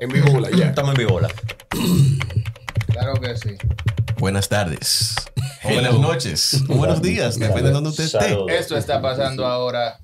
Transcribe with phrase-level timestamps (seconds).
[0.00, 0.66] En vivo, la ya.
[0.66, 1.28] Estamos en vivola.
[2.88, 3.56] Claro que sí.
[4.18, 5.14] Buenas tardes.
[5.64, 6.62] O buenas noches.
[6.68, 7.38] O buenos días.
[7.38, 8.18] Depende de donde usted esté.
[8.20, 8.50] Saludos.
[8.50, 9.98] Esto está pasando ahora.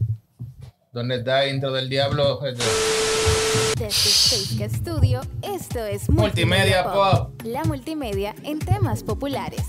[0.92, 2.40] ¿Dónde está intro del diablo?
[3.78, 7.30] Desde Space Studio, esto es Multimedia Pop.
[7.44, 9.62] La multimedia en temas populares.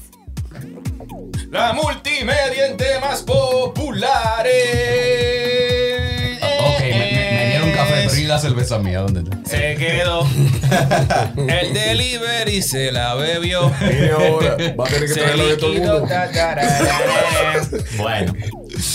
[1.49, 4.53] La multimedia en temas populares.
[8.23, 8.99] ¿Y la cerveza mía?
[9.01, 9.37] ¿Dónde está?
[9.49, 10.25] Se quedó.
[11.35, 13.69] El delivery se la bebió.
[13.79, 14.57] Viene ahora.
[14.79, 16.07] Va a tener que traerlo de todo el mundo.
[17.97, 18.33] Bueno,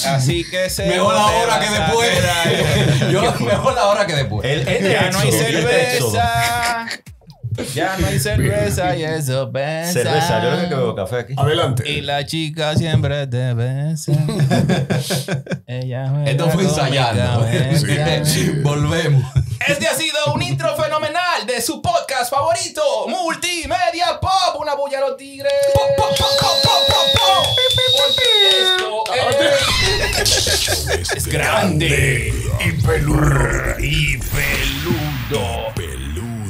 [0.07, 0.87] Así que se.
[0.87, 3.11] Mejor ahora que después.
[3.13, 4.45] Yo, mejor ahora que después.
[4.51, 6.78] el, el de Ya no hay cerveza.
[7.75, 9.93] Ya no hay cerveza y eso pesa.
[9.93, 11.35] Cerveza, yo lo que bebo café aquí.
[11.37, 11.89] Adelante.
[11.91, 14.13] Y la chica siempre te besa.
[15.67, 17.41] Ella Esto fue ensayando.
[17.41, 18.37] cabeza.
[18.63, 19.25] Volvemos.
[19.67, 24.61] Este ha sido un intro fenomenal de su podcast favorito, Multimedia Pop.
[24.61, 25.53] Una bulla a los tigres.
[28.51, 29.05] Esto
[30.23, 32.33] es, es grande
[32.65, 33.79] y peludo.
[33.79, 35.78] Y peludo.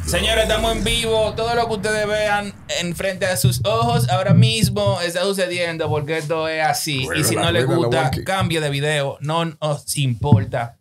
[0.09, 1.35] Señores, estamos en vivo.
[1.35, 6.49] Todo lo que ustedes vean enfrente de sus ojos ahora mismo está sucediendo porque esto
[6.49, 7.07] es así.
[7.15, 9.19] y si no la gusta, cambie de video.
[9.21, 10.79] No nos importa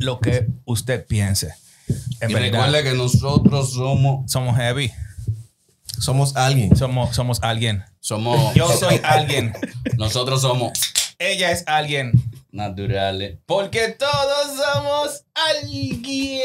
[0.00, 1.54] lo que usted piense.
[2.20, 4.30] En Y verdad, recuerde que nosotros somos.
[4.30, 4.90] somos heavy.
[6.00, 6.76] Somos alguien.
[6.76, 7.84] Somos, somos alguien.
[8.00, 8.54] Somos.
[8.54, 9.52] Yo soy alguien.
[9.96, 10.72] Nosotros somos
[11.18, 12.10] Ella es alguien.
[12.50, 13.38] Naturales.
[13.46, 16.40] Porque todos somos alguien.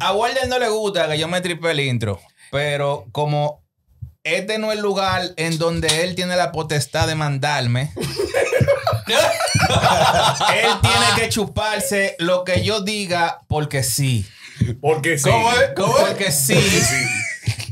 [0.00, 2.20] A Walden no le gusta que yo me tripe el intro.
[2.50, 3.62] Pero como
[4.24, 7.92] este no es el lugar en donde él tiene la potestad de mandarme.
[10.54, 14.26] él tiene que chuparse lo que yo diga porque sí.
[14.80, 15.28] Porque sí.
[15.28, 15.70] ¿Cómo es?
[15.74, 16.58] Porque sí.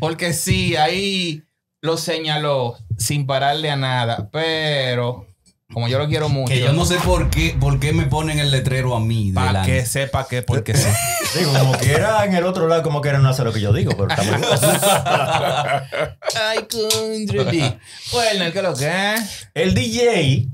[0.00, 1.44] Porque sí, ahí
[1.80, 4.28] lo señaló sin pararle a nada.
[4.32, 5.26] Pero
[5.72, 6.52] como yo lo quiero mucho.
[6.52, 9.32] Que yo no sé por qué, por qué me ponen el letrero a mí.
[9.32, 10.88] Para que sepa que porque sí.
[11.38, 13.92] Digo, como quiera en el otro lado, como quiera no hace lo que yo digo,
[13.96, 14.50] pero está muy bien.
[16.40, 17.78] Ay, country.
[18.12, 19.48] Bueno, ¿qué es lo que es?
[19.54, 20.50] El DJ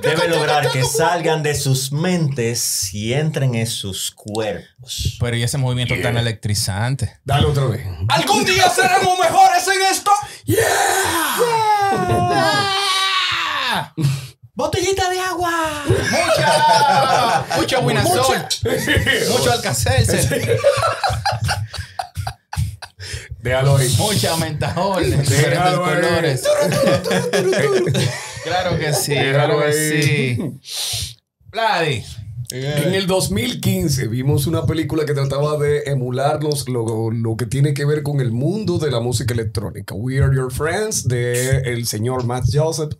[0.00, 5.16] debe lograr que salgan de sus mentes y entren en sus cuerpos.
[5.20, 7.18] Pero y ese movimiento tan electrizante.
[7.24, 7.86] Dale otra vez.
[8.08, 10.10] ¿Algún día seremos mejores en esto?
[14.56, 15.84] ¡Botellita de agua!
[15.86, 18.38] Mucha, mucho Winazol,
[19.30, 20.58] mucho Alcacelser,
[23.42, 23.94] Déjalo ahí.
[23.98, 26.42] mucha mentajol en diferentes colores.
[28.44, 30.02] claro que sí, Déjalo claro que ahí.
[30.62, 31.18] sí.
[31.50, 32.04] Vladi.
[32.50, 37.84] En el 2015 vimos una película que trataba de emularnos lo, lo que tiene que
[37.84, 39.94] ver con el mundo de la música electrónica.
[39.96, 42.92] We Are Your Friends de el señor Matt Joseph,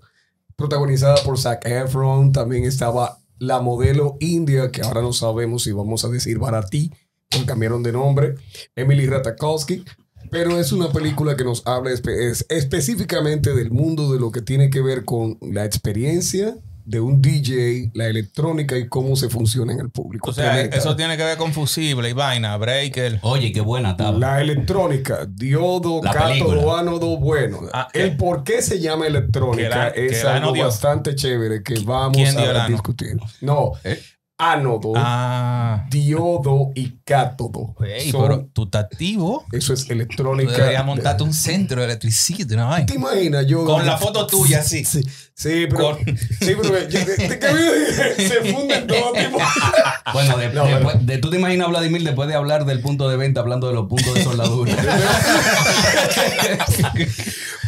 [0.57, 2.33] protagonizada por Zac Efron.
[2.33, 6.91] También estaba la modelo india, que ahora no sabemos si vamos a decir Barati,
[7.31, 8.35] porque cambiaron de nombre,
[8.75, 9.85] Emily Ratajkowski.
[10.31, 14.71] Pero es una película que nos habla es- específicamente del mundo de lo que tiene
[14.71, 16.57] que ver con la experiencia
[16.87, 20.31] de un DJ, la electrónica y cómo se funciona en el público.
[20.31, 20.77] O sea, Tremenda.
[20.77, 23.19] eso tiene que ver con fusible y vaina, breaker.
[23.23, 24.35] Oye, qué buena tabla.
[24.37, 27.59] La electrónica, diodo, La cátodo, ánodo, bueno.
[27.73, 28.17] Ah, el ¿qué?
[28.17, 32.57] por qué se llama electrónica la- es algo bastante chévere que vamos ¿Quién dio el
[32.57, 33.17] a discutir.
[33.41, 34.01] No, ¿Eh?
[34.39, 35.87] Ánodo, Ah.
[35.89, 37.75] diodo y cátodo.
[37.83, 39.45] Ey, Son- pero tú estás activo.
[39.53, 40.53] eso es Tú electrónica.
[40.53, 42.87] deberías montarte un centro de electricidad, una vaina.
[42.87, 43.47] ¿Te imaginas?
[43.47, 44.85] Yo, Con la foto tuya, así.
[44.85, 45.03] Sí,
[45.35, 49.39] sí, pero, Con- sí, pero yo- de- de que se funden todo tipo.
[50.13, 53.17] Bueno, de- No, después- de- tú te imaginas, Vladimir, después de hablar del punto de
[53.17, 54.73] venta, hablando de los puntos de soldadura.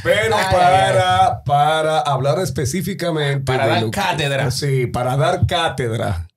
[0.04, 3.40] Pero Ay, para, para hablar específicamente.
[3.44, 4.50] Para dar lo cátedra.
[4.50, 6.27] Sí, para dar cátedra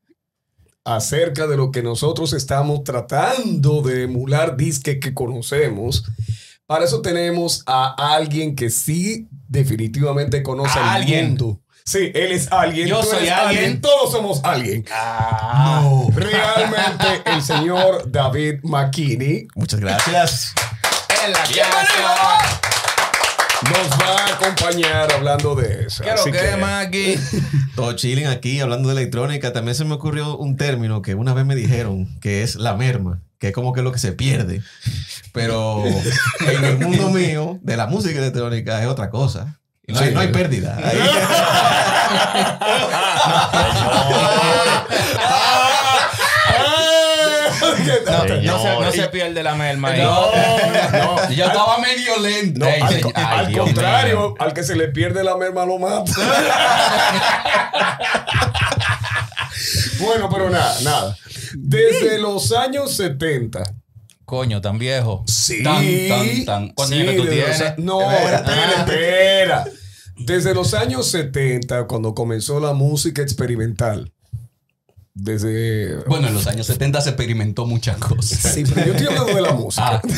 [0.83, 6.03] acerca de lo que nosotros estamos tratando de emular disque que conocemos.
[6.65, 11.27] Para eso tenemos a alguien que sí definitivamente conoce ¿A al alguien?
[11.29, 11.61] mundo.
[11.83, 12.87] Sí, él es alguien.
[12.87, 13.81] Yo tú soy eres alguien.
[13.81, 14.85] Todos somos alguien.
[14.91, 16.05] Ah.
[16.13, 20.53] Realmente el señor David McKinney Muchas gracias.
[21.25, 22.70] En la.
[23.63, 26.03] Nos va a acompañar hablando de eso.
[26.03, 27.19] ¿Qué es Así que que- es, Maggie?
[27.75, 29.53] Todo chilling aquí hablando de electrónica.
[29.53, 33.21] También se me ocurrió un término que una vez me dijeron que es la merma,
[33.39, 34.61] que es como que lo que se pierde.
[35.33, 35.83] Pero
[36.39, 39.57] en el mundo mío de la música electrónica es otra cosa.
[39.87, 40.13] No, hay, Sí.
[40.13, 40.77] no hay pérdida.
[40.83, 40.99] Ahí-
[48.05, 48.85] No, no se, Señor.
[48.85, 50.01] no se pierde la merma ahí.
[50.01, 50.31] No,
[50.91, 51.29] no.
[51.31, 52.59] Yo estaba medio lento.
[52.59, 53.01] No, Ey, al,
[53.57, 54.35] contrario, mío.
[54.39, 56.11] al que se le pierde la merma lo mata.
[59.99, 61.17] bueno, pero nada, nada.
[61.55, 63.63] Desde los años 70.
[64.25, 65.23] Coño, tan viejo.
[65.27, 65.63] Sí.
[65.63, 66.69] Tan, tan, tan.
[66.69, 67.61] ¿Cuántos años tú desde los tienes?
[67.61, 68.37] a- No, Espera.
[68.37, 69.65] espera, espera.
[70.17, 74.11] Desde los años 70, cuando comenzó la música experimental.
[75.13, 75.97] Desde.
[76.07, 78.53] Bueno, en los años 70 se experimentó muchas cosas.
[78.53, 80.01] Sí, pero yo estoy hablando de la música.
[80.01, 80.01] Ah.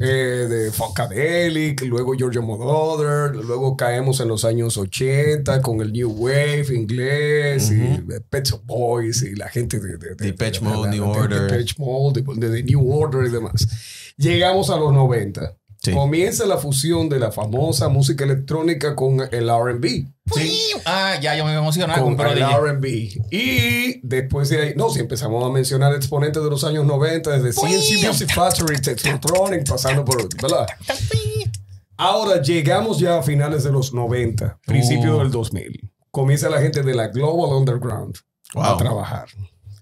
[0.00, 0.06] Eh,
[0.48, 6.66] de Funkadelic, luego Giorgio Moroder, luego caemos en los años 80 con el New Wave
[6.74, 10.74] inglés y de Pet Shop Boys y la gente de, de, de- Depeche de- de-
[10.74, 11.42] Mode, de- New de- Order.
[11.42, 13.68] Depeche Mode, de, de New Order y demás.
[14.16, 15.54] Llegamos a los 90.
[15.84, 15.92] Sí.
[15.92, 20.06] Comienza la fusión de la famosa música electrónica con el R&B.
[20.86, 22.38] Ah, ya yo me emocionaba Con con el.
[22.38, 22.88] R&B.
[23.30, 27.52] Y después de ahí, no, si empezamos a mencionar exponentes de los años 90, desde
[27.60, 30.66] CNC Music Factory, Technotronic, pasando por, ¿verdad?
[31.96, 35.18] Ahora llegamos ya a finales de los 90, principio Uh.
[35.20, 35.90] del 2000.
[36.10, 38.16] Comienza la gente de la Global Underground
[38.54, 39.26] a trabajar.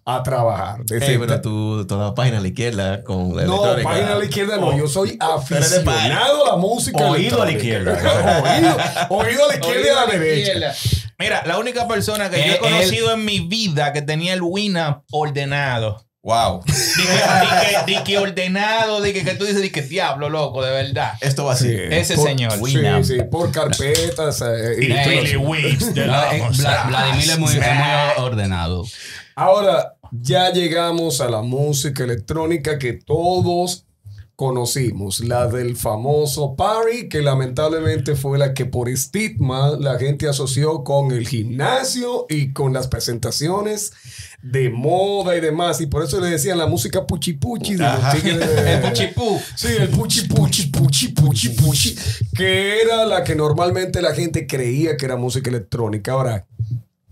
[0.04, 0.84] A trabajar.
[0.84, 3.88] Desde- Ey, pero tú, toda página a la izquierda con la no, electrónica.
[3.90, 4.66] página a la izquierda no.
[4.68, 4.76] Oh.
[4.76, 7.92] Yo soy de aficionado a la música Oído a la izquierda.
[8.42, 8.76] oído,
[9.10, 10.74] oído a la izquierda y a la derecha.
[11.18, 14.42] Mira, la única persona que yo Eh, he conocido en mi vida que tenía el
[14.42, 16.04] Winamp ordenado.
[16.24, 16.62] Wow.
[17.86, 21.14] Di que, ordenado, di que, que tú dices, di que diablo, loco, de verdad.
[21.20, 21.68] Esto va así.
[21.90, 22.52] Ese señor.
[22.52, 23.04] Sí, Winamp.
[23.04, 24.40] sí, por carpetas.
[24.42, 28.84] eh, y- Daily de eh, Vla- Vladimir es muy, es muy ordenado.
[29.34, 33.86] Ahora, ya llegamos a la música electrónica que todos
[34.34, 40.82] conocimos, la del famoso party, que lamentablemente fue la que por estigma la gente asoció
[40.82, 43.92] con el gimnasio y con las presentaciones
[44.42, 45.80] de moda y demás.
[45.80, 49.38] Y por eso le decían la música puchi puchi de los tigres de- El puchipú.
[49.54, 51.94] Sí, el puchi puchi puchi puchi puchi,
[52.34, 56.12] que era la que normalmente la gente creía que era música electrónica.
[56.12, 56.46] Ahora,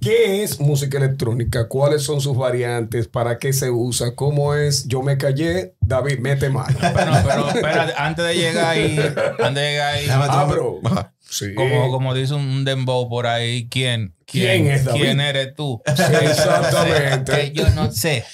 [0.00, 1.68] ¿qué es música electrónica?
[1.68, 3.06] ¿Cuáles son sus variantes?
[3.08, 4.14] ¿Para qué se usa?
[4.14, 4.86] ¿Cómo es?
[4.88, 6.76] Yo me callé, David, mete mano.
[6.80, 8.98] Pero, pero, espérate, antes de llegar ahí,
[9.38, 10.80] antes de llegar ahí, Déjame Ah, pero-.
[11.20, 11.54] Sí.
[11.54, 14.14] como, como dice un dembow por ahí, ¿quién?
[14.26, 15.00] ¿Quién es David?
[15.00, 15.80] ¿Quién eres tú?
[15.86, 17.32] Exactamente.
[17.32, 18.24] Que yo no sé.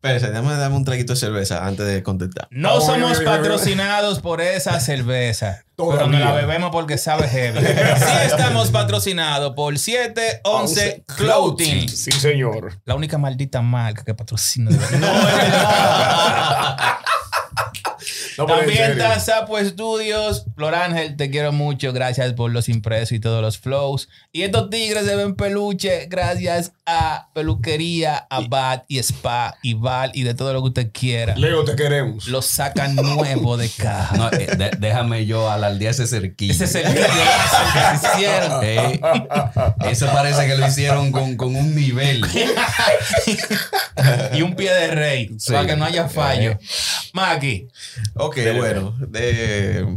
[0.00, 2.46] Espérese, déjame darme un traguito de cerveza antes de contestar.
[2.52, 5.64] No somos patrocinados por esa cerveza.
[5.76, 6.20] Pero Todavía.
[6.20, 7.58] no la bebemos porque sabe heavy.
[7.58, 11.88] Sí estamos patrocinados por 711 Clothing.
[11.88, 12.78] Sí, señor.
[12.84, 14.70] La única maldita marca que patrocina.
[14.70, 16.76] No, es verdad.
[18.36, 20.44] No, También está Sapo Studios.
[20.54, 21.92] Flor Ángel, te quiero mucho.
[21.92, 24.08] Gracias por los impresos y todos los flows.
[24.32, 30.10] Y estos tigres se ven peluche gracias a Peluquería, a Bat y Spa y Val
[30.14, 31.34] y de todo lo que usted quiera.
[31.36, 32.26] Leo, te queremos.
[32.28, 34.16] Los sacan nuevo de caja.
[34.16, 36.52] No, eh, de- déjame yo alardear ese cerquillo.
[36.52, 38.58] Ese es el video que se hicieron.
[38.68, 39.00] Eh,
[39.90, 42.22] eso parece que lo hicieron con, con un nivel.
[44.32, 45.52] y un pie de rey Sí.
[45.52, 46.52] para que no haya fallo.
[46.52, 46.58] Eh.
[47.12, 47.68] Maki,
[48.14, 48.94] Ok, bueno.
[48.98, 49.96] de-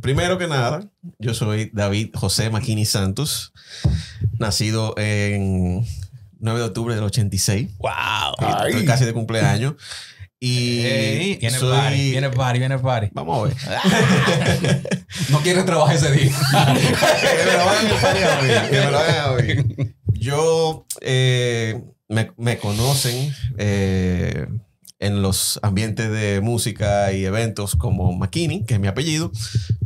[0.00, 0.88] primero que nada,
[1.18, 3.52] yo soy David José Maquini Santos,
[4.38, 5.84] nacido en
[6.38, 7.68] 9 de octubre del 86.
[7.78, 8.64] wow.
[8.66, 9.74] Estoy casi de cumpleaños.
[10.42, 13.08] Y Ey, viene soy- party, viene party, viene party.
[13.12, 14.90] Vamos a ver.
[15.28, 16.30] No quiere trabajar ese día.
[16.50, 19.94] que me lo hagan party a mí, que me lo hagan a mí.
[20.14, 24.46] Yo eh, me, me conocen eh,
[25.00, 29.32] en los ambientes de música y eventos como Makini, que es mi apellido,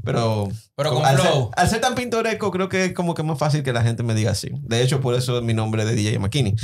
[0.04, 1.50] pero, Pero con al, ser, flow.
[1.56, 4.14] al ser tan pintoresco creo que es como que más fácil que la gente me
[4.14, 4.50] diga así.
[4.62, 6.56] De hecho, por eso es mi nombre de DJ Makini.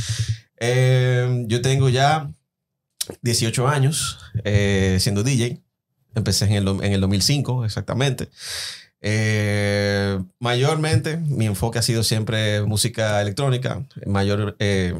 [0.58, 2.28] Eh, yo tengo ya
[3.22, 5.62] 18 años eh, siendo DJ.
[6.16, 8.28] Empecé en el, en el 2005, exactamente.
[9.00, 14.94] Eh, mayormente, mi enfoque ha sido siempre música electrónica, mayor eh,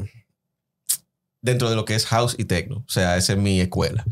[1.41, 2.77] dentro de lo que es house y techno.
[2.77, 4.05] O sea, esa es mi escuela.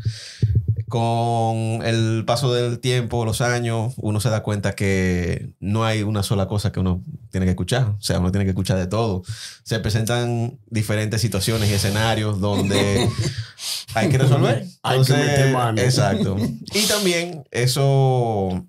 [0.88, 6.24] Con el paso del tiempo, los años, uno se da cuenta que no hay una
[6.24, 7.84] sola cosa que uno tiene que escuchar.
[7.84, 9.22] O sea, uno tiene que escuchar de todo.
[9.62, 13.08] Se presentan diferentes situaciones y escenarios donde
[13.94, 14.66] hay que resolver.
[14.82, 15.80] Hay que meter mano.
[15.80, 16.36] Exacto.
[16.74, 18.66] Y también eso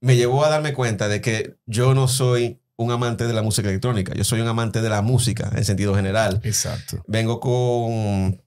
[0.00, 3.68] me llevó a darme cuenta de que yo no soy un amante de la música
[3.68, 4.14] electrónica.
[4.14, 6.40] Yo soy un amante de la música en sentido general.
[6.44, 7.04] Exacto.
[7.06, 8.42] Vengo con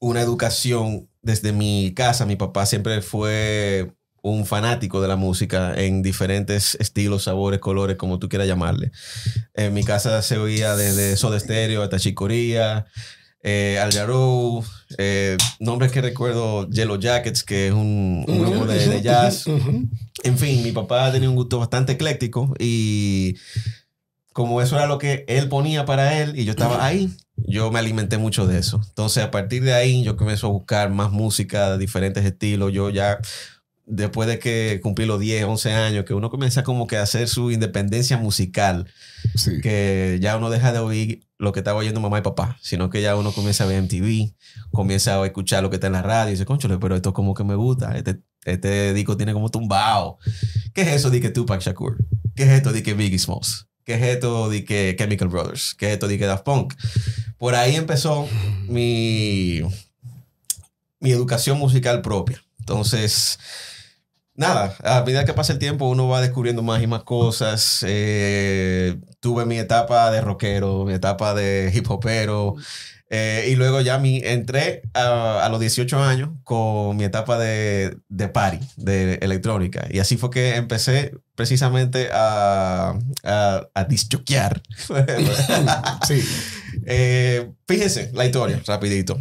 [0.00, 2.24] una educación desde mi casa.
[2.24, 8.18] Mi papá siempre fue un fanático de la música en diferentes estilos, sabores, colores, como
[8.18, 8.90] tú quieras llamarle.
[9.52, 12.86] En mi casa se oía desde Soda Stereo hasta Chicoría.
[13.44, 14.64] Eh, Al Jarreau,
[14.98, 19.46] eh, nombres que recuerdo, Yellow Jackets, que es un, un grupo de, de jazz.
[20.24, 23.36] En fin, mi papá tenía un gusto bastante ecléctico y
[24.32, 27.78] como eso era lo que él ponía para él y yo estaba ahí, yo me
[27.78, 28.80] alimenté mucho de eso.
[28.88, 32.72] Entonces, a partir de ahí, yo comencé a buscar más música de diferentes estilos.
[32.72, 33.18] Yo ya,
[33.86, 37.28] después de que cumplí los 10, 11 años, que uno comienza como que a hacer
[37.28, 38.86] su independencia musical,
[39.34, 39.60] Sí.
[39.62, 43.02] que ya uno deja de oír lo que estaba oyendo mamá y papá, sino que
[43.02, 44.34] ya uno comienza a ver MTV,
[44.70, 47.34] comienza a escuchar lo que está en la radio y dice, conchole, pero esto como
[47.34, 50.18] que me gusta, este, este disco tiene como tumbao.
[50.72, 51.98] ¿Qué es eso de que Tupac Shakur?
[52.34, 53.66] ¿Qué es esto de que Biggie Smalls?
[53.84, 55.74] ¿Qué es esto de que Chemical Brothers?
[55.74, 56.72] ¿Qué es esto de que Daft Punk?
[57.36, 58.26] Por ahí empezó
[58.66, 59.60] mi,
[61.00, 62.42] mi educación musical propia.
[62.60, 63.38] Entonces,
[64.36, 67.84] nada, a medida que pasa el tiempo uno va descubriendo más y más cosas.
[67.86, 72.54] Eh, tuve mi etapa de rockero, mi etapa de hip hopero.
[73.10, 77.96] eh, y luego ya mi, entré a, a los 18 años con mi etapa de,
[78.08, 79.86] de party, de electrónica.
[79.90, 84.62] Y así fue que empecé precisamente a, a, a disjoquear.
[86.06, 86.20] Sí.
[86.86, 89.18] Eh, fíjense la historia, rapidito.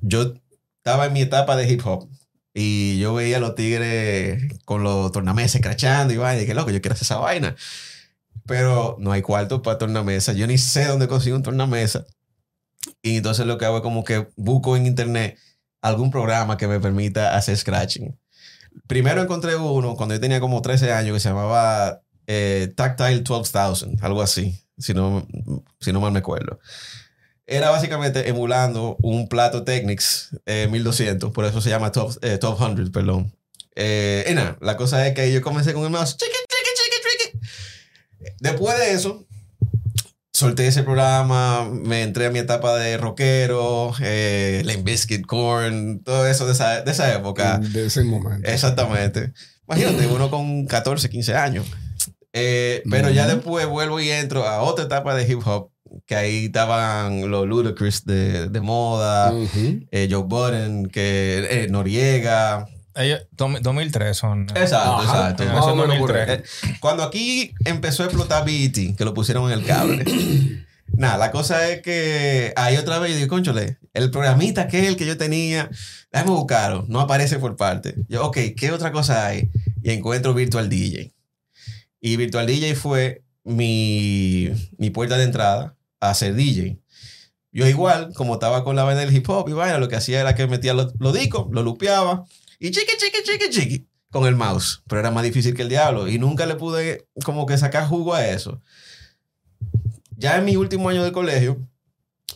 [0.00, 0.34] Yo
[0.78, 2.08] estaba en mi etapa de hip hop
[2.54, 6.70] y yo veía a los tigres con los tornameses crachando y vaina, y que loco,
[6.70, 7.56] yo quiero hacer esa vaina.
[8.46, 10.32] Pero no hay cuarto para tornamesa.
[10.32, 12.06] Yo ni sé dónde consigo un tornamesa.
[13.02, 15.38] Y entonces lo que hago es como que busco en internet
[15.82, 18.16] algún programa que me permita hacer scratching.
[18.86, 23.98] Primero encontré uno cuando yo tenía como 13 años que se llamaba eh, Tactile 12000,
[24.02, 25.26] algo así, si no,
[25.80, 26.58] si no mal me acuerdo.
[27.46, 32.90] Era básicamente emulando un plato Technics eh, 1200, por eso se llama 12, eh, 1200,
[32.90, 33.36] perdón.
[33.76, 38.34] Eh, y nada, la cosa es que yo comencé con el mouse, chiqui, chiqui, chiqui.
[38.40, 39.26] Después de eso,
[40.34, 46.26] solté ese programa, me entré a mi etapa de rockero, eh, Limp Bizkit, Korn, todo
[46.26, 47.58] eso de esa, de esa época.
[47.58, 48.48] De ese momento.
[48.48, 49.32] Exactamente.
[49.68, 51.66] Imagínate, uno con 14, 15 años.
[52.32, 55.70] Eh, pero ya después vuelvo y entro a otra etapa de hip hop,
[56.06, 59.80] que ahí estaban los Ludacris de, de moda, Ujú.
[59.90, 62.66] eh, Joe Budden, que, eh, Noriega.
[62.96, 64.42] Ellos, dos- 2003 son.
[64.50, 65.02] Exacto, Ajá.
[65.30, 65.42] exacto.
[65.44, 66.28] Eso Más o es menos por 2003.
[66.62, 66.70] ahí.
[66.70, 70.04] Eh, Cuando aquí empezó a explotar BET, que lo pusieron en el cable.
[70.96, 75.06] Nada, la cosa es que ahí otra vez yo digo, conchole, el programita aquel que
[75.06, 75.68] yo tenía,
[76.12, 77.96] déjame buscarlo, no aparece por parte.
[78.08, 79.50] Yo, ok, ¿qué otra cosa hay?
[79.82, 81.12] Y encuentro Virtual DJ.
[82.00, 85.74] Y Virtual DJ fue mi, mi puerta de entrada
[86.10, 86.78] a ser DJ.
[87.52, 90.20] Yo igual, como estaba con la vaina del hip hop y vaina, lo que hacía
[90.20, 92.24] era que metía los, los discos, lo lupeaba
[92.58, 94.82] y chiqui, chiqui, chiqui, chiqui con el mouse.
[94.88, 98.14] Pero era más difícil que el diablo y nunca le pude como que sacar jugo
[98.14, 98.62] a eso.
[100.16, 101.68] Ya en mi último año de colegio,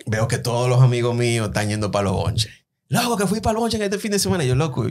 [0.07, 2.53] veo que todos los amigos míos están yendo para los bonches.
[2.89, 4.45] Loco, que fui para los bonches este fin de semana.
[4.45, 4.87] Yo, loco,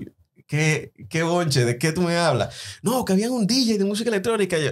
[0.48, 1.66] ¿qué, ¿qué bonche?
[1.66, 2.54] ¿De qué tú me hablas?
[2.82, 4.58] No, que había un DJ de música electrónica.
[4.58, 4.72] Yo,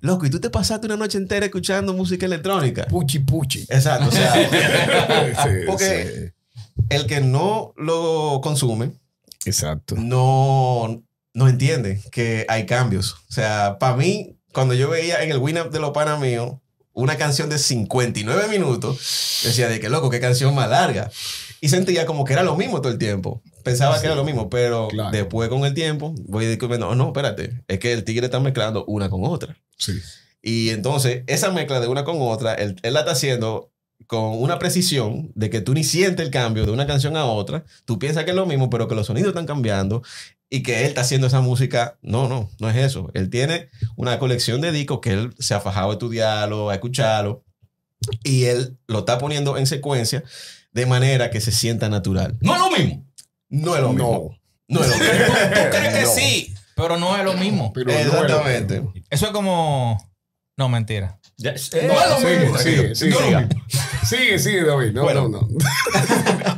[0.00, 2.84] loco, ¿y tú te pasaste una noche entera escuchando música electrónica?
[2.86, 3.62] Puchi puchi.
[3.68, 4.34] Exacto, o sea,
[5.44, 6.82] Sí, Porque- sí.
[6.90, 8.90] el que no lo consume
[9.44, 9.94] Exacto.
[9.98, 11.02] no,
[11.34, 13.14] no entiende que hay cambios.
[13.28, 16.56] O sea, para mí, cuando yo veía en el Win Up de los panas míos
[16.94, 21.10] una canción de 59 minutos, decía de que loco, qué canción más larga.
[21.60, 23.42] Y sentía como que era lo mismo todo el tiempo.
[23.62, 25.10] Pensaba que era lo mismo, pero Claro.
[25.10, 28.84] después con el tiempo voy descubriendo, oh, no, espérate, es que el tigre está mezclando
[28.86, 29.56] una con otra.
[29.76, 29.92] Sí.
[30.42, 33.70] Y entonces, esa mezcla de una con otra, él, él la está haciendo
[34.08, 37.64] con una precisión de que tú ni sientes el cambio de una canción a otra.
[37.84, 40.02] Tú piensas que es lo mismo, pero que los sonidos están cambiando
[40.50, 41.96] y que él está haciendo esa música.
[42.02, 43.10] No, no, no es eso.
[43.14, 47.44] Él tiene una colección de discos que él se ha fajado a estudiarlo, a escucharlo
[48.24, 50.24] y él lo está poniendo en secuencia
[50.72, 52.36] de manera que se sienta natural.
[52.40, 53.06] No es lo mismo.
[53.52, 54.36] No es lo mismo.
[54.68, 54.80] No.
[54.80, 55.34] No es lo mismo.
[55.34, 56.10] ¿Tú crees que No.
[56.10, 56.54] sí?
[56.74, 57.72] Pero no es lo mismo.
[57.72, 58.74] Pero no es lo Exactamente.
[58.80, 58.92] mismo.
[59.10, 60.10] Eso es como.
[60.56, 61.18] No, mentira.
[61.36, 63.48] Ya- No, eh, sigue, sigue, sigue, No es lo sigue.
[64.06, 64.92] Sigue, sigue, David.
[64.92, 65.28] No, Bueno.
[65.28, 65.48] no,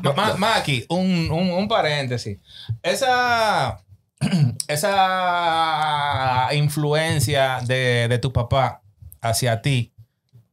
[0.02, 0.12] no.
[0.14, 2.38] Más, más aquí, un, un, un paréntesis.
[2.82, 3.84] Esa,
[4.68, 8.82] esa influencia de, de tu papá
[9.20, 9.93] hacia ti,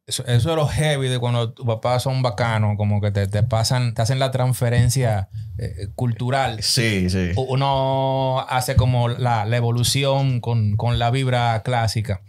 [0.07, 3.43] eso, eso es lo heavy de cuando tus papás son bacanos, como que te, te
[3.43, 6.61] pasan, te hacen la transferencia eh, cultural.
[6.63, 7.31] Sí, sí.
[7.35, 12.21] Uno hace como la, la evolución con, con la vibra clásica.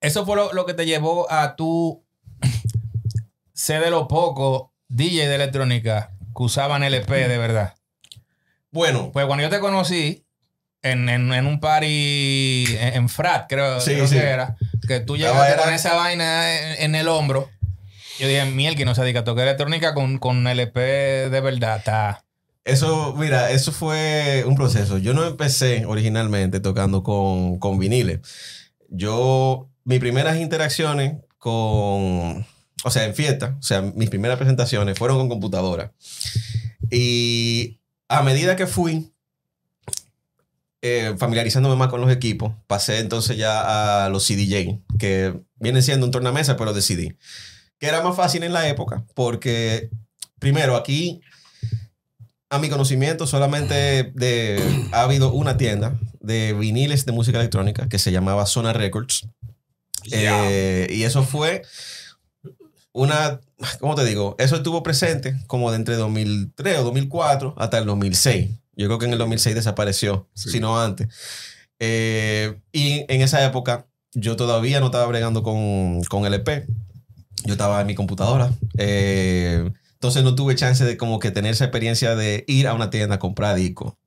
[0.00, 2.04] Eso fue lo, lo que te llevó a tú
[3.52, 7.74] ser de lo poco DJ de electrónica que usaban LP de verdad.
[8.70, 10.25] Bueno, Pues cuando yo te conocí
[10.90, 14.14] en, en, en un party en, en Frat, creo, Sí, creo sí.
[14.16, 17.48] que era, que tú llegaste era- con esa vaina en, el hombro
[18.18, 20.80] Yo dije, miel que no se dedica a tocar electrónica con, con LP
[21.30, 21.76] de verdad.
[21.78, 22.24] Está.
[22.64, 24.98] Eso, mira, eso fue un proceso.
[24.98, 28.20] Yo no empecé originalmente tocando con, con viniles.
[28.88, 32.44] Yo, mis primeras interacciones con,
[32.84, 35.92] o sea, en fiesta, o sea, mis primeras presentaciones fueron con computadora.
[36.90, 39.12] Y a medida que fui
[40.82, 46.06] eh, familiarizándome más con los equipos, pasé entonces ya a los CDJ, que vienen siendo
[46.06, 47.16] un tornamesa, pero de CD.
[47.78, 49.90] Que era más fácil en la época, porque
[50.38, 51.20] primero aquí,
[52.48, 57.98] a mi conocimiento, solamente de, ha habido una tienda de viniles de música electrónica que
[57.98, 59.28] se llamaba Zona Records.
[60.12, 61.62] Eh, y eso fue
[62.92, 63.40] una,
[63.80, 64.36] ¿cómo te digo?
[64.38, 68.50] Eso estuvo presente como de entre 2003 o 2004 hasta el 2006.
[68.76, 70.50] Yo creo que en el 2006 desapareció, Sí.
[70.50, 71.08] si no antes.
[71.78, 76.66] Eh, y en esa época yo todavía no estaba bregando con, con LP.
[77.44, 78.52] Yo estaba en mi computadora.
[78.78, 82.90] Eh, entonces no tuve chance de como que tener esa experiencia de ir a una
[82.90, 83.98] tienda a comprar disco.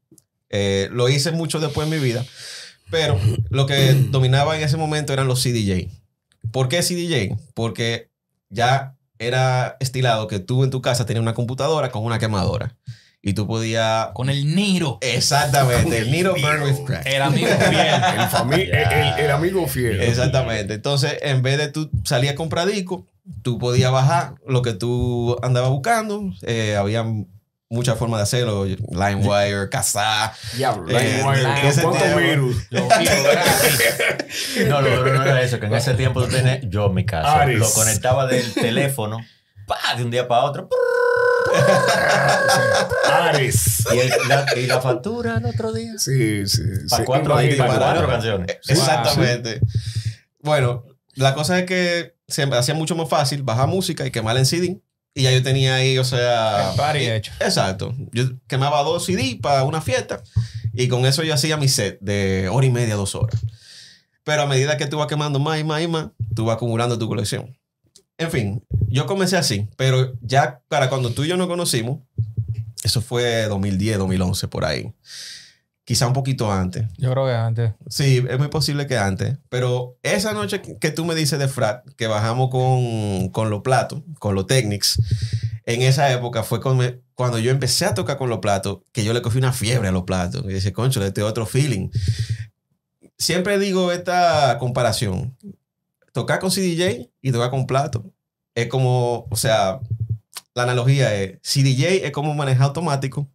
[0.49, 2.25] Eh, lo hice mucho después en mi vida.
[2.91, 5.89] Pero lo que dominaba en ese momento eran los CDJ.
[6.51, 7.35] ¿Por qué CDJ?
[7.53, 8.09] Porque
[8.49, 12.75] ya era estilado que tú en tu casa tenías una computadora con una quemadora.
[13.21, 14.07] Y tú podías...
[14.13, 14.97] Con el Niro.
[15.01, 17.05] Exactamente, el Niro Burn with Crack.
[17.05, 17.77] El amigo fiel.
[17.77, 20.01] El, fami- el, el amigo fiel.
[20.01, 20.75] Exactamente.
[20.75, 23.05] Entonces, en vez de tú salir a comprar disco,
[23.43, 26.23] tú podías bajar lo que tú andabas buscando.
[26.43, 27.05] Eh, había
[27.69, 28.65] muchas formas de hacerlo.
[28.65, 30.33] LimeWire, Kazaa.
[30.55, 30.97] Diablo.
[30.97, 31.21] Eh,
[31.65, 32.55] ese ¿Cuántos virus?
[34.67, 37.05] No, lo duro no era eso, que en ese tiempo tú tenías, yo en mi
[37.05, 37.59] casa, Ares.
[37.59, 39.19] lo conectaba del teléfono,
[39.67, 40.69] pa, de un día para otro,
[43.11, 43.83] Ares.
[43.93, 45.93] y, el- la, y la factura el otro día.
[45.97, 46.61] Sí, sí.
[46.89, 47.05] Para sí.
[47.05, 47.93] cuatro días, para Imagínate.
[47.93, 48.57] cuatro canciones.
[48.67, 49.59] Exactamente.
[50.41, 54.39] Bueno, la cosa es que se me hacía mucho más fácil bajar música y quemarla
[54.39, 54.79] en CD.
[55.15, 56.71] Y ya yo tenía ahí, o sea...
[56.71, 57.31] El party y- hecho.
[57.39, 57.95] Exacto.
[58.13, 60.21] Yo quemaba dos CD para una fiesta
[60.73, 63.41] y con eso yo hacía mi set de hora y media, dos horas.
[64.23, 66.97] Pero a medida que tú vas quemando más y más y más, tú vas acumulando
[66.99, 67.57] tu colección.
[68.19, 72.01] En fin, yo comencé así, pero ya para cuando tú y yo nos conocimos,
[72.83, 74.91] eso fue 2010, 2011, por ahí.
[75.85, 76.85] Quizá un poquito antes.
[76.97, 77.71] Yo creo que antes.
[77.89, 79.37] Sí, es muy posible que antes.
[79.49, 84.03] Pero esa noche que tú me dices de frat, que bajamos con, con los platos,
[84.19, 85.01] con los Technics,
[85.65, 89.03] en esa época fue con me- cuando yo empecé a tocar con los platos, que
[89.03, 90.43] yo le cogí una fiebre a los platos.
[90.45, 91.89] Y dije, concho, este es otro feeling.
[93.17, 95.35] Siempre digo esta comparación.
[96.13, 98.11] Tocar con CDJ y tocar con plato
[98.55, 99.79] es como, o sea,
[100.53, 103.29] la analogía es, CDJ es como manejar automático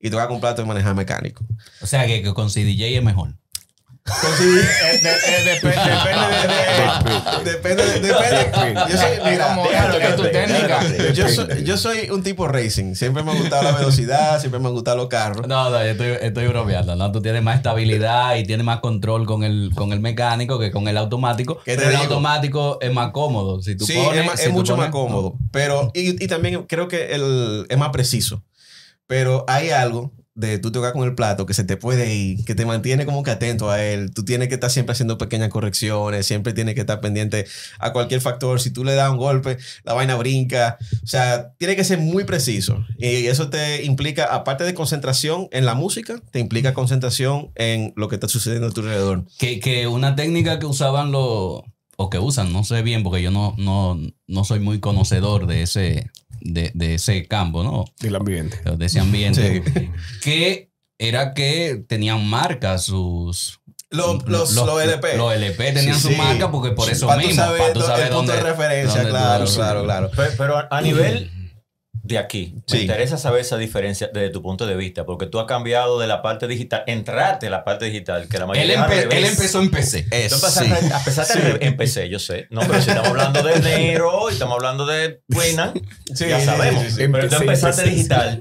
[0.00, 1.44] y tocar con plato es manejar mecánico.
[1.80, 3.34] O sea que, que con CDJ es mejor.
[4.06, 6.26] Eh, de- eh, depe- depende
[7.42, 8.80] de- Depende, depende.
[8.88, 10.78] Yo soy, mira, como- déjalo es tu que- técnica.
[10.80, 12.94] déjalo que- yo soy, yo soy un tipo racing.
[12.94, 15.46] Siempre me ha gustado la velocidad, siempre me han gustado los carros.
[15.48, 17.10] No, no, yo estoy, estoy bromeando, ¿no?
[17.12, 20.86] Tú tienes más estabilidad y tienes más control con el, con el mecánico que con
[20.88, 21.58] el automático.
[21.64, 22.04] ¿Qué te Pero el digo?
[22.04, 23.60] automático es más cómodo.
[23.62, 25.34] Si tú sí, pones, es, ma- si es tú mucho pones- más cómodo.
[25.50, 28.42] Pero, y, y también creo que el, es más preciso.
[29.08, 32.54] Pero hay algo de tú tocar con el plato que se te puede ir, que
[32.54, 34.12] te mantiene como que atento a él.
[34.12, 37.46] Tú tienes que estar siempre haciendo pequeñas correcciones, siempre tienes que estar pendiente
[37.78, 38.60] a cualquier factor.
[38.60, 40.76] Si tú le das un golpe, la vaina brinca.
[41.02, 42.84] O sea, tiene que ser muy preciso.
[42.98, 48.08] Y eso te implica, aparte de concentración en la música, te implica concentración en lo
[48.08, 49.24] que está sucediendo a tu alrededor.
[49.38, 51.62] Que, que una técnica que usaban los,
[51.96, 55.62] o que usan, no sé bien, porque yo no, no, no soy muy conocedor de
[55.62, 57.84] ese, de, de ese campo, ¿no?
[58.00, 58.60] Del ambiente.
[58.76, 59.62] De ese ambiente.
[59.64, 59.90] Sí.
[60.22, 63.60] Que era que tenían marcas sus...
[63.90, 65.16] Los, los, los, LP.
[65.16, 66.16] Los LP tenían Sí, su sí.
[66.16, 67.44] marca porque por eso Para tú mismo.
[67.44, 70.10] saber para tú saber el punto de referencia, dónde claro, claro, claro.
[70.16, 71.30] Pero, pero a- a nivel
[72.06, 72.76] de aquí, Sí.
[72.76, 76.06] me interesa saber esa diferencia desde tu punto de vista, porque tú has cambiado de
[76.06, 79.24] la parte digital, entrarte a la parte digital, que la Él, mayoría al empe- él
[79.24, 80.06] empezó en PC.
[80.10, 80.70] Es- Tú sí.
[80.72, 81.58] a empezaste al revés.
[81.62, 82.46] empecé, yo sé.
[82.50, 85.20] No, pero si estamos hablando de Nero y estamos hablando de
[86.14, 86.82] Sí, ya sí, sabemos.
[86.84, 87.08] sí, sí, sí.
[87.10, 88.40] Pero tú empezaste digital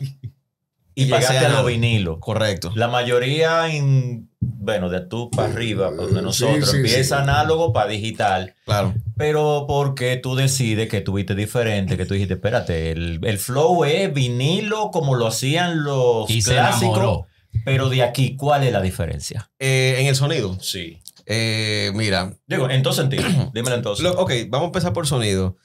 [0.96, 1.64] y, Y llegaste a a lo nada.
[1.68, 2.20] vinilo.
[2.20, 2.72] Correcto.
[2.76, 7.22] La mayoría en, bueno, de tú para arriba, pues, de nosotros, sí, empieza sí.
[7.24, 8.56] análogo para digital.
[8.66, 8.94] Claro.
[9.18, 14.14] Pero porque tú decides que tuviste diferente, que tú dijiste, espérate, el, el flow es
[14.14, 17.26] vinilo como lo hacían los Y clásicos.
[17.64, 19.50] Pero de aquí, ¿cuál es la diferencia?
[19.60, 20.58] Eh, en el sonido.
[20.62, 21.00] Sí.
[21.26, 22.34] Eh, mira.
[22.48, 23.24] Digo, en todo sentido.
[23.54, 24.04] Dímelo entonces.
[24.04, 25.58] lo- ok, vamos a empezar por sonido.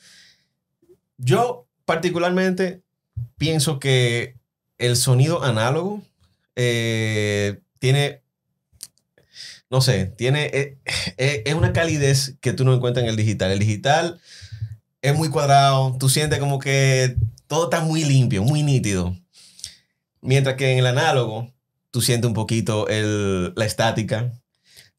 [1.19, 2.83] Yo, particularmente,
[3.37, 4.37] pienso que
[4.81, 6.03] el sonido análogo
[6.57, 8.23] eh, tiene.
[9.71, 10.47] No sé, tiene.
[10.53, 10.79] eh,
[11.17, 13.53] eh, es una calidez que tú no encuentras en el digital.
[13.53, 14.21] El digital
[15.03, 17.17] es muy cuadrado, tú sientes como que
[17.47, 19.17] todo está muy limpio, muy nítido.
[20.23, 21.53] Mientras que en el análogo,
[21.91, 24.33] tú sientes un poquito el, la estática,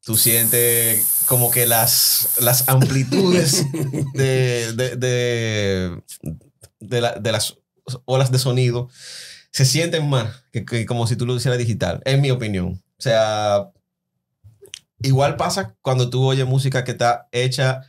[0.04, 3.64] tú sientes como que las, las amplitudes
[4.14, 6.02] de, de, de,
[6.80, 7.56] de la- de las
[8.04, 8.88] olas de sonido
[9.52, 12.82] se sienten más que, que como si tú lo hicieras digital, en mi opinión.
[12.98, 13.68] O sea,
[15.02, 17.82] igual pasa cuando tú oyes música que está hecha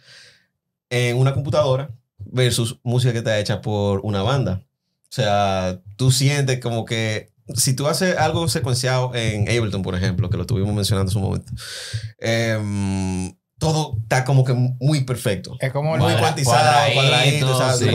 [0.89, 4.61] en una computadora versus música que está hecha por una banda.
[5.03, 10.29] O sea, tú sientes como que si tú haces algo secuenciado en Ableton, por ejemplo,
[10.29, 11.51] que lo estuvimos mencionando en su momento,
[12.19, 15.55] em, todo está como que muy perfecto.
[15.59, 17.79] Es como el, Muy Cuadra- cuantizado, cuadradito, cuadradito, ¿sabes?
[17.79, 17.85] sí.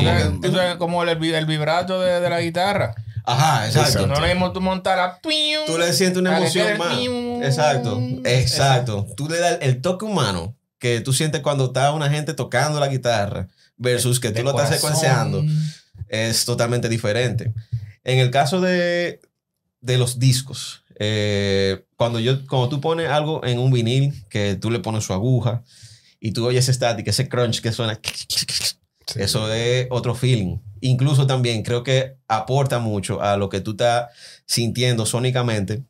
[0.79, 2.95] Como que- el, el vibrato de, de la guitarra.
[3.29, 4.07] Ajá, exacto.
[4.07, 5.21] No le mismo tú montar.
[5.67, 6.99] Tú le sientes una emoción más.
[7.43, 9.07] Exacto, exacto.
[9.17, 12.89] Tú le das el toque humano que tú sientes cuando está una gente tocando la
[12.89, 15.45] guitarra versus que tú De lo estás secuenciando.
[16.09, 17.53] Es totalmente diferente.
[18.05, 19.21] En el caso de,
[19.81, 24.71] de los discos, eh, cuando, yo, cuando tú pones algo en un vinil, que tú
[24.71, 25.63] le pones su aguja
[26.19, 28.01] y tú oyes estática, ese crunch que suena,
[29.17, 30.59] eso es otro feeling.
[30.81, 34.09] Incluso también creo que aporta mucho a lo que tú estás
[34.47, 35.85] sintiendo sónicamente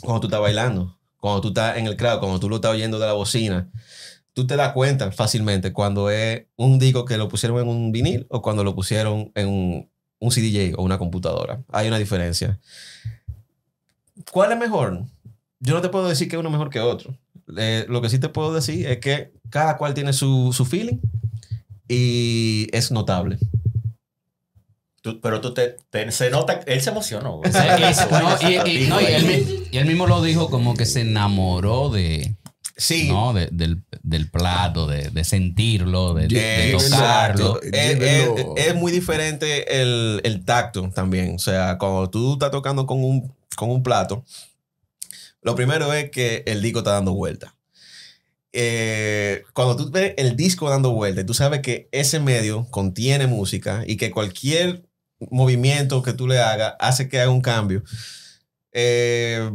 [0.00, 2.98] cuando tú estás bailando, cuando tú estás en el crowd, cuando tú lo estás oyendo
[2.98, 3.70] de la bocina.
[4.32, 8.26] Tú te das cuenta fácilmente cuando es un disco que lo pusieron en un vinil
[8.28, 11.62] o cuando lo pusieron en un, un CDJ o una computadora.
[11.72, 12.60] Hay una diferencia.
[14.30, 15.04] ¿Cuál es mejor?
[15.60, 17.16] Yo no te puedo decir que uno es mejor que otro.
[17.56, 20.98] Eh, lo que sí te puedo decir es que cada cual tiene su, su feeling
[21.88, 23.38] y es notable.
[25.06, 27.38] Tú- pero tú te, te- se nota, él se emocionó.
[27.38, 30.50] O sea, y, no, y- y- no, y él, mi- y él mismo lo dijo
[30.50, 32.34] como que se enamoró de,
[32.76, 33.32] Sí, ¿no?
[33.32, 37.62] de- del, del plato, de, de sentirlo, de, de- tocarlo.
[37.62, 38.54] Es, es- Llévenlo.
[38.56, 41.36] es muy diferente el, el tacto también.
[41.36, 44.24] O sea, cuando tú estás tocando con un, con un plato,
[45.40, 47.54] lo primero es que el disco está dando vuelta.
[48.52, 53.26] Eh, cuando tú ves el disco dando vuelta, y tú sabes que ese medio contiene
[53.28, 54.82] música y que cualquier
[55.30, 57.82] movimiento que tú le hagas hace que haga un cambio.
[58.72, 59.50] eh,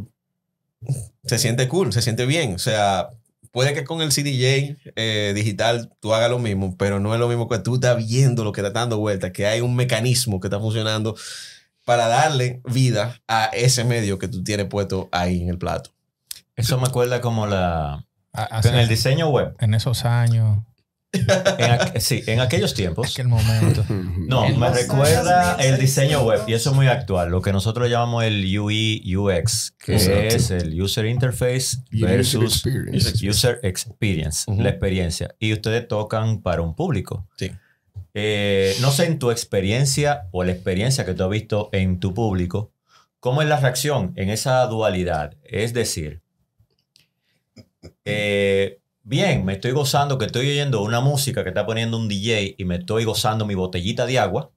[1.26, 2.56] se siente cool, se siente bien.
[2.56, 3.10] O sea,
[3.52, 7.28] puede que con el CDJ eh, digital tú hagas lo mismo, pero no es lo
[7.28, 10.47] mismo que tú estás viendo lo que está dando vuelta, que hay un mecanismo que
[10.47, 11.15] está funcionando
[11.86, 15.91] para darle vida a ese medio que tú tienes puesto ahí en el plato.
[16.56, 18.06] Eso me acuerda como la...
[18.34, 19.56] Hace- En el diseño web.
[19.60, 20.60] en esos años,
[21.13, 23.12] En sí, en aquellos tiempos.
[23.12, 23.84] aquel momento.
[24.17, 28.24] No, me recuerda el diseño web y eso es muy actual, lo que nosotros llamamos
[28.24, 30.36] el UI UX, que Exacto.
[30.36, 33.30] es el User Interface User versus experience.
[33.30, 35.36] User Experience, la experiencia.
[35.39, 37.28] Y ustedes tocan para un público.
[37.38, 37.52] Sí.
[38.13, 42.13] Eh, no sé en tu experiencia o la experiencia que tú has visto en tu
[42.13, 42.71] público,
[43.19, 45.36] ¿cómo es la reacción en esa dualidad?
[45.43, 46.21] Es decir,
[48.06, 48.81] eh,
[49.12, 52.63] bien, me estoy gozando que estoy oyendo una música que está poniendo un DJ y
[52.63, 54.52] me estoy gozando mi botellita de agua.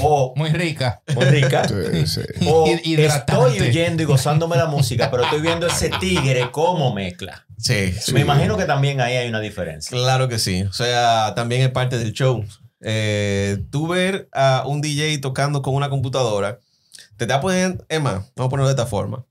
[0.00, 1.00] O Muy rica.
[1.14, 1.66] muy rica.
[1.68, 2.20] Sí, sí.
[2.48, 7.46] O estoy oyendo y gozándome la música, pero estoy viendo ese tigre cómo mezcla.
[7.56, 9.96] Sí, Me imagino que también ahí hay una diferencia.
[9.96, 10.62] Claro que sí.
[10.64, 12.44] O sea, también es parte del show.
[12.80, 16.58] Eh, tú ver a un DJ tocando con una computadora,
[17.16, 19.24] te está poniendo, más, vamos a ponerlo de esta forma.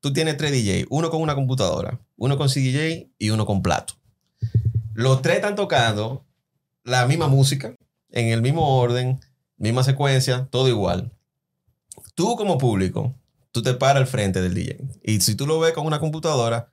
[0.00, 3.94] Tú tienes tres DJ, uno con una computadora, uno con CDJ y uno con plato.
[4.94, 6.24] Los tres están tocando
[6.84, 7.74] la misma música,
[8.10, 9.20] en el mismo orden,
[9.58, 11.12] misma secuencia, todo igual.
[12.14, 13.14] Tú como público,
[13.52, 14.78] tú te paras al frente del DJ.
[15.02, 16.72] Y si tú lo ves con una computadora,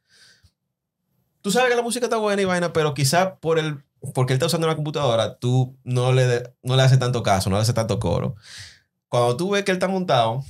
[1.41, 4.37] tú sabes que la música está buena y vaina, pero quizá por el, porque él
[4.37, 7.75] está usando una computadora, tú no le, no le haces tanto caso, no le haces
[7.75, 8.35] tanto coro.
[9.09, 10.45] Cuando tú ves que él está montado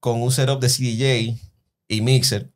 [0.00, 1.47] con un setup de CDJ
[1.88, 2.50] y mixer,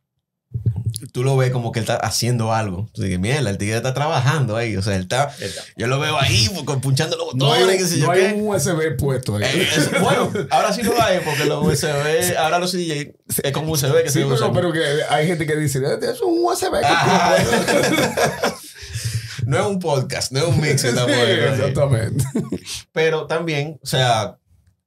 [1.12, 2.88] tú lo ves como que él está haciendo algo.
[2.92, 4.76] Tú dices, mierda, el tigre está trabajando ahí.
[4.76, 5.34] O sea, él está,
[5.76, 8.20] yo lo veo ahí con- punchando los No botones, hay, qué sé no yo hay
[8.20, 8.32] qué.
[8.34, 9.44] un USB puesto ahí.
[9.44, 13.72] Eh, es- bueno, ahora sí lo hay porque los USB, ahora los CDJ es como
[13.72, 14.52] USB que Sí, se usa.
[14.52, 16.80] pero, pero que hay gente que dice, "Eh, es un USB.
[16.80, 17.36] que Ajá.
[17.36, 18.52] tú puedes-".
[19.46, 20.82] No es un podcast, no es un mix.
[20.82, 22.24] Sí, exactamente.
[22.92, 24.38] Pero también, o sea,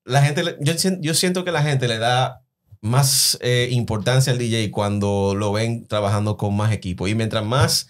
[0.05, 2.41] la gente, yo, yo siento que la gente le da
[2.86, 7.08] más eh, importancia al DJ cuando lo ven trabajando con más equipo.
[7.08, 7.88] Y mientras más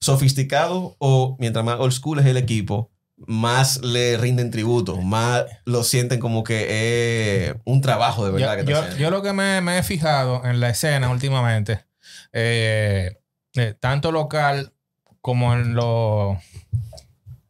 [0.00, 5.82] sofisticado o mientras más old school es el equipo, más le rinden tributo, más lo
[5.82, 9.32] sienten como que es un trabajo de Yo, verdad que está yo- yo lo que
[9.32, 11.84] me, me he fijado en la escena últimamente,
[12.32, 13.16] eh,
[13.54, 14.72] eh, tanto local
[15.20, 16.38] como en lo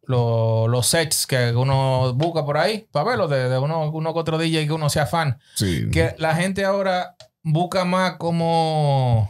[0.06, 4.18] lo- los sets que uno busca por ahí para verlo de, de uno, uno que
[4.20, 5.38] otro DJ que uno sea fan.
[5.54, 5.88] Sí.
[5.92, 9.28] Que la gente ahora busca más como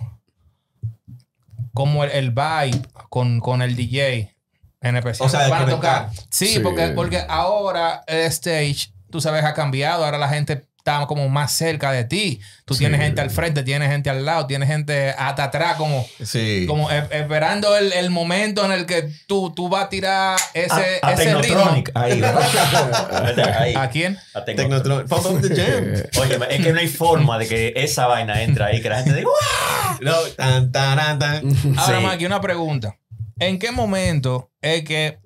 [1.72, 4.34] como el, el vibe con, con el DJ
[4.80, 6.10] en especial O sea, de para tocar.
[6.30, 6.58] Sí, Sí.
[6.60, 10.04] Porque, porque ahora el stage, tú sabes, ha cambiado.
[10.04, 12.40] Ahora la gente está como más cerca de ti.
[12.66, 16.06] Tú tienes gente al frente, tienes gente al lado, tienes gente hasta atrás como...
[16.22, 16.66] Sí.
[16.68, 21.00] Como e- esperando el, el momento en el que tú, tú vas a tirar ese,
[21.00, 21.40] a, a ese ritmo.
[21.40, 21.90] Technotronic.
[21.94, 23.74] Ahí.
[23.74, 24.18] ¿A quién?
[24.34, 25.10] A Technotronic.
[26.20, 29.14] Oye, es que no hay forma de que esa vaina entre ahí, que la gente
[29.14, 29.98] diga, "¡Uah!".
[30.02, 31.44] No, tan, tan, tan.
[31.78, 32.04] Ahora, Sí.
[32.04, 32.96] Maki, una pregunta.
[33.38, 35.18] ¿En qué momento es que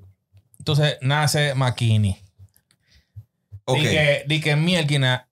[0.58, 2.22] entonces nace Makini?
[3.64, 3.78] Ok.
[3.78, 5.27] Di que, di que mielquina,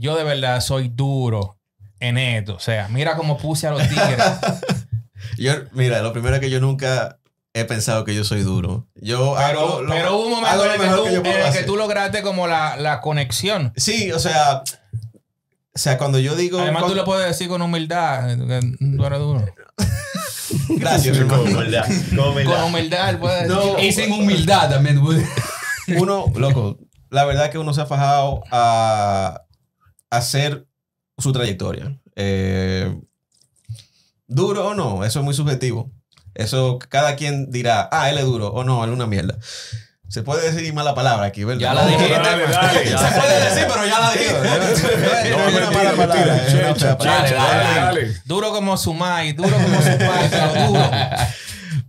[0.00, 1.58] yo de verdad soy duro
[2.00, 2.54] en esto.
[2.56, 4.16] O sea, mira cómo puse a los tigres.
[5.36, 7.18] Yo, mira, lo primero es que yo nunca
[7.54, 8.86] he pensado que yo soy duro.
[8.94, 11.34] Yo Pero, hago lo- pero hubo un momento en el que, tú, que yo puedo
[11.34, 11.66] en el que hacer.
[11.66, 13.72] tú lograste como la, la conexión.
[13.76, 16.58] Sí, o sea, o sea, cuando yo digo.
[16.60, 18.28] Además, tú lo puedes decir con humildad.
[18.36, 18.60] que
[18.96, 19.44] Tú eres duro.
[20.68, 21.86] Gracias, Con humildad,
[22.16, 22.54] con humildad.
[22.54, 23.74] Con humildad, puedes No.
[23.74, 23.84] decir.
[23.84, 24.98] Y sin humildad también.
[25.98, 26.78] Uno, loco,
[27.10, 29.42] la verdad es que uno se ha fajado a
[30.10, 30.66] hacer
[31.18, 31.98] su trayectoria.
[32.16, 33.00] Eh,
[34.26, 35.90] duro o no, eso es muy subjetivo.
[36.34, 39.36] Eso cada quien dirá, ah, él es duro o no, él es una mierda.
[40.08, 41.60] Se puede decir mala palabra aquí, ¿verdad?
[41.60, 41.90] Ya la No.
[41.90, 42.08] Dale,
[42.46, 43.20] dale, Se ya.
[43.20, 44.32] puede decir, pero ya la dije.
[44.32, 46.46] No, No, es una mentira, mala palabra, mentira.
[46.46, 47.28] es una Checha, mala palabra.
[47.28, 48.00] checha, Dale, dale, dale.
[48.06, 48.20] dale.
[48.24, 50.90] Duro como Sumai, duro como Sumai, pero duro.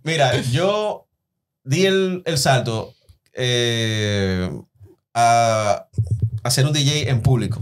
[0.04, 1.08] Mira, yo
[1.64, 2.94] di el, el salto
[3.34, 4.52] eh,
[5.16, 5.88] a,
[6.44, 7.62] a ser un DJ en público,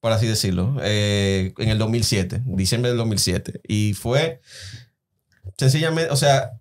[0.00, 3.60] por así decirlo, eh, en el 2007, diciembre del 2007.
[3.68, 4.40] Y fue
[5.56, 6.52] sencillamente, o sea,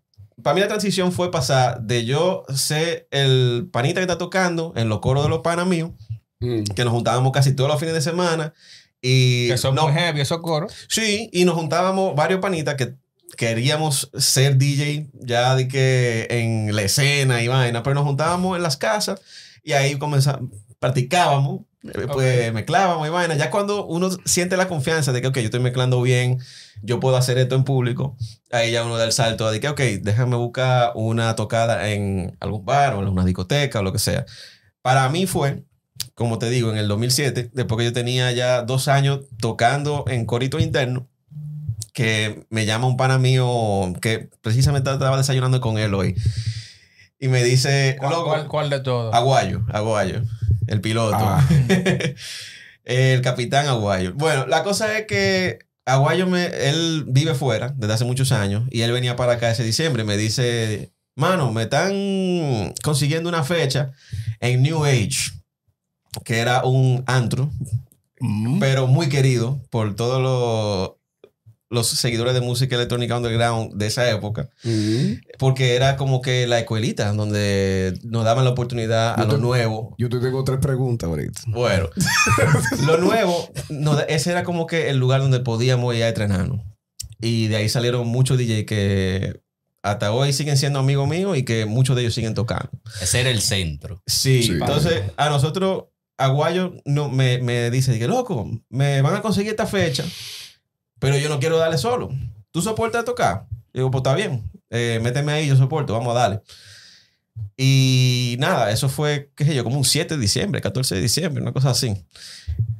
[0.43, 4.89] para mí la transición fue pasar de yo ser el panita que está tocando en
[4.89, 5.91] los coros de los panas míos,
[6.41, 6.63] Mm.
[6.73, 8.54] que nos juntábamos casi todos los fines de semana.
[9.02, 10.73] Y Que son no- muy heavy, esos coros.
[10.88, 12.95] Sí, y nos juntábamos varios panitas que
[13.38, 18.63] queríamos ser DJ ya de que en la escena y vaina, pero nos juntábamos en
[18.63, 19.21] las casas
[19.63, 20.49] y ahí comenzamos,
[20.80, 23.35] practicábamos, eh, pues mezclábamos y vaina.
[23.35, 26.39] Ya cuando uno siente la confianza de que, ok, yo estoy mezclando bien,
[26.81, 28.17] yo puedo hacer esto en público,
[28.51, 32.65] ahí ya uno da el salto de que, ok, déjame buscar una tocada en algún
[32.65, 34.25] bar o en una discoteca o lo que sea.
[34.81, 35.63] Para mí fue,
[36.15, 40.25] como te digo, en el 2007, después que yo tenía ya dos años tocando en
[40.25, 41.07] corito interno,
[41.93, 46.15] que me llama un pana mío que precisamente estaba desayunando con él hoy.
[47.19, 49.13] Y me dice, ¿Cuál, loco, cuál- cuál de todos?
[49.13, 50.21] Aguayo, Aguayo,
[50.67, 51.17] el piloto.
[51.19, 51.45] Ah.
[52.86, 54.13] el capitán Aguayo.
[54.15, 58.82] Bueno, la cosa es que Aguayo, me, él vive fuera desde hace muchos años y
[58.82, 63.91] él venía para acá ese diciembre y me dice, mano, me están consiguiendo una fecha
[64.39, 65.32] en New Age,
[66.23, 67.49] que era un antro,
[68.21, 68.60] Mm.
[68.60, 70.91] pero muy querido por todos los,
[71.69, 74.49] los seguidores de música electrónica underground de esa época,
[75.38, 79.95] porque era como que la escuelita donde nos daban la oportunidad a lo nuevo.
[79.99, 81.41] Yo te tengo tres preguntas ahorita.
[81.47, 81.89] Bueno,
[82.88, 86.62] lo nuevo, no, ese era como que el lugar donde podíamos ir a entrenarnos.
[87.21, 89.41] Y de ahí salieron muchos DJ que
[89.84, 92.69] hasta hoy siguen siendo amigos míos y que muchos de ellos siguen tocando.
[93.01, 94.01] Ese era el centro.
[94.08, 94.51] Sí, Sí.
[94.53, 95.86] entonces a nosotros,
[96.17, 100.03] Aguayo no, me, me dice, que loco, me van a conseguir esta fecha,
[100.99, 102.09] pero yo no quiero darle solo.
[102.51, 103.45] ¿Tú soportas tocar?
[103.73, 106.41] Digo, pues está bien, eh, méteme ahí, yo soporto, vamos a darle.
[107.57, 111.41] Y nada, eso fue, qué sé yo, como un 7 de diciembre, 14 de diciembre,
[111.41, 112.05] una cosa así.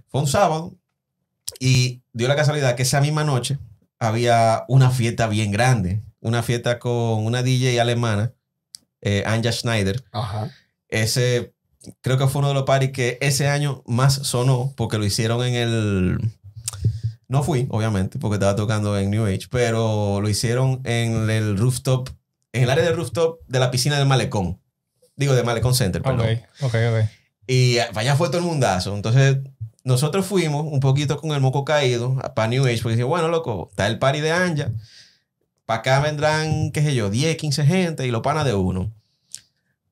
[0.08, 0.76] Fue un sábado
[1.60, 3.58] y dio la casualidad que esa misma noche
[4.00, 8.34] había una fiesta bien grande, una fiesta con una DJ alemana,
[9.02, 10.04] eh, Anja Schneider.
[10.12, 10.52] Ajá.
[10.88, 11.54] Ese
[12.02, 15.44] creo que fue uno de los parties que ese año más sonó porque lo hicieron
[15.46, 16.20] en el...
[17.30, 22.10] No fui, obviamente, porque estaba tocando en New Age, pero lo hicieron en el rooftop,
[22.54, 24.60] en el área del rooftop de la piscina del Malecón.
[25.16, 26.42] Digo, de Malecón Center, Ok, perdón.
[26.62, 27.10] ok, ok.
[27.46, 28.96] Y para allá fue todo el mundazo.
[28.96, 29.38] Entonces,
[29.84, 33.68] nosotros fuimos un poquito con el moco caído para New Age, porque dije, bueno, loco,
[33.70, 34.72] está el party de Anja.
[35.66, 38.92] Para acá vendrán, qué sé yo, 10, 15 gente y los panas de uno.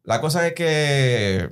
[0.04, 1.50] La cosa es que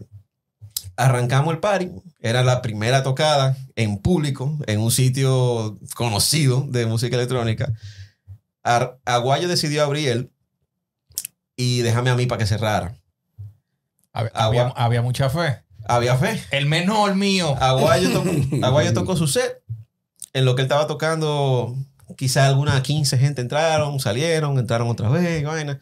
[0.98, 1.90] arrancamos el party.
[2.22, 7.72] Era la primera tocada en público, en un sitio conocido de música electrónica.
[8.64, 10.32] Ar- Aguayo decidió abrir él
[11.56, 12.96] y déjame a mí para que cerrara.
[14.14, 14.62] Había, Agua.
[14.64, 15.62] había- había mucha fe.
[15.88, 16.42] Había fe.
[16.52, 17.56] El menor mío.
[17.62, 18.30] Aguayo tocó,
[18.66, 19.62] Aguayo tocó su set.
[20.34, 21.76] En lo que él estaba tocando,
[22.18, 25.80] quizá algunas 15 gente entraron, salieron, entraron otra vez, y vaina.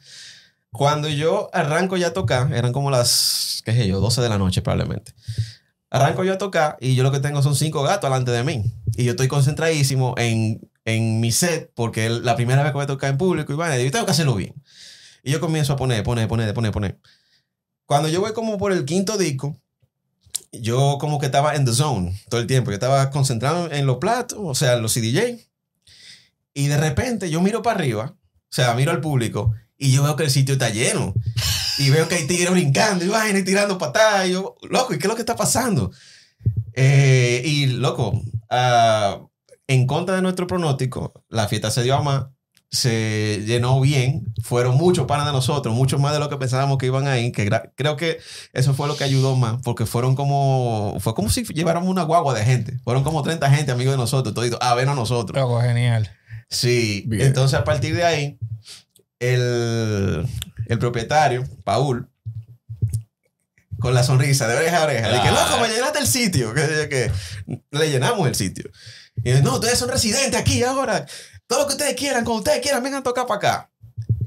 [0.73, 4.39] Cuando yo arranco ya a tocar, eran como las, qué sé yo, 12 de la
[4.39, 5.13] noche probablemente.
[5.91, 8.63] Arranco yo a tocar y yo lo que tengo son cinco gatos delante de mí.
[8.97, 12.87] Y yo estoy concentradísimo en, en mi set porque la primera vez que voy a
[12.87, 14.55] tocar en público y bueno, yo tengo que hacerlo bien.
[15.21, 16.99] Y yo comienzo a poner, poner, poner, poner, poner.
[17.85, 19.55] Cuando yo voy como por el quinto disco,
[20.51, 22.71] yo como que estaba en the zone todo el tiempo.
[22.71, 25.37] Yo estaba concentrado en los platos, o sea, en los CDJ.
[26.55, 29.53] Y de repente yo miro para arriba, o sea, miro al público
[29.83, 31.13] y yo veo que el sitio está lleno.
[31.77, 34.27] Y veo que hay tigres brincando y vaina y tirando patadas.
[34.27, 35.91] Y yo, loco, ¿y qué es lo que está pasando?
[36.73, 39.19] Eh, y loco, ah,
[39.67, 42.27] en contra de nuestro pronóstico, la fiesta se dio a más,
[42.71, 46.85] se llenó bien, fueron muchos panas de nosotros, muchos más de lo que pensábamos que
[46.85, 48.19] iban ahí, que creo que
[48.53, 52.33] eso fue lo que ayudó más, porque fueron como, fue como si lleváramos una guagua
[52.33, 55.39] de gente, fueron como 30 gente amigos de nosotros, toditos, a ver a nosotros.
[55.39, 56.09] Loco, genial.
[56.49, 57.27] Sí, Bien.
[57.27, 58.39] entonces a partir de ahí,
[59.19, 60.25] el,
[60.67, 62.09] el propietario, Paul,
[63.79, 65.49] con la sonrisa de oreja a oreja, de que Claro.
[65.49, 67.11] loco, me llenaste el sitio, que, que
[67.71, 68.69] le llenamos el sitio.
[69.17, 71.05] Y dice, no, ustedes son residentes aquí ahora,
[71.47, 73.69] todo lo que ustedes quieran, cuando ustedes quieran, vengan a tocar para acá.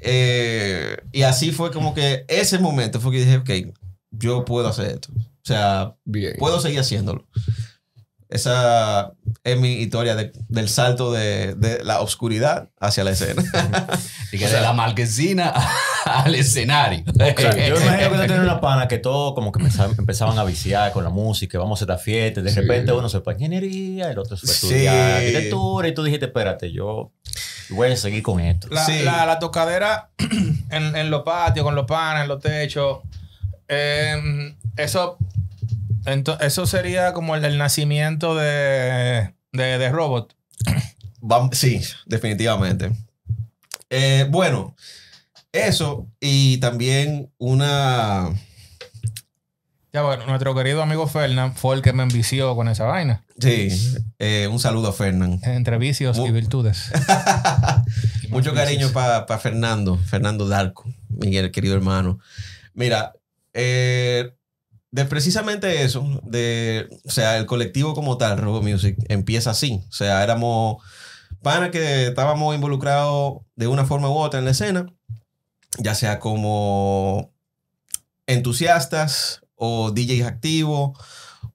[0.00, 3.74] Eh, y así fue como que ese momento fue que dije, ok,
[4.10, 5.08] yo puedo hacer esto.
[5.14, 6.34] O sea, Bien.
[6.38, 7.26] puedo seguir haciéndolo.
[8.28, 9.12] Esa
[9.44, 13.42] es mi historia de- del salto de, de la oscuridad hacia la escena.
[14.32, 15.54] Y que de la marquesina
[16.04, 17.04] al escenario.
[17.06, 20.92] Yo imagino que tú tienes una pana que todo como que empezaba- empezaban a viciar
[20.92, 22.60] con la música, vamos a esta fiesta, y de Sí.
[22.60, 24.66] repente uno se fue a ingeniería, el otro se fue a Sí.
[24.66, 27.12] estudiar arquitectura, y tú dijiste, espérate, yo
[27.70, 28.66] voy a seguir con esto.
[28.70, 29.02] La, Sí.
[29.04, 30.10] la, la tocadera
[30.70, 32.98] en, en los patios, con los panes, en los techos.
[33.68, 35.18] eh, eso,
[36.06, 40.34] ento- eso sería como el, el nacimiento de, de, de Robot.
[41.52, 42.92] Sí, definitivamente.
[43.90, 44.74] Eh, bueno,
[45.52, 48.30] eso y también una...
[49.92, 53.24] Ya bueno, nuestro querido amigo Fernán fue el que me envició con esa vaina.
[53.40, 53.68] Sí,
[54.18, 55.40] eh, un saludo a Fernán.
[55.42, 56.90] Entre vicios y virtudes.
[58.28, 62.18] Mucho cariño para Fernando, Fernando Darco, Miguel, querido hermano.
[62.74, 63.14] Mira,
[63.54, 64.34] eh,
[64.90, 69.82] de precisamente eso, de, o sea, el colectivo como tal, Robo Music, empieza así.
[69.88, 70.82] O sea, éramos
[71.42, 74.86] panas que estábamos involucrados de una forma u otra en la escena,
[75.78, 77.32] ya sea como
[78.26, 80.98] entusiastas o DJs activos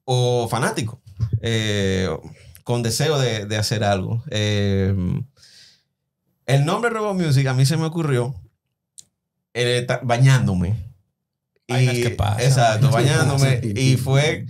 [0.04, 0.98] o fanáticos,
[1.40, 2.08] eh,
[2.64, 4.22] con deseo de, de hacer algo.
[4.30, 4.94] Eh,
[6.46, 8.34] el nombre Robo Music a mí se me ocurrió
[9.54, 10.91] eh, bañándome.
[11.72, 12.40] Vainas que pasan.
[12.40, 13.60] Exacto, bañándome.
[13.62, 14.46] Y fue,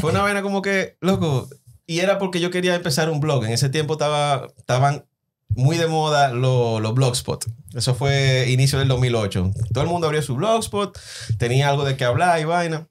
[0.00, 1.48] fue una vaina como que, loco,
[1.86, 3.44] y era porque yo quería empezar un blog.
[3.44, 5.04] En ese tiempo estaba, estaban
[5.48, 7.44] muy de moda los los blogspot.
[7.74, 9.52] Eso fue inicio del 2008.
[9.72, 10.98] Todo el mundo abrió su blogspot,
[11.38, 12.88] tenía algo de qué hablar y vaina.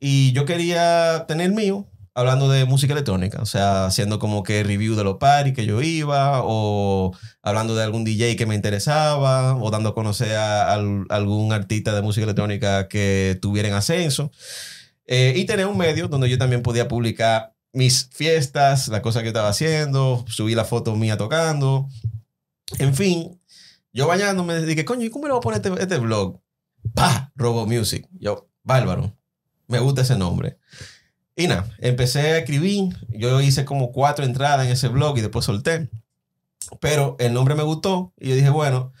[0.00, 1.86] Y yo quería tener mío
[2.18, 5.80] hablando de música electrónica, o sea, haciendo como que review de los parties que yo
[5.82, 11.06] iba, o hablando de algún DJ que me interesaba, o dando a conocer a, al-
[11.10, 14.30] algún artista de música electrónica que tuviera en ascenso.
[15.06, 19.28] Eh, y tener un medio donde yo también podía publicar mis fiestas, las cosas que
[19.28, 21.88] estaba haciendo, subir la foto mía tocando.
[22.78, 23.40] En fin,
[23.92, 26.40] yo bañándome dije, coño, ¿y cómo le voy a poner este, este blog?
[26.94, 27.32] ¡Pah!
[27.36, 28.06] Robo Music.
[28.18, 29.16] Yo, bárbaro.
[29.66, 30.58] Me gusta ese nombre.
[31.38, 32.96] Y nada, empecé a escribir.
[33.10, 35.88] Yo hice como cuatro entradas en ese blog y después solté.
[36.80, 38.92] Pero el nombre me gustó y yo dije, bueno,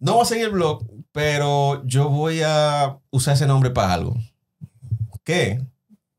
[0.00, 4.16] no voy a seguir el blog, pero yo voy a usar ese nombre para algo.
[5.22, 5.64] ¿Qué?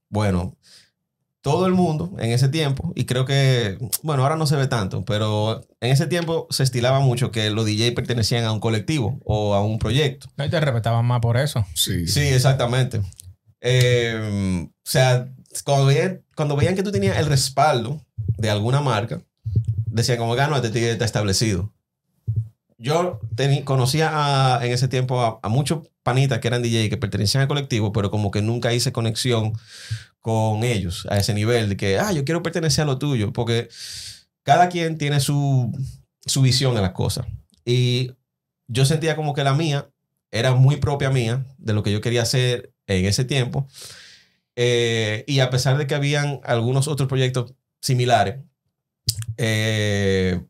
[0.08, 0.56] Bueno,
[1.42, 5.04] todo el mundo en ese tiempo, y creo que, bueno, ahora no se ve tanto,
[5.04, 9.56] pero en ese tiempo se estilaba mucho que los DJ pertenecían a un colectivo o
[9.56, 10.30] a un proyecto.
[10.38, 11.66] No, y te respetaban más por eso.
[11.76, 12.08] Sí.
[12.08, 13.02] Sí, exactamente.
[13.60, 15.28] Eh, o sea,
[15.64, 18.02] cuando veían, cuando veían que tú tenías el respaldo
[18.38, 19.22] de alguna marca,
[19.86, 21.74] decían como gano, este tigre está establecido.
[22.78, 23.20] Yo
[23.66, 27.92] conocía en ese tiempo a, a muchos panitas que eran DJ que pertenecían al colectivo,
[27.92, 29.54] pero como que nunca hice conexión
[30.20, 33.70] con ellos a ese nivel de que, ah, yo quiero pertenecer a lo tuyo, porque
[34.44, 35.72] cada quien tiene su,
[36.26, 37.26] su visión de las cosas.
[37.66, 38.12] Y
[38.68, 39.90] yo sentía como que la mía
[40.32, 43.68] era muy propia mía, de lo que yo quería hacer en ese tiempo.
[44.62, 48.40] Eh, y a pesar de que habían algunos otros proyectos similares,
[49.38, 50.44] eh,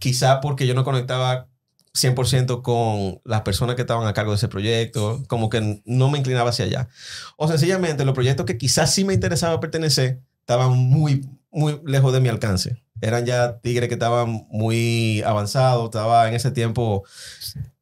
[0.00, 1.48] quizá porque yo no conectaba
[1.94, 6.18] 100% con las personas que estaban a cargo de ese proyecto, como que no me
[6.18, 6.88] inclinaba hacia allá.
[7.36, 12.20] O sencillamente los proyectos que quizás sí me interesaba pertenecer estaban muy, muy lejos de
[12.20, 12.82] mi alcance.
[13.00, 17.04] Eran ya tigres que estaban muy avanzados, estaba en ese tiempo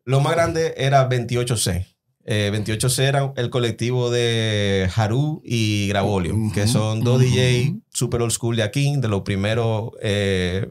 [0.05, 1.87] Lo más grande era 28C.
[2.27, 8.31] Eh, 28C era el colectivo de Haru y Gravolio, que son dos DJ super old
[8.33, 9.91] school de aquí, de los primeros.
[10.03, 10.69] eh,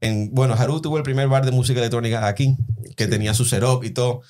[0.00, 2.56] en, bueno, Haru tuvo el primer bar de música electrónica aquí,
[2.96, 4.22] que tenía su setup y todo.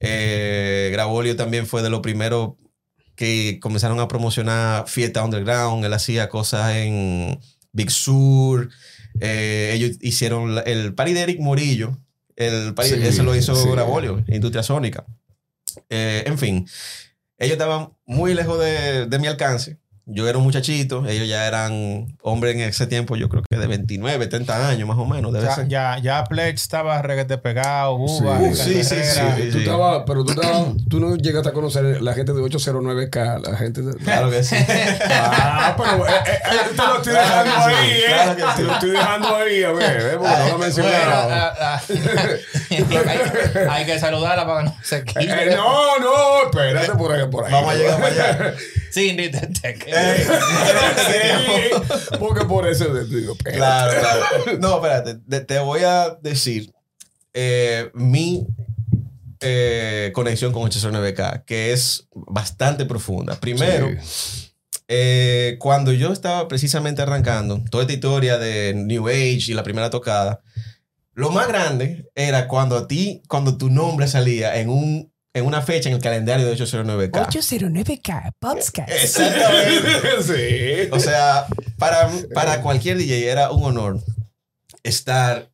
[0.00, 2.52] Eh, Gravolio también fue de los primeros
[3.14, 5.84] que comenzaron a promocionar fiesta underground.
[5.86, 7.40] Él hacía cosas en
[7.72, 8.68] Big Sur.
[9.20, 11.96] Eh, ellos hicieron el party de Eric Morillo.
[12.36, 13.70] El party, Sí, ese lo hizo sí.
[13.70, 15.06] Gravolio, Industria Sónica.
[15.88, 16.66] Eh, en fin,
[17.38, 19.78] ellos estaban muy lejos de, de mi alcance.
[20.08, 23.66] Yo era un muchachito, ellos ya eran hombres en ese tiempo, yo creo que de
[23.66, 25.32] 29, 30 años más o menos.
[25.32, 25.66] Debe Ya, ser.
[25.66, 29.50] ya, ya Pledge estaba reguete pegado, Buba, Sí, Ricardo sí, sí, sí.
[29.50, 33.56] Tú estabas- pero tú, estabas- tú no llegaste a conocer la gente de 809K, la
[33.56, 33.96] gente de...
[33.96, 34.54] Claro que sí.
[35.10, 38.04] Ah, pero eh, eh, eh, te lo estoy Claro dejando sí, ahí, ¿eh?
[38.06, 40.88] claro que Te lo estoy dejando ahí, a ver, eh, porque no lo mencioné.
[40.90, 41.80] Bueno, ah, ah,
[42.70, 45.24] hay, hay que saludarla para que no se quite.
[45.52, 47.52] Eh, no, no, espérate por ahí, por ahí.
[47.52, 48.54] Vamos a llegar para allá.
[48.96, 49.84] Sí, ni te, te- Sí,
[52.18, 53.58] porque por eso te digo, espérate.
[53.58, 54.58] Claro, claro.
[54.58, 55.16] No, espérate.
[55.28, 56.72] Te, te voy a decir
[57.34, 58.46] eh, mi
[59.40, 63.38] eh, conexión con 809K, que es bastante profunda.
[63.38, 63.90] Primero,
[64.88, 69.90] eh, cuando yo estaba precisamente arrancando toda esta historia de New Age y la primera
[69.90, 70.40] tocada,
[71.12, 75.60] lo más grande era cuando a ti, cuando tu nombre salía en un en una
[75.60, 77.10] fecha en el calendario de 809K.
[77.10, 78.88] 809K Podcast.
[78.88, 80.22] Exactamente.
[80.22, 80.88] sí.
[80.90, 84.00] O sea, para, para cualquier DJ era un honor
[84.82, 85.50] estar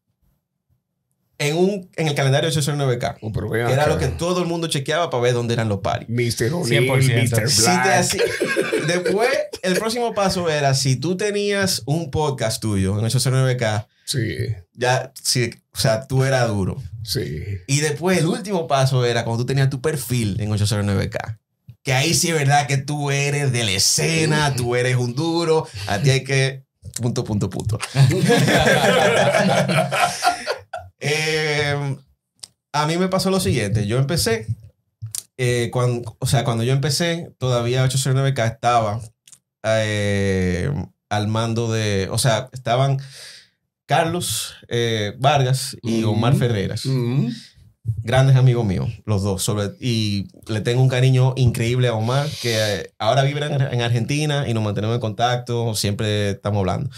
[1.43, 3.19] en, un, en el calendario de 809K.
[3.21, 3.87] Oh, pero Que era acá.
[3.89, 6.09] lo que todo el mundo chequeaba para ver dónde eran los parties.
[6.09, 6.53] Mr.
[6.55, 7.31] O'Neill, 100%.
[7.41, 7.51] Mr.
[7.51, 8.87] Si te Black.
[8.87, 9.29] después,
[9.63, 14.37] el próximo paso era si tú tenías un podcast tuyo en 809K, Sí,
[14.75, 16.83] ya, sí, o sea, tú eras duro.
[17.05, 17.43] sí.
[17.67, 21.39] Y después, el último paso era cuando tú tenías tu perfil en 809K.
[21.85, 25.67] Que ahí sí es verdad que tú eres de la escena, tú eres un duro,
[25.87, 26.63] a ti hay que.
[27.01, 27.79] Punto, punto, punto.
[31.05, 31.97] Eh,
[32.73, 33.87] a mí me pasó lo siguiente.
[33.87, 34.47] Yo empecé,
[35.37, 39.01] eh, cuando, o sea, cuando yo empecé, todavía 809K estaba
[39.65, 40.71] eh,
[41.11, 42.99] al mando de, o sea, estaban
[43.87, 46.39] Carlos eh, Vargas y Omar Mm.
[46.39, 47.29] Ferreras, Mm.
[48.03, 49.43] grandes amigos míos, los dos.
[49.43, 54.49] sobre- y le tengo un cariño increíble a Omar, que ahora vive en, en Argentina
[54.49, 56.91] y nos mantenemos en contacto, siempre estamos hablando.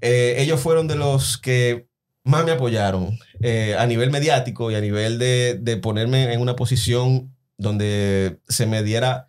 [0.00, 1.87] Ellos fueron de los que
[2.28, 6.56] más me apoyaron eh, a nivel mediático y a nivel de, de ponerme en una
[6.56, 9.28] posición donde se me diera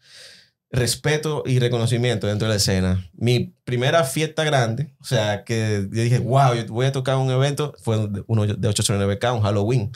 [0.69, 3.09] respeto y reconocimiento dentro de la escena.
[3.13, 7.31] Mi primera fiesta grande, o sea, que yo dije, wow, yo voy a tocar un
[7.31, 7.97] evento, fue
[8.27, 9.91] uno de 809K, un Halloween.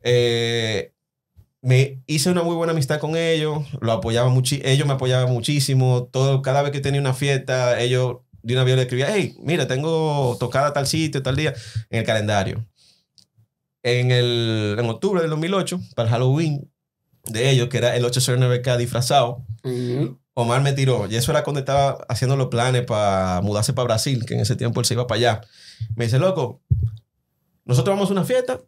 [0.00, 0.92] Eh,
[1.60, 6.40] me hice una muy buena amistad con ellos, lo apoyaba ellos me apoyaban muchísimo, todo,
[6.42, 10.36] cada vez que tenía una fiesta, ellos de una vez le escribía, hey, mira, tengo
[10.38, 11.54] tocada tal sitio, tal día,
[11.90, 12.66] en el calendario.
[13.82, 16.70] En, el, en octubre del 2008, para el Halloween
[17.24, 19.44] de ellos, que era el 809K disfrazado.
[20.34, 24.24] Omar me tiró, y eso era cuando estaba haciendo los planes para mudarse para Brasil,
[24.26, 25.40] que en ese tiempo él se iba para allá.
[25.96, 26.62] Me dice, loco,
[27.64, 28.60] nosotros vamos a una fiesta.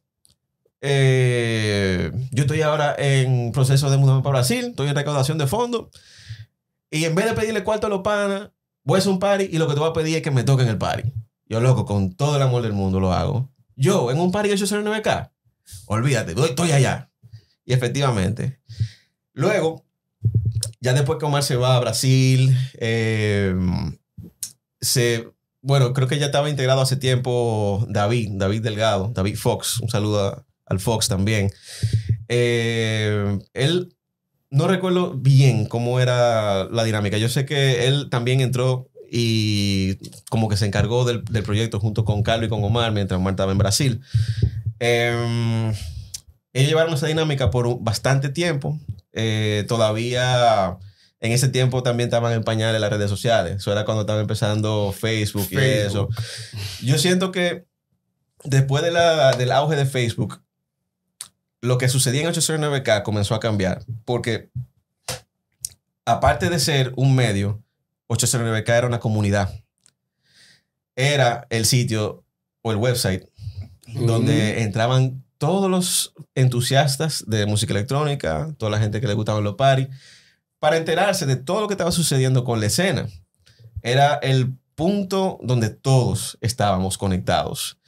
[0.80, 5.88] eh, yo estoy ahora en proceso de mudarme para Brasil, estoy en recaudación de fondos.
[6.90, 8.50] Y en vez de pedirle cuarto a los panas,
[8.86, 10.42] voy a hacer un party y lo que te voy a pedir es que me
[10.44, 11.12] toquen el party.
[11.48, 13.52] Yo, loco, con todo el amor del mundo lo hago.
[13.76, 15.30] Yo, en un party de 809K,
[15.86, 17.10] olvídate, doy- estoy allá.
[17.66, 18.60] Y efectivamente.
[19.34, 19.84] Luego,
[20.80, 23.54] ya después que Omar se va a Brasil, eh,
[24.80, 25.28] se,
[25.62, 30.46] bueno, creo que ya estaba integrado hace tiempo David, David Delgado, David Fox, un saludo
[30.64, 31.50] al Fox también.
[32.28, 33.95] Eh, él,
[34.56, 37.18] no recuerdo bien cómo era la dinámica.
[37.18, 39.96] Yo sé que él también entró y
[40.30, 43.32] como que se encargó del, del proyecto junto con Carlos y con Omar mientras Omar
[43.34, 44.00] estaba en Brasil.
[44.80, 45.72] Eh,
[46.52, 48.78] ellos llevaron esa dinámica por bastante tiempo.
[49.12, 50.76] Eh, todavía
[51.20, 53.56] en ese tiempo también estaban en pañales las redes sociales.
[53.56, 56.08] Eso era cuando estaba empezando Facebook, y eso.
[56.82, 57.66] Yo siento que
[58.44, 60.42] después de la- del auge de Facebook,
[61.66, 63.84] lo que sucedía en 809K comenzó a cambiar.
[64.04, 64.50] Porque
[66.04, 67.62] aparte de ser un medio,
[68.08, 69.52] 809K era una comunidad.
[70.94, 72.24] Era el sitio
[72.62, 73.28] o el website
[73.86, 79.54] donde entraban todos los entusiastas de música electrónica, toda la gente que le gustaban los
[79.54, 79.88] parties,
[80.58, 83.06] para enterarse de todo lo que estaba sucediendo con la escena.
[83.82, 87.78] Era el punto donde todos estábamos conectados.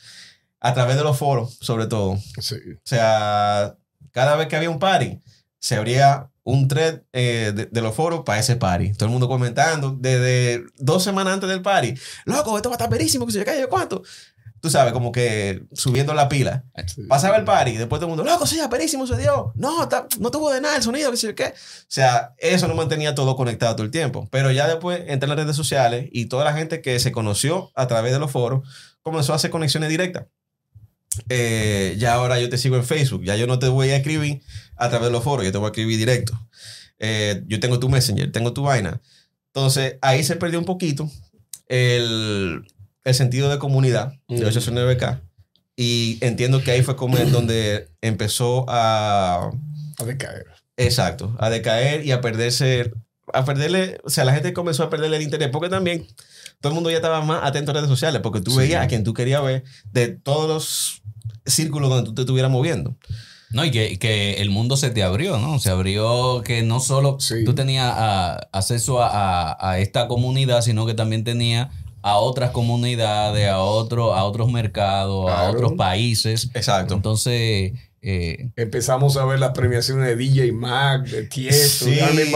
[0.60, 2.18] A través de los foros, sobre todo.
[2.40, 2.56] Sí.
[2.74, 3.76] O sea,
[4.12, 5.20] cada vez que había un party,
[5.60, 8.92] se abría un thread eh, de, de los foros para ese party.
[8.94, 11.94] Todo el mundo comentando desde dos semanas antes del party.
[12.24, 14.02] Loco, esto va a estar verísimo, que se cae cuánto.
[14.60, 16.64] Tú sabes, como que subiendo la pila.
[17.08, 19.52] Pasaba el party y después todo el mundo, loco, sí, aperísimo se dio.
[19.54, 21.44] No, está- no tuvo de nada el sonido, que sé yo qué.
[21.54, 24.26] O sea, eso no mantenía todo conectado todo el tiempo.
[24.32, 27.70] Pero ya después entré en las redes sociales y toda la gente que se conoció
[27.76, 28.66] a través de los foros
[29.02, 30.24] comenzó a hacer conexiones directas.
[31.28, 33.24] Eh, ya ahora yo te sigo en Facebook.
[33.24, 34.42] Ya yo no te voy a escribir
[34.76, 36.38] a través de los foros, yo te voy a escribir directo.
[36.98, 39.00] Eh, yo tengo tu Messenger, tengo tu vaina.
[39.54, 41.10] Entonces ahí se perdió un poquito
[41.68, 42.64] el,
[43.04, 44.48] el sentido de comunidad de Mm.
[44.48, 45.20] 809K.
[45.76, 49.50] Y entiendo que ahí fue como en donde empezó a,
[49.98, 50.46] A decaer.
[50.76, 52.90] exacto, a decaer y a perderse,
[53.32, 56.04] a perderle, o sea, la gente comenzó a perderle el interés porque también
[56.60, 58.56] todo el mundo ya estaba más atento a redes sociales porque tú Sí.
[58.58, 59.62] veías a quien tú querías ver
[59.92, 61.02] de todos los
[61.48, 62.94] círculos donde tú te estuvieras moviendo.
[63.50, 65.58] No, y que, que el mundo se te abrió, ¿no?
[65.58, 67.44] Se abrió que no solo Sí.
[67.44, 69.08] tú tenías ah, acceso a,
[69.52, 71.68] a- a esta comunidad, sino que también tenías
[72.02, 76.50] a otras comunidades, a, otro, a otros mercados, a otros países.
[76.54, 76.94] Exacto.
[76.94, 77.72] Entonces,
[78.02, 81.92] eh, Empezamos a ver las premiaciones de DJ Mag, de Tiesto, Sí.
[81.96, 82.30] de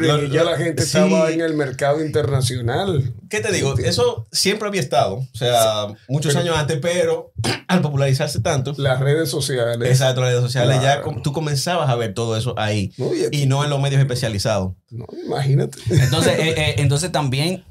[0.00, 0.88] Lo- y ya la gente sí.
[0.88, 3.12] estaba en el mercado internacional.
[3.30, 3.78] ¿Qué te digo?
[3.78, 7.32] Eso siempre había estado, o sea, muchos Pero- años antes, pero
[7.68, 9.88] al popularizarse tanto, Las redes sociales.
[9.88, 11.20] exacto, las redes sociales, ya Claro.
[11.22, 14.72] tú comenzabas a ver todo eso ahí No, y- y no en los medios especializados.
[14.90, 15.78] no, imagínate.
[15.90, 17.64] entonces, eh, eh, entonces también,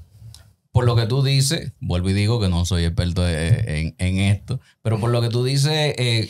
[0.71, 4.59] por lo que tú dices, vuelvo y digo que no soy experto en, en esto,
[4.81, 6.29] pero por lo que tú dices, eh,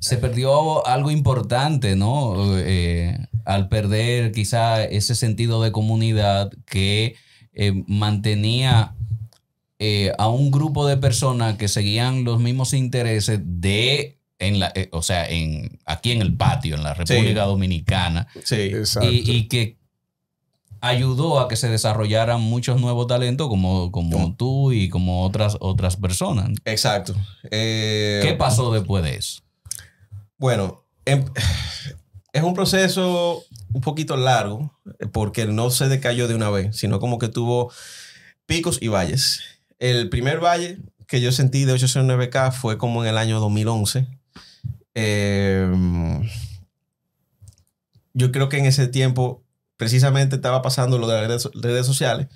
[0.00, 2.56] se perdió algo importante, ¿no?
[2.58, 7.16] Eh, al perder quizá ese sentido de comunidad que
[7.52, 8.94] eh, mantenía
[9.78, 15.02] eh, a un grupo de personas que seguían los mismos intereses de, en la, o
[15.02, 18.56] sea, en, aquí en el patio, en la República Dominicana, Sí.
[18.56, 19.10] Exacto.
[19.10, 19.78] y, y que
[20.80, 25.96] ayudó a que se desarrollaran muchos nuevos talentos como, como tú y como otras, otras
[25.96, 26.50] personas.
[26.64, 27.16] Exacto.
[27.50, 29.42] ¿Qué pasó después de eso?
[30.38, 31.24] Bueno, em-
[32.32, 34.72] es un proceso un poquito largo
[35.12, 37.72] porque no se decayó de una vez, sino como que tuvo
[38.46, 39.40] picos y valles.
[39.78, 44.06] El primer valle que yo sentí de 809K fue como en el año 2011.
[44.94, 45.70] Eh,
[48.14, 49.44] yo creo que en ese tiempo
[49.76, 52.28] precisamente estaba pasando lo de las redes, redes sociales.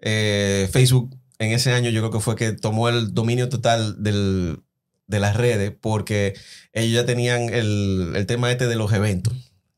[0.00, 4.62] Eh, Facebook en ese año yo creo que fue que tomó el dominio total del,
[5.06, 6.34] de las redes porque
[6.72, 9.34] ellos ya tenían el, el tema este de los eventos.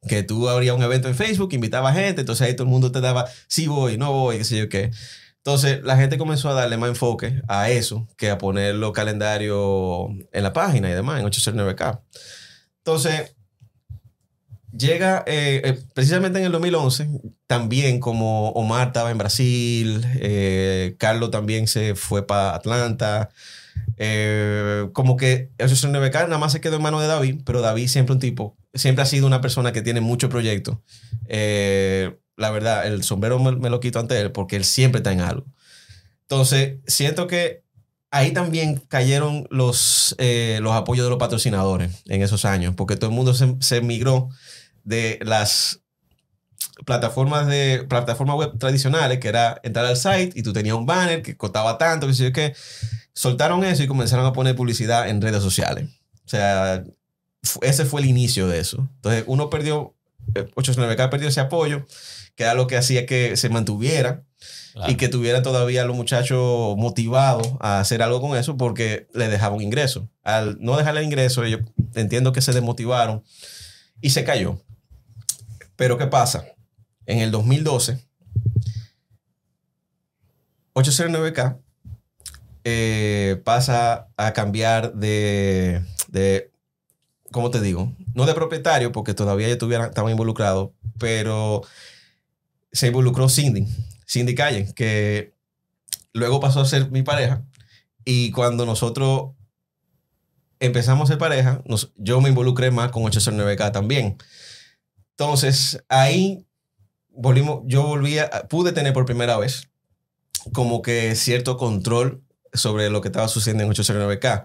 [0.08, 3.00] Que tú abrías un evento en Facebook, invitabas gente, entonces ahí todo el mundo te
[3.00, 4.90] daba, sí voy, no voy, qué sé yo qué.
[5.38, 10.08] Entonces la gente comenzó a darle más enfoque a eso que a poner los calendarios
[10.32, 12.00] en la página y demás, en 809K.
[12.78, 13.34] Entonces,
[14.76, 17.08] llega eh, eh, precisamente en el 2011,
[17.46, 23.30] también como Omar estaba en Brasil, eh, Carlos también se fue para Atlanta,
[23.96, 27.88] eh, como que el 809K nada más se quedó en manos de David, pero David
[27.88, 30.78] siempre un tipo, siempre ha sido una persona que tiene muchos proyectos.
[31.26, 35.12] Eh, la verdad, el sombrero me, me lo quito ante él porque él siempre está
[35.12, 35.46] en algo.
[36.22, 37.64] Entonces, siento que
[38.14, 43.10] ahí también cayeron los, eh, los apoyos de los patrocinadores en esos años, porque todo
[43.10, 44.28] el mundo se, se migró
[44.84, 45.80] de las
[46.86, 51.22] plataformas de plataformas web tradicionales, que era entrar al site y tú tenías un banner
[51.22, 52.54] que costaba tanto, que sé yo qué.
[53.14, 55.88] Soltaron eso y comenzaron a poner publicidad en redes sociales.
[56.24, 56.84] O sea,
[57.62, 58.88] ese fue el inicio de eso.
[58.96, 59.94] Entonces, uno perdió,
[60.34, 61.86] eh, 809K perdió ese apoyo,
[62.34, 64.24] que era lo que hacía que se mantuviera
[64.88, 69.60] y que tuvieran todavía los muchachos motivados a hacer algo con eso porque le dejaban
[69.60, 70.08] ingreso.
[70.24, 71.60] Al no dejarle ingreso, ellos
[71.94, 73.22] entiendo que se desmotivaron
[74.00, 74.60] y se cayó.
[75.76, 76.44] Pero ¿qué pasa?
[77.06, 78.04] En el 2012,
[80.74, 81.58] 809K
[82.64, 86.50] eh, pasa a cambiar de, de,
[87.30, 87.92] ¿cómo te digo?
[88.14, 91.62] No de propietario, porque todavía ellos tuvieran- estaban involucrados, pero
[92.72, 93.66] se involucró Cindy,
[94.08, 95.32] Cindy Calle, que
[96.12, 97.44] luego pasó a ser mi pareja.
[98.04, 99.30] Y cuando nosotros
[100.60, 101.62] empezamos a ser pareja,
[101.96, 104.16] yo me involucré más con 809K también.
[105.10, 106.46] Entonces, ahí
[107.10, 108.16] volvimos, yo volví
[108.48, 109.68] pude tener por primera vez
[110.52, 112.23] como que cierto control
[112.54, 114.44] sobre lo que estaba sucediendo en 809K.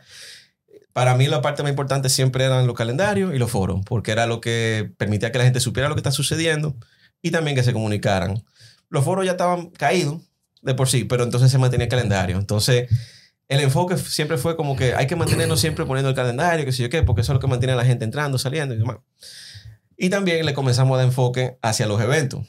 [0.94, 4.26] Para mí la parte más importante siempre eran los calendarios y los foros, porque era
[4.26, 6.76] lo que permitía que la gente supiera lo que está sucediendo
[7.22, 8.44] y también que se comunicaran.
[8.90, 10.22] Los foros ya estaban caídos
[10.62, 12.38] de por sí, pero entonces se mantenía el calendario.
[12.38, 12.90] Entonces,
[13.48, 16.84] el enfoque siempre fue como que hay que mantenernos siempre poniendo el calendario, que sé
[16.84, 18.98] yo qué, porque eso es lo que mantiene a la gente entrando, saliendo y demás.
[19.98, 22.48] Y también le comenzamos a dar enfoque hacia los eventos.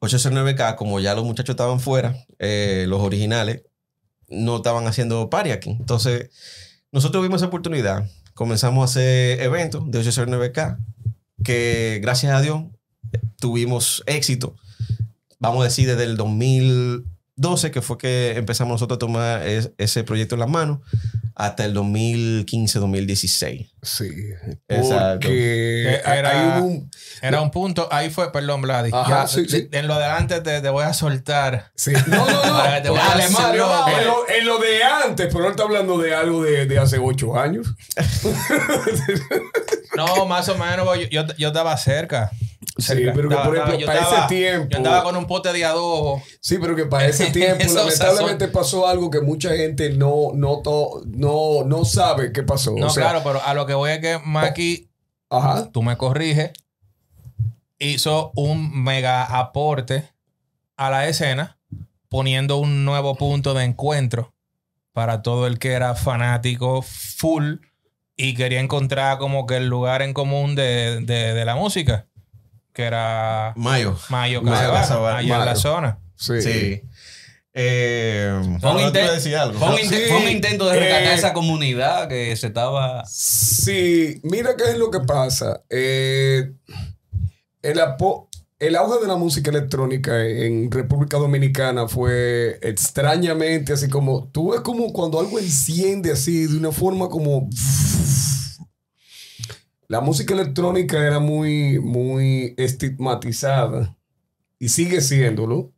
[0.00, 3.62] 809K, como ya los muchachos estaban fuera, eh, los originales,
[4.28, 5.70] no estaban haciendo party aquí.
[5.70, 6.30] Entonces,
[6.92, 8.08] nosotros vimos esa oportunidad.
[8.34, 10.78] Comenzamos a hacer eventos de 809K,
[11.44, 12.64] que gracias a Dios
[13.38, 14.56] tuvimos éxito.
[15.38, 16.16] Vamos a decir desde el
[17.36, 20.78] 2012, que fue que empezamos nosotros a tomar es- ese proyecto en las manos,
[21.34, 23.68] hasta el 2015-2016.
[23.82, 24.08] Sí.
[24.68, 25.28] Exacto.
[25.28, 26.90] Porque Que era- hay un.
[27.22, 28.90] Era un punto, ahí fue, perdón, Vladi.
[28.92, 29.68] Ajá, Ya, sí, sí.
[29.72, 31.70] En lo de adelante te, te voy a soltar.
[31.74, 31.92] Sí.
[32.06, 32.62] No, no, no.
[32.82, 33.98] Te Dale, haciendo- Mario, vamos.
[33.98, 36.98] en, lo, en lo de antes, pero él está hablando de algo de, de hace
[36.98, 37.66] ocho años.
[39.96, 42.30] No, más o menos, yo, yo, yo estaba cerca.
[42.78, 44.68] Sí, pero que Estaba- por ejemplo, para estaba- ese tiempo.
[44.70, 46.22] Yo andaba con un pote de adobo.
[46.40, 51.02] Sí, pero que para ese tiempo, lamentablemente pasó algo que mucha gente no, no, to-
[51.06, 52.74] no, no sabe qué pasó.
[52.76, 54.90] No, o sea, claro, pero a lo que voy es que Maki,
[55.30, 55.70] Ajá.
[55.72, 56.50] tú me corriges,
[57.78, 60.10] hizo un mega aporte
[60.76, 61.58] a la escena,
[62.08, 64.34] poniendo un nuevo punto de encuentro
[64.92, 67.56] para todo el que era fanático full
[68.16, 72.06] y quería encontrar como que el lugar en común de, de- de la música,
[72.72, 73.98] que era Mayo.
[74.08, 75.98] Mayo Mayo Casabar, allá en la zona.
[76.16, 76.40] Sí.
[76.40, 76.82] Sí.
[77.58, 79.58] Eh, Fue un, ahora tú inten- vas a decir algo.
[79.58, 79.84] fue un Sí.
[79.84, 81.14] inte- fue un intento de rescatar Eh.
[81.14, 83.04] esa comunidad que se estaba.
[83.06, 85.62] Sí, mira qué es lo que pasa.
[85.70, 86.52] Eh,
[87.62, 88.28] el, apo-
[88.58, 94.60] el auge de la música electrónica en República Dominicana fue extrañamente así como, tú ves
[94.62, 97.48] como cuando algo enciende así de una forma como...
[99.88, 103.96] La música electrónica era muy, muy estigmatizada
[104.58, 105.72] y sigue siéndolo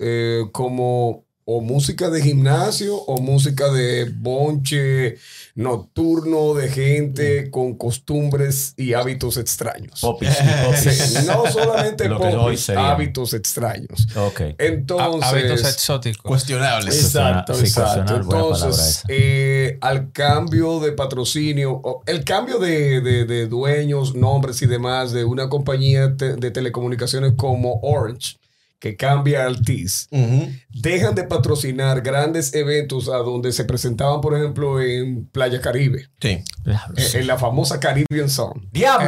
[0.00, 5.16] eh, como o música de gimnasio o música de bonche
[5.54, 10.00] nocturno de gente con costumbres y hábitos extraños.
[10.00, 10.30] Popis
[11.26, 14.06] no solamente popis, hábitos extraños.
[14.16, 14.40] Ok.
[14.58, 16.22] Entonces, Hábitos exóticos.
[16.22, 16.94] Cuestionables.
[17.04, 18.16] Exacto, Sí, exacto.
[18.16, 25.12] Entonces, eh, al cambio de patrocinio, el cambio de, de- de dueños, nombres y demás
[25.12, 28.36] de una compañía te- de telecomunicaciones como Orange,
[28.82, 30.48] que cambia Altiz, Ujú.
[30.74, 36.42] dejan de patrocinar grandes eventos a donde se presentaban, por ejemplo, en Playa Caribe, Sí.
[36.64, 38.28] En, la famosa Caribbean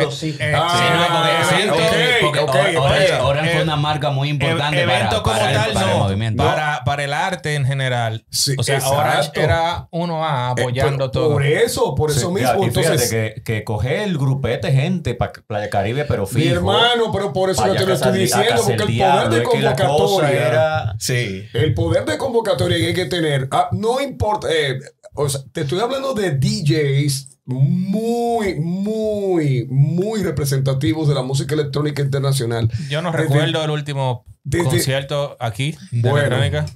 [0.00, 0.36] Eh, sí.
[0.40, 2.48] eh, Ah, sí, no, porque sí, evento- ok, porque ok,
[2.84, 3.24] Orange, espera.
[3.24, 5.90] Orange fue Eh, una marca muy importante E- para, evento como para el- tal, el
[5.92, 5.98] no.
[6.05, 6.42] movimiento.
[6.44, 8.24] Para, para el arte en general.
[8.30, 8.98] Sí, o sea, exacto.
[8.98, 11.30] Orange era uno A apoyando Eh, pero todo.
[11.32, 12.64] Por eso, por eso Sí, mismo.
[12.64, 16.38] y fíjate Entonces, que, que coge el grupete gente para Playa Caribe, pero fijo.
[16.44, 19.62] mi hermano, pero por eso yo te lo estoy diciendo, porque el poder de es
[19.62, 20.48] la convocatoria.
[20.48, 21.46] era- Sí.
[21.52, 24.78] El poder de convocatoria que hay que tener, ah, no importa, eh,
[25.15, 32.03] o sea, te estoy hablando de DJs muy, muy, muy representativos de la música electrónica
[32.03, 32.71] internacional.
[32.89, 36.37] Yo no Desde- recuerdo el último desde- concierto aquí de Bueno.
[36.37, 36.67] electrónica.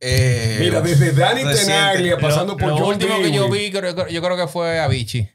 [0.00, 1.72] Eh, Mira, desde Danny reciente.
[1.72, 4.78] Tenaglia Lo, pasando por lo John último que yo vi, creo, yo creo que fue
[4.80, 5.28] Avicii.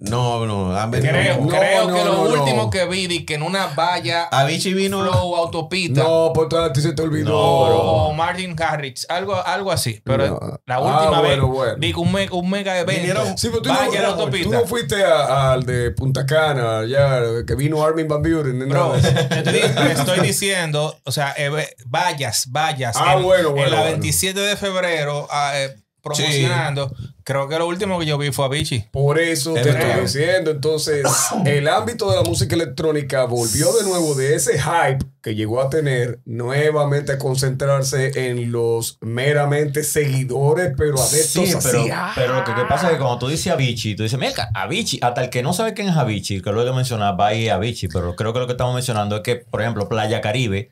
[0.00, 0.76] No, no.
[0.78, 3.66] han venido- Creo, no, creo no, que lo no, último que vi, que en una
[3.66, 5.02] valla Avicii vino.
[5.02, 6.02] flow autopista.
[6.04, 7.36] No, por a ti se te olvidó.
[7.36, 10.00] o Martin Garrix, algo, algo así.
[10.04, 11.74] Pero la Ah, última vez, bueno, bueno.
[11.78, 13.00] di que un, me- un mega evento.
[13.02, 14.16] Vinieron- Sí, pero tú, no, la
[14.62, 18.68] tú fuiste al de Punta Cana, ya, que vino Armin Van Buren.
[18.68, 19.42] Bro, no.
[19.42, 21.50] te estoy, diciendo, o sea, eh,
[21.86, 22.96] vallas, vallas.
[22.98, 23.92] Ah, en, bueno, en bueno, la bueno.
[23.92, 26.94] 27 de febrero, ah, eh, promocionando.
[27.28, 28.86] Creo que lo último que yo vi fue Avicii.
[28.90, 30.50] Por eso Es te estoy diciendo.
[30.50, 31.04] Entonces,
[31.44, 35.68] el ámbito de la música electrónica volvió de nuevo de ese hype que llegó a
[35.68, 42.12] tener nuevamente a concentrarse en los meramente seguidores, pero adeptos Sí, pero, ah.
[42.14, 45.00] pero lo que, que pasa es que cuando tú dices Avicii, tú dices, mira, Avicii,
[45.02, 47.50] hasta el que no sabe quién es Avicii, que luego de mencionar va a ir
[47.50, 50.70] Avicii, pero creo que lo que estamos mencionando es que, por ejemplo, Playa Caribe,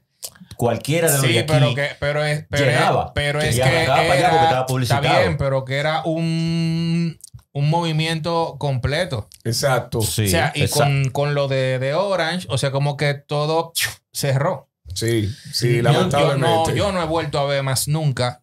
[0.56, 3.04] cualquiera de los de Sí, aquí, pero que, pero es, pero llegaba.
[3.06, 5.02] es, pero Que es ya que arrancaba para allá era- porque estaba publicitado.
[5.06, 7.18] Está bien, pero que era un,
[7.52, 9.28] un movimiento completo.
[9.44, 10.00] Exacto.
[10.02, 10.84] Sí, o sea, y exacto.
[10.84, 13.72] con, con lo de, de Orange, o sea, como que todo
[14.12, 14.68] cerró.
[14.94, 16.46] Sí, sí, Yo- lamentablemente.
[16.74, 18.42] Yo, no, yo no he vuelto a ver más nunca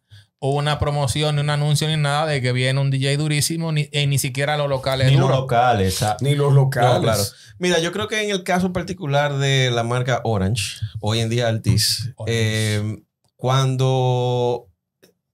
[0.52, 4.08] una promoción, ni un anuncio, ni nada de que viene un DJ durísimo, ni, y
[4.08, 6.94] ni siquiera los locales ni los locales, esa- Ni los locales.
[6.96, 7.24] No, claro.
[7.60, 11.48] Mira, yo creo que en el caso particular de la marca Orange, hoy en día
[11.48, 12.98] Altis, eh,
[13.38, 14.68] cuando,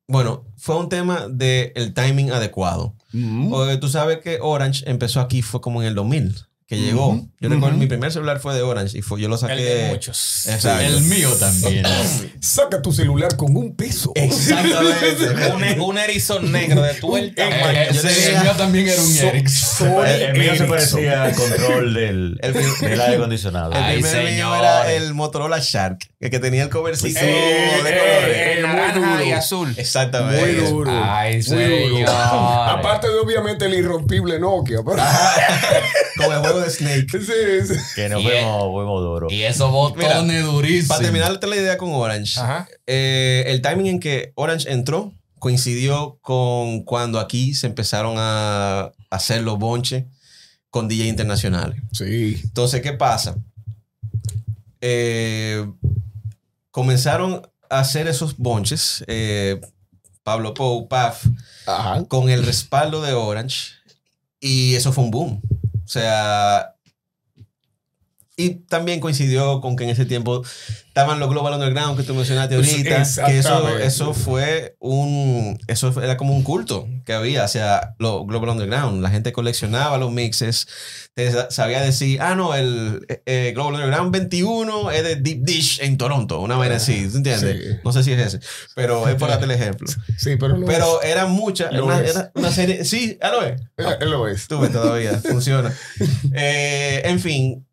[0.08, 2.96] bueno, fue un tema del timing adecuado.
[3.12, 3.50] Mm.
[3.50, 6.36] Porque tú sabes que Orange empezó aquí fue como en el 2000,
[6.68, 7.28] que llegó.
[7.42, 9.54] Yo recuerdo mi primer celular fue de Orange y fue, yo lo saqué.
[9.54, 10.46] El de muchos.
[10.48, 10.84] Exacto.
[10.86, 11.86] El mío también.
[12.42, 14.12] Saca tu celular con un peso.
[14.16, 15.48] Exactamente.
[15.78, 17.00] un, un Ericsson negro de el
[17.36, 17.80] tamaño.
[17.80, 20.06] Eh, yo tenía- el mío también era un Ericsson.
[20.06, 23.72] El, el mío se parecía al control del, El del aire acondicionado.
[23.72, 27.90] El Ay, primer mío era el Motorola Shark, el que tenía el covercito Eh, de
[27.90, 28.38] eh, colores.
[28.38, 29.24] eh, muy naranja duro.
[29.26, 29.74] y azul.
[29.78, 30.42] Exactamente.
[30.46, 30.92] Muy duro.
[30.94, 31.90] Ay, Muy señor.
[31.90, 32.12] duro.
[32.12, 34.80] Aparte de obviamente el irrompible Nokia.
[34.86, 35.02] pero-
[36.18, 37.06] Con el juego de Snake.
[37.30, 37.80] Sí, sí.
[37.96, 39.32] Que nos Y fuimos, fuimos duros.
[39.32, 40.88] Y esos botones durísimos.
[40.88, 42.68] Para terminarte la idea con Orange, Ajá.
[42.88, 49.42] eh, el timing en que Orange entró coincidió con cuando aquí se empezaron a hacer
[49.44, 50.06] los bonches
[50.70, 51.82] con DJ internacionales.
[51.94, 52.40] Sí.
[52.44, 53.36] Entonces, ¿qué pasa?
[54.82, 55.66] Eh,
[56.72, 59.60] comenzaron a hacer esos bonches, eh,
[60.24, 61.26] Pablo Pou, Paf,
[61.66, 62.04] Ajá.
[62.08, 63.70] con el respaldo de Orange
[64.40, 65.42] y eso fue un boom.
[65.84, 66.76] O sea,
[68.42, 70.44] y también coincidió con que en ese tiempo
[70.88, 75.94] estaban los Global Underground que tú mencionaste Pues, ahorita, que eso, eso fue un, eso
[76.02, 79.02] era como un culto que había hacia los Global Underground.
[79.02, 80.68] La gente coleccionaba los mixes,
[81.14, 85.40] te sa- sabía decir, ah, no, el eh, eh, Global Underground 21 es de Deep
[85.44, 87.58] Dish en Toronto, una vaina así, ¿tú entiendes?
[87.64, 87.78] Sí.
[87.84, 88.40] No sé si es ese,
[88.76, 89.88] pero es por darte el ejemplo.
[90.18, 92.12] Sí, pero lo Pero eran muchas, Lo una, es.
[92.16, 93.62] era una serie, sí, ah, lo es.
[93.78, 93.86] es.
[94.02, 94.48] Él lo es.
[94.48, 95.74] Tuve todavía, funciona.
[96.34, 97.66] Eh, en fin,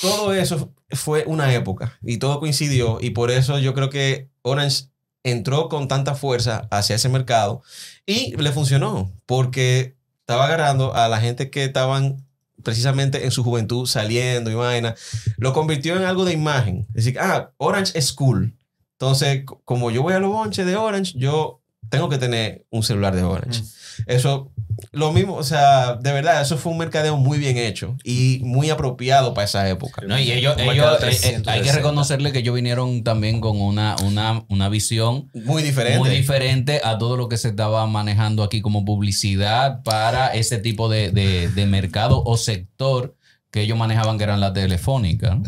[0.00, 4.84] todo eso fue una época y todo coincidió y por eso yo creo que Orange
[5.22, 7.62] entró con tanta fuerza hacia ese mercado
[8.06, 12.24] y le funcionó porque estaba agarrando a la gente que estaban
[12.62, 14.94] precisamente en su juventud saliendo y vaina,
[15.38, 16.86] lo convirtió en algo de imagen.
[16.90, 18.56] Es decir, ah, Orange es cool.
[18.92, 21.59] Entonces, como yo voy a los bonches de Orange, yo
[21.90, 23.62] tengo que tener un celular de Orange.
[24.06, 24.50] Eso,
[24.92, 28.70] lo mismo, o sea, de verdad, eso fue un mercadeo muy bien hecho y muy
[28.70, 30.02] apropiado para esa época.
[30.06, 31.72] No, y ellos, ellos, eh, eh, hay que 360.
[31.74, 35.98] reconocerle que ellos vinieron también con una, una, una visión Muy diferente.
[35.98, 40.88] muy diferente a todo lo que se estaba manejando aquí como publicidad para ese tipo
[40.88, 43.14] de, de- de mercado o sector
[43.50, 45.34] que ellos manejaban que eran la telefónica.
[45.34, 45.42] ¿no?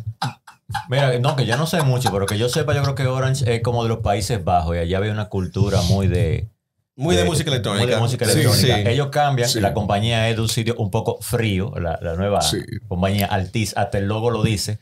[0.89, 3.57] Mira, no, que yo no sé mucho, pero que yo sepa, yo creo que Orange
[3.57, 6.49] es como de los Países Bajos y allá había una cultura muy de...
[6.97, 7.84] muy de música electrónica.
[7.84, 8.76] Muy de música electrónica.
[8.76, 8.88] sí.
[8.88, 9.61] Ellos cambian, Sí.
[9.61, 12.40] la compañía es de un sitio un poco frío, la, la nueva
[12.88, 14.78] compañía Altis, hasta el logo lo dice.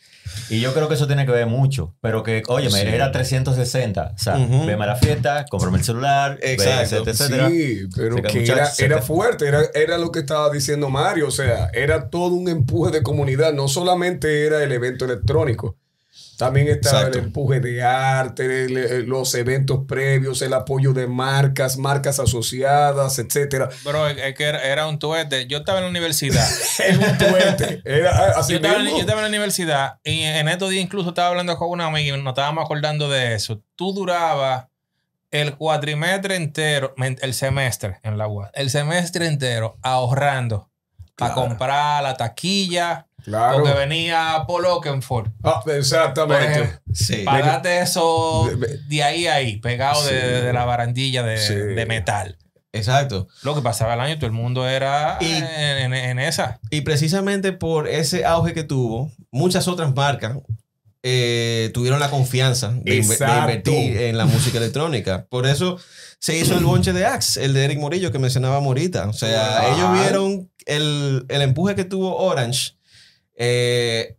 [0.49, 1.95] Y yo creo que eso tiene que ver mucho.
[2.01, 4.13] Pero que, oye, me era 360.
[4.15, 4.67] O sea, Ujú.
[4.67, 6.97] veme a la fiesta, cómprame el celular, Exacto.
[7.11, 7.49] etcétera, etcétera.
[7.51, 11.29] Sí, pero que, que era, era te- fuerte, era, era lo que estaba diciendo Mario,
[11.29, 15.77] o sea, era todo un empuje de comunidad, no solamente era el evento electrónico,
[16.41, 17.19] también estaba Exacto.
[17.19, 23.19] el empuje de arte, el- el- los eventos previos, el apoyo de marcas, marcas asociadas,
[23.19, 23.69] etcétera.
[23.85, 25.47] Bro, es que era, era un tuete.
[25.47, 26.47] Yo estaba en la universidad.
[26.79, 28.97] Era un tuete, era ah, así Yo estaba, en, mismo.
[28.99, 32.17] yo estaba en la universidad y en estos días incluso estaba hablando con una amiga
[32.17, 33.63] y nos estábamos acordando de eso.
[33.77, 34.67] Tú durabas
[35.31, 40.71] el cuatrimestre entero, el semestre en la UAS, el semestre entero ahorrando
[41.17, 43.59] para comprar la taquilla, Claro.
[43.63, 45.33] porque venía Paul Oakenfold.
[45.43, 46.47] Ah, exactamente.
[46.53, 47.23] ejemplo, Sí.
[47.25, 48.51] pagate eso
[48.89, 50.27] de ahí a ahí, pegado de, Sí.
[50.47, 51.55] de la barandilla de, Sí.
[51.55, 52.37] de metal.
[52.73, 53.27] Exacto.
[53.43, 56.61] Lo que pasaba el año, todo el mundo era Y- en, en- en esa.
[56.71, 60.37] Y precisamente por ese auge que tuvo, muchas otras marcas
[61.03, 65.27] eh, tuvieron la confianza de, invertir en la música electrónica.
[65.31, 65.79] Por eso
[66.19, 69.09] se hizo el bonche de Axe, el de Eric Morillo que mencionaba ahorita.
[69.09, 72.73] O sea, ellos vieron el, el empuje que tuvo Orange,
[73.43, 74.19] eh,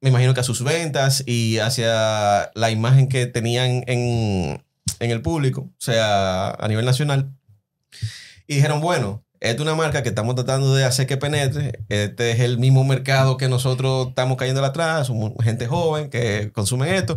[0.00, 4.62] me imagino que a sus ventas y hacia la imagen que tenían en,
[5.00, 7.32] en el público, o sea, a nivel nacional.
[8.46, 11.84] Y dijeron, bueno, es una marca que estamos tratando de hacer que penetre.
[11.88, 15.08] Este es el mismo mercado que nosotros estamos cayendo atrás.
[15.08, 17.16] Somos gente joven que consume esto.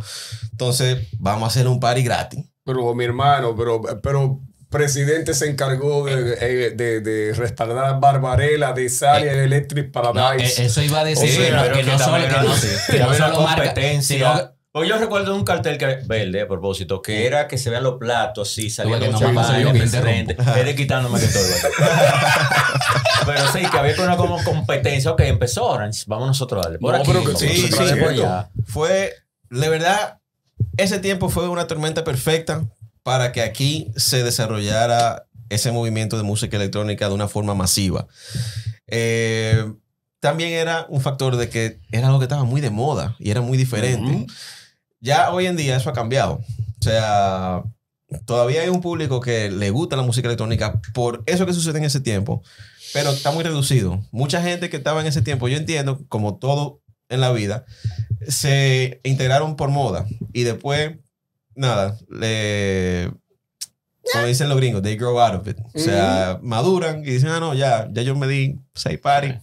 [0.52, 2.46] Entonces, vamos a hacer un party gratis.
[2.64, 4.42] Pero mi hermano, pero, pero
[4.74, 10.62] presidente se encargó de, eh, de, de respaldar Barbarella, de Salia, Electric No, Paradise.
[10.62, 12.56] eh, eso iba a decir O sea, que no- pero que no solo que no-
[12.58, 14.18] sí, que no solo marca, competencia.
[14.18, 17.70] sino que- Pues yo recuerdo un cartel que verde a propósito, que era que se
[17.70, 20.36] vean los platos así, saliendo que no mucha me pasa vaina, yo que presidente.
[20.40, 21.44] Es de quitándome que todo.
[23.28, 25.12] pero sí, que había una como competencia.
[25.12, 26.80] Ok, empezó Orange, vamos nosotros a darle.
[26.80, 28.50] Por No, aquí, pero que sí, a sí, allá.
[28.66, 29.14] Fue,
[29.52, 30.18] de verdad,
[30.78, 32.64] ese tiempo fue una tormenta perfecta
[33.04, 38.08] para que aquí se desarrollara ese movimiento de música electrónica de una forma masiva.
[38.88, 39.72] Eh,
[40.20, 43.42] también era un factor de que era algo que estaba muy de moda y era
[43.42, 44.26] muy diferente.
[45.02, 46.40] Ya hoy en día eso ha cambiado.
[46.80, 47.64] O sea,
[48.26, 51.86] todavía hay un público que le gusta la música electrónica por eso que sucede en
[51.86, 52.42] ese tiempo,
[52.94, 54.02] pero está muy reducido.
[54.12, 57.66] Mucha gente que estaba en ese tiempo, yo entiendo, como todo en la vida,
[58.28, 60.98] se integraron por moda y después,
[61.56, 63.12] nada, le...
[64.12, 65.58] Como dicen los gringos, they grow out of it.
[65.74, 69.36] O sea, maduran y dicen, ah, no, ya, ya yo me di seis parties.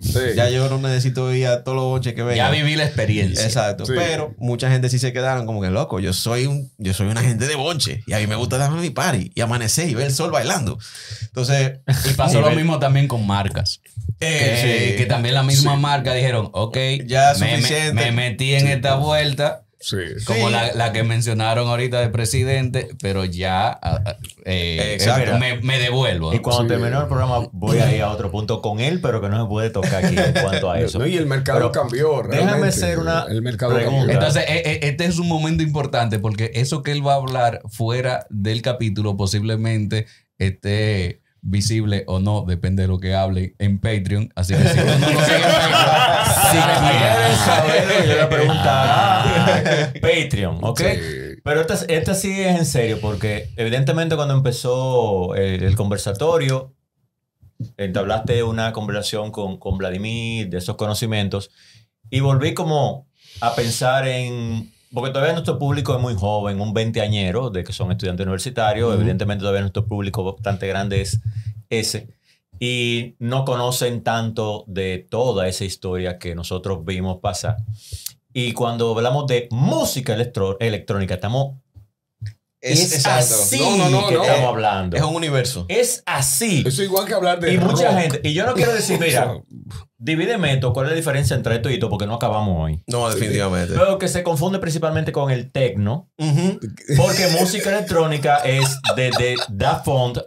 [0.00, 0.18] Sí.
[0.36, 2.36] Ya yo no necesito ir a todos los bonches que vengan.
[2.36, 3.44] Ya viví la experiencia.
[3.44, 3.84] Exacto.
[3.86, 3.92] Sí.
[3.96, 5.98] Pero mucha gente sí se quedaron como que loco.
[5.98, 8.02] Yo soy un, yo soy una gente de bonche.
[8.06, 10.78] Y a mí me gusta darme mi party y amanecer y ver el sol bailando.
[11.26, 13.80] Entonces, Y pasó lo mismo también con marcas.
[14.20, 14.96] Que, sí.
[14.98, 17.94] que también la misma marca dijeron, ok, Ya me, me- suficiente.
[17.94, 19.96] me metí en esta vuelta, Sí.
[20.26, 20.52] como Sí.
[20.52, 25.36] la, la que mencionaron ahorita de presidente, pero ya ah, ah, eh, Exacto.
[25.36, 26.34] eh, me, me devuelvo.
[26.34, 26.68] Y cuando Sí.
[26.68, 29.48] terminó el programa voy a ir a otro punto con él, pero que no se
[29.48, 30.98] puede tocar aquí en cuanto a eso.
[30.98, 32.22] No, y el mercado Pero cambió.
[32.28, 34.12] déjame hacer una El mercado pregunta.
[34.12, 37.60] Entonces, eh, eh, este es un momento importante porque eso que él va a hablar
[37.68, 40.06] fuera del capítulo posiblemente
[40.38, 44.32] esté visible o no, depende de lo que hable en Patreon.
[44.34, 46.07] Así que si no lo sigues en Patreon,
[46.50, 50.80] Si sígueme quieren en- saber, yo le preguntará Patreon, ¿ok?
[50.80, 50.98] Sí.
[51.44, 56.74] Pero esta, esta sí es en serio, porque evidentemente cuando empezó el, el conversatorio,
[57.76, 61.50] entablaste una conversación con, con Vladimir de esos conocimientos
[62.10, 63.06] y volví como
[63.40, 67.90] a pensar en, porque todavía nuestro público es muy joven, un veinteañero de que son
[67.92, 71.20] estudiantes universitarios, evidentemente todavía nuestro público bastante grande es
[71.70, 72.08] ese,
[72.60, 77.56] y no conocen tanto de toda esa historia que nosotros vimos pasar.
[78.32, 81.56] Y cuando hablamos de música electro- electrónica, estamos
[82.60, 84.22] es, así No, no, no, que no.
[84.24, 84.96] estamos hablando.
[84.96, 85.64] es un universo.
[85.68, 86.64] Es así.
[86.66, 88.00] Eso igual que hablar de Y mucha rock.
[88.00, 89.40] gente, y yo no quiero decir, mira,
[89.96, 92.82] divídeme esto, cuál es la diferencia entre esto y esto, porque no acabamos hoy.
[92.88, 93.74] No, definitivamente.
[93.74, 96.58] Pero que se confunde principalmente con el techno, Ujú.
[96.96, 100.18] porque música electrónica es desde Daft Font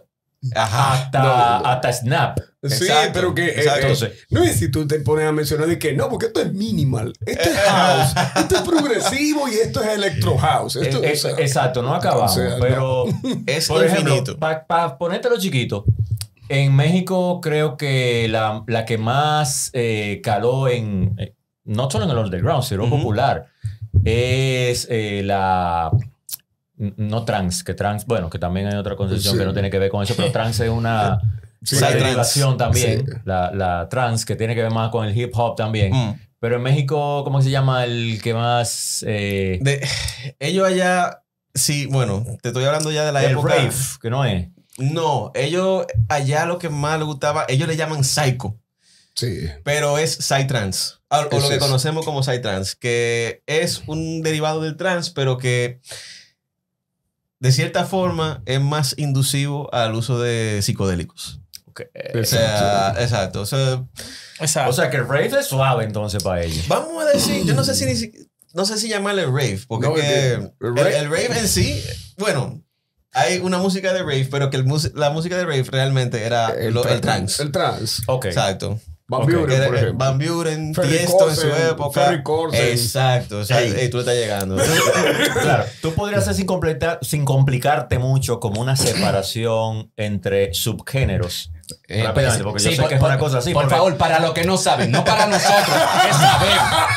[0.54, 0.92] Ajá.
[0.94, 1.66] hasta, No.
[1.66, 2.38] hasta Snap.
[2.64, 3.44] Sí, Exacto, pero que.
[3.46, 4.06] eh, exacto.
[4.06, 6.52] eh, no es si tú te pones a mencionar de que no, porque esto es
[6.52, 10.76] minimal, esto es house, esto es progresivo y esto es electro house.
[10.76, 12.30] Esto, Eh, o sea, exacto, no acabamos.
[12.30, 13.04] o sea, pero,
[13.46, 14.38] Es por ejemplo, infinito.
[14.38, 15.84] para ponértelo chiquito,
[16.48, 21.34] en México creo que la, la que más eh, caló en, eh,
[21.64, 22.96] no solo en el underground, sino Ujú.
[22.98, 23.46] popular,
[24.04, 25.90] es eh, la...
[26.96, 29.38] No trans, que trans, bueno, que también hay otra concepción Sí.
[29.38, 31.18] que no tiene que ver con eso, pero trans es una,
[31.62, 32.02] Sí, una trans.
[32.02, 33.12] derivación también, Sí.
[33.24, 35.92] la, la trans, que tiene que ver más con el hip hop también.
[35.94, 36.20] Mm.
[36.40, 39.04] Pero en México, ¿cómo se llama el que más...
[39.06, 39.86] eh, De-
[40.40, 41.22] ellos allá,
[41.54, 43.54] sí, bueno, te estoy hablando ya de la el época.
[43.54, 43.70] rave,
[44.00, 44.48] que no es.
[44.78, 48.56] No, ellos allá lo que más les gustaba, ellos le llaman psycho,
[49.14, 49.46] sí.
[49.62, 50.94] pero es psytrance.
[51.10, 51.58] O, o lo que es.
[51.60, 55.80] conocemos como psytrance, que es un derivado del trance, pero que
[57.42, 61.40] de cierta forma es más inducivo al uso de psicodélicos.
[62.14, 63.40] O sea, exacto.
[63.40, 63.84] O sea,
[64.38, 64.70] Exacto.
[64.70, 66.68] O sea que el rave es suave entonces para ellos.
[66.68, 68.12] vamos a decir, yo no sé si ni si-
[68.54, 71.38] no sé si llamarle rave, porque No, es que el- el el, rave- el rave
[71.40, 71.82] en sí,
[72.18, 72.62] bueno,
[73.12, 76.50] hay una música de rave, pero que el mus- la música de rave realmente era
[76.50, 77.42] el, lo- el trance.
[77.42, 78.02] El trance.
[78.06, 78.26] Ok.
[78.26, 78.78] Exacto.
[79.08, 79.30] Van Ok.
[79.32, 79.98] Buren, por ejemplo.
[79.98, 82.00] Van Buren, Ferry Tiesto en su época.
[82.00, 82.68] Ferry Corsten.
[82.68, 83.38] Exacto.
[83.40, 83.74] O sea, Ey.
[83.76, 84.56] ey, tú le estás llegando.
[85.42, 91.50] Claro, tú podrías hacer sin, completar, sin complicarte mucho como una separación entre subgéneros.
[91.88, 93.52] Eh, Rápidamente, porque yo sí, sé por- que es una cosa así.
[93.52, 96.88] Por porque- favor, para los que no saben, no para nosotros, que sabemos.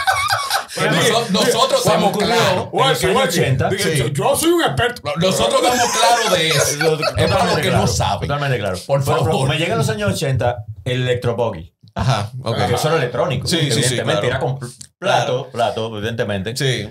[1.31, 2.43] Nosotros estamos claros.
[2.49, 3.39] en los Guachi, años guachi.
[3.39, 3.69] 80.
[3.69, 3.95] Diga, sí.
[3.97, 5.01] yo, yo soy un experto.
[5.17, 6.99] Nosotros estamos claros de eso.
[7.17, 8.27] Es para los que claro, no saben.
[8.27, 8.77] Totalmente claro.
[8.85, 9.49] Por Pero, pero favor.
[9.49, 11.73] me llega en los años 80 el electro-boggy.
[11.95, 12.31] Ajá.
[12.43, 12.57] Ok.
[12.67, 13.47] Que eso era electrónico.
[13.47, 14.27] Sí, sí, sí, evidentemente.
[14.27, 14.27] claro.
[14.27, 14.59] Era con
[14.99, 16.55] plato, plato, evidentemente.
[16.55, 16.89] Sí.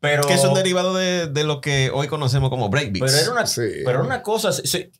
[0.00, 3.04] Pero, Que son derivados de, de lo que hoy conocemos como breakbeats.
[3.12, 3.62] pero era una, Sí.
[3.84, 4.92] pero era una cosa sí,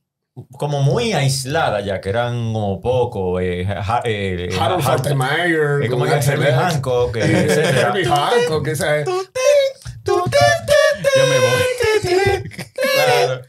[0.52, 3.38] como muy aislada ya, que eran como poco.
[3.38, 5.82] Eh, ja- eh, Harold Har- Faltermeyer.
[5.84, 7.24] Es como que Herbie Hancock, X.
[7.30, 7.64] eh.
[7.80, 9.06] Herbie Hancock, esa es.
[9.06, 12.50] Yo me voy.
[12.96, 13.42] Claro.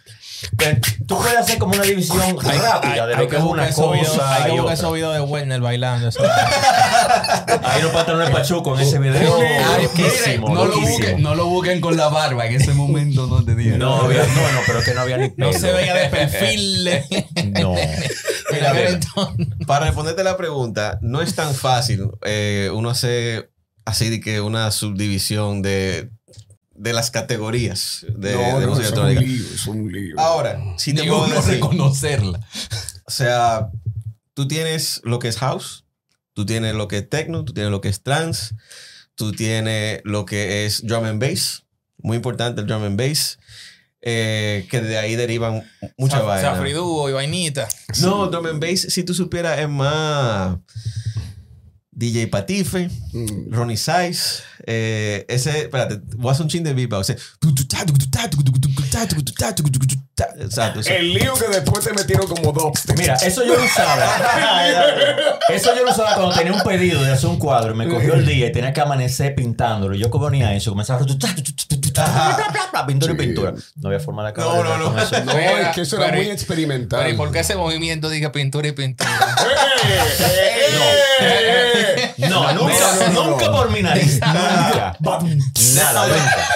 [0.57, 3.75] Que Tú puedes hacer como una división rápida de lo que, es una videos-
[4.09, 6.09] cosa hay que buscar esos videos de Werner bailando.
[7.63, 9.37] Ahí no pantalones pachuco en ese video.
[9.41, 13.43] Ay, loquísimo, no, lo busquen, no lo busquen con la barba, en ese momento no
[13.43, 13.77] te digo.
[13.77, 16.89] No, había- no, no, pero es que no había ni No se veía de perfil.
[17.59, 17.73] No.
[18.51, 18.99] Mira, Mira,
[19.67, 23.51] Para responderte la pregunta, no es tan fácil eh, uno hacer
[23.85, 26.09] así de que una subdivisión de,
[26.79, 29.21] de las categorías de, no, de no, música es un electrónica.
[29.21, 30.19] lío, es un lío.
[30.19, 32.39] Ahora, si te puedo decir, reconocerla.
[33.05, 33.69] o sea,
[34.33, 35.83] tú tienes lo que es house,
[36.33, 38.55] tú tienes lo que es techno, tú tienes lo que es trance,
[39.15, 41.65] tú tienes lo que es drum and bass,
[41.97, 43.37] muy importante el drum and bass.
[44.01, 46.53] eh, que de ahí derivan mucha Saf- vaina.
[46.55, 47.67] Safridúo y vainita.
[47.99, 50.57] No, drum and bass, si tú supieras, es más
[51.99, 53.51] DJ Patife, Mm.
[53.51, 57.09] Ronnie Size, eh, ese, espérate, voy a hacer un chin de beatbox.
[60.39, 60.89] Exacto, eso.
[60.91, 62.71] El lío que después te metieron como dos.
[62.97, 64.05] Mira, eso yo lo usaba.
[65.49, 67.75] eso yo lo usaba cuando tenía un pedido de hacer un cuadro.
[67.75, 69.95] Me cogió el día y tenía que amanecer pintándolo.
[69.95, 71.05] Yo ponía eso, comenzaba a
[72.87, 73.53] pintura y pintura.
[73.75, 74.55] No había forma de acabar.
[74.55, 75.01] No, no, no.
[75.01, 75.23] eso.
[75.23, 76.99] No, es que eso era Pero- muy experimental.
[77.01, 79.09] Pero ¿y por qué ese movimiento diga pintura y pintura?
[82.17, 83.23] No, nunca, no, no, no.
[83.31, 84.19] nunca por mi nariz.
[84.19, 84.95] Nunca.
[85.75, 86.47] Nada, nunca.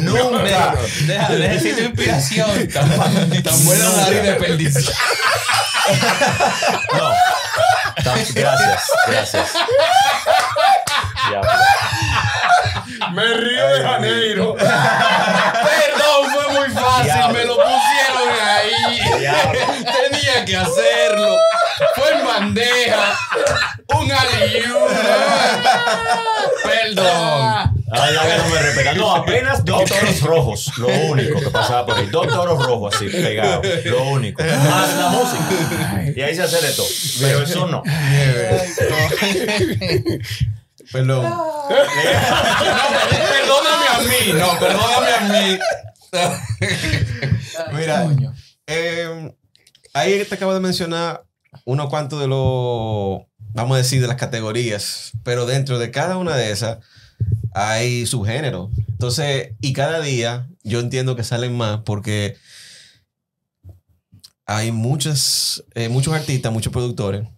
[0.00, 0.74] Nunca.
[1.06, 2.50] Deja, necesito inspiración.
[2.72, 4.94] Tan, tan buena nariz de perdición.
[6.94, 7.10] No.
[8.34, 9.52] Gracias, gracias.
[11.28, 11.50] Diablo.
[13.12, 14.54] Me río de Janeiro.
[14.56, 17.04] Perdón, fue muy fácil.
[17.04, 17.38] Diablo.
[17.38, 19.18] Me lo pusieron ahí.
[19.20, 19.60] Diablo.
[20.10, 21.36] Tenía que hacerlo.
[21.94, 23.18] Fue en bandeja.
[23.88, 24.76] Un aliú.
[26.62, 27.76] Perdón.
[27.92, 28.96] Ay, ya que no me respetan.
[28.98, 30.78] No, apenas dos toros rojos.
[30.78, 32.06] Lo único que pasaba por ahí.
[32.06, 33.66] Dos toros rojos así, pegados.
[33.84, 34.42] Lo único.
[34.42, 35.44] Más la música.
[36.14, 36.86] Y ahí se hace de todo.
[37.20, 37.82] Pero eso no.
[40.92, 41.32] Perdón.
[43.28, 44.32] Perdóname a mí.
[44.34, 45.58] No, perdóname a mí.
[47.72, 48.08] Mira,
[48.66, 49.34] eh,
[49.94, 51.24] ahí te acabo de mencionar
[51.64, 53.22] unos cuantos de los,
[53.52, 56.78] vamos a decir, de las categorías, pero dentro de cada una de esas
[57.52, 58.70] hay subgéneros.
[58.88, 62.36] Entonces, y cada día yo entiendo que salen más porque
[64.46, 67.28] hay muchos, eh, muchos artistas, muchos productores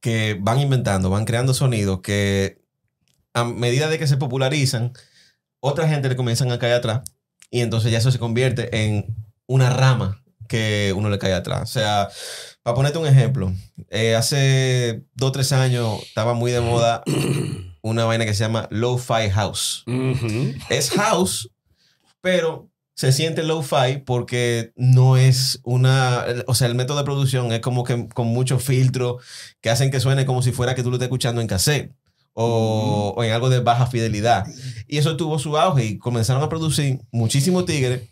[0.00, 2.59] que van inventando, van creando sonidos que
[3.34, 4.92] a medida de que se popularizan,
[5.60, 7.02] otra gente le comienzan a caer atrás
[7.50, 9.14] y entonces ya eso se convierte en
[9.46, 11.62] una rama que uno le cae atrás.
[11.62, 12.08] O sea,
[12.62, 13.52] para ponerte un ejemplo,
[13.88, 17.02] eh, hace dos o tres años estaba muy de moda
[17.82, 19.84] una vaina que se llama Lo-Fi House.
[20.68, 21.50] Es house,
[22.20, 27.60] pero se siente lo-fi porque no es una, o sea, el método de producción es
[27.60, 29.24] como que con muchos filtros
[29.62, 31.94] que hacen que suene como si fuera que tú lo estés escuchando en cassette
[32.34, 34.46] o, o en algo de baja fidelidad.
[34.86, 38.02] Y eso tuvo su auge y comenzaron a producir muchísimos tigres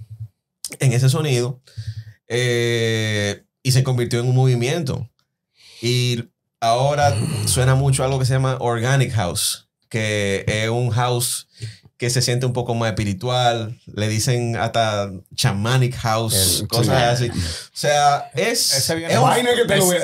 [0.81, 1.61] en ese sonido
[2.29, 5.09] eh, y se convirtió en un movimiento.
[5.81, 6.25] Y
[6.61, 7.17] ahora
[7.47, 11.49] suena mucho algo que se llama Organic House, que es un house
[11.99, 17.29] que se siente un poco más espiritual, le dicen hasta Shamanic House, El- cosas sí.
[17.29, 17.41] así.
[17.41, 17.43] O
[17.73, 19.95] sea, es, Ese viene- es, un, Vaina que te es un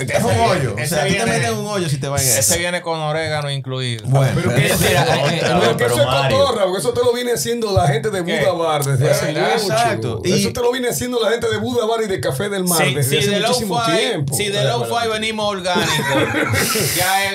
[0.40, 0.74] hoyo.
[0.74, 2.58] o sea, te viene- un hoyo si te va en Ese eso.
[2.58, 4.04] viene con orégano incluido.
[4.08, 7.32] Bueno, Pero pero- que, Mira, eh, eh, eso es cotorra, porque eso te lo viene
[7.32, 8.40] haciendo la gente de ¿Qué?
[8.40, 9.40] Buda Bar desde hace mucho.
[9.72, 10.20] exacto.
[10.24, 12.64] Y- Eso te lo viene haciendo la gente de Buda Bar y de Café del
[12.64, 14.36] Mar desde si hace de muchísimo tiempo.
[14.36, 15.94] si de low-fi venimos orgánicos,
[16.96, 17.30] ya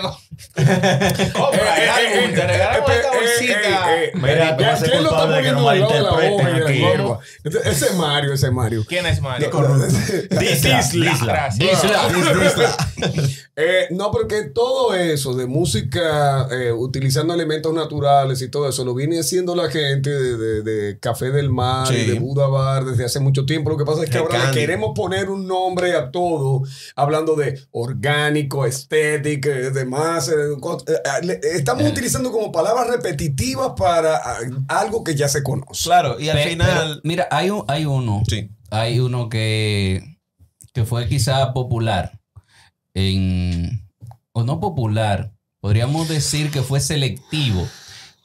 [0.56, 1.32] es.
[1.32, 3.88] Compra el álbum, te regalamos esta bolsita.
[4.16, 4.64] Mira, tú
[7.64, 8.86] Ese es Mario, ese es Mario.
[8.88, 9.50] ¿Quién es Mario?
[10.30, 11.50] Disla, Disla.
[13.62, 18.96] Eh, no, porque todo eso de música eh, utilizando elementos naturales y todo eso lo
[18.96, 23.46] viene haciendo la gente de, Café del Mar y de Buda Bar desde hace mucho
[23.46, 23.70] tiempo.
[23.70, 26.64] Lo que pasa es que ahora le queremos poner un nombre a todo,
[26.96, 30.29] hablando de orgánico, estética, y demás.
[30.30, 30.56] Eh,
[30.88, 35.84] eh, eh, Estamos utilizando como palabras repetitivas para ah, algo que ya se conoce.
[35.84, 36.68] Claro, y al final.
[36.70, 38.24] pero, mira, hay, un, hay uno.
[38.28, 38.50] Sí.
[38.72, 40.18] Hay uno que,
[40.74, 42.20] que fue quizá popular.
[42.94, 43.86] En,
[44.32, 45.32] o no popular.
[45.62, 47.68] Podríamos decir que fue selectivo.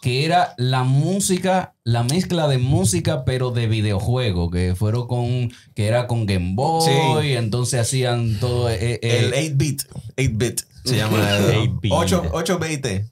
[0.01, 4.51] Que era la música, la mezcla de música, pero de videojuego.
[4.51, 5.51] Que fueron con.
[5.75, 7.33] Que era con Game Boy.
[7.33, 8.69] Entonces hacían todo.
[8.69, 9.83] eh, eh, el 8-bit.
[10.17, 11.17] 8-bit se llama.
[11.19, 11.93] 8-bit.
[11.93, 13.09] 8, 8-20.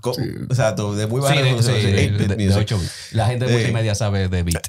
[0.00, 0.14] Co-
[0.50, 2.60] Exacto, de muy Sí, baja de, sí, sí, de- 8-bit de- de music.
[2.60, 2.92] 8 bits.
[3.12, 4.58] La gente de multimedia sabe de bit.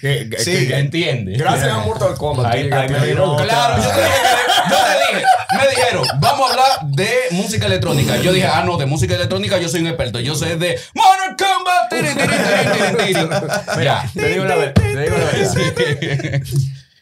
[0.00, 1.32] Que- que- Sí, que- Entiende.
[1.36, 2.52] gracias a Mortal Kombat.
[2.54, 5.26] Ahí- ahí me otra- Claro, yo te dije, que- yo te dije,
[5.56, 8.16] me dijeron, vamos a hablar de música electrónica.
[8.18, 10.20] Yo dije, ah, no, de música electrónica yo soy un experto.
[10.20, 11.88] Yo sé de Mortal Kombat.
[11.90, 13.84] tiri, tiri, tiri, tiri, tiri.
[13.84, 14.10] Ya.
[14.14, 14.74] Te digo la verdad.
[14.74, 16.42] Te digo la verdad.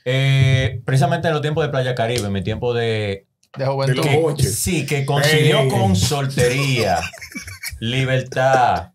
[0.08, 3.26] Eh, precisamente en los tiempos de Playa Caribe, en mi tiempo de.
[3.58, 4.06] De juventud.
[4.22, 4.44] Oye.
[4.44, 7.00] Sí, que consiguió con soltería,
[7.80, 8.92] libertad,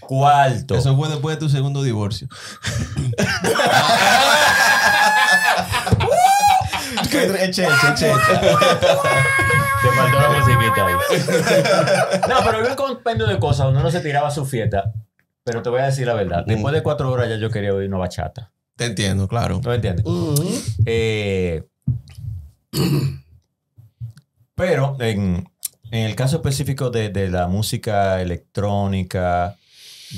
[0.00, 0.76] cuarto.
[0.76, 2.28] Eso fue después de tu segundo divorcio.
[7.12, 8.12] Eche, eche, eche.
[9.82, 10.94] Te faltó la musiquita ahí.
[12.28, 14.92] No, pero había un compendio de cosas donde uno se tiraba su fiesta
[15.44, 16.44] Pero te voy a decir la verdad.
[16.46, 18.51] Después de cuatro horas ya yo quería oír una bachata.
[18.76, 19.60] Te entiendo, claro.
[19.62, 20.04] ¿No me entiendes?
[20.86, 21.62] Eh,
[24.54, 25.48] pero en,
[25.90, 29.56] en el caso específico de, de la música electrónica,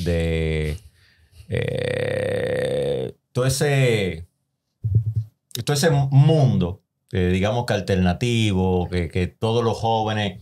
[0.05, 0.79] de
[1.49, 4.27] eh, todo ese
[5.65, 6.83] todo ese mundo,
[7.13, 10.41] eh, digamos que alternativo, que, que todos los jóvenes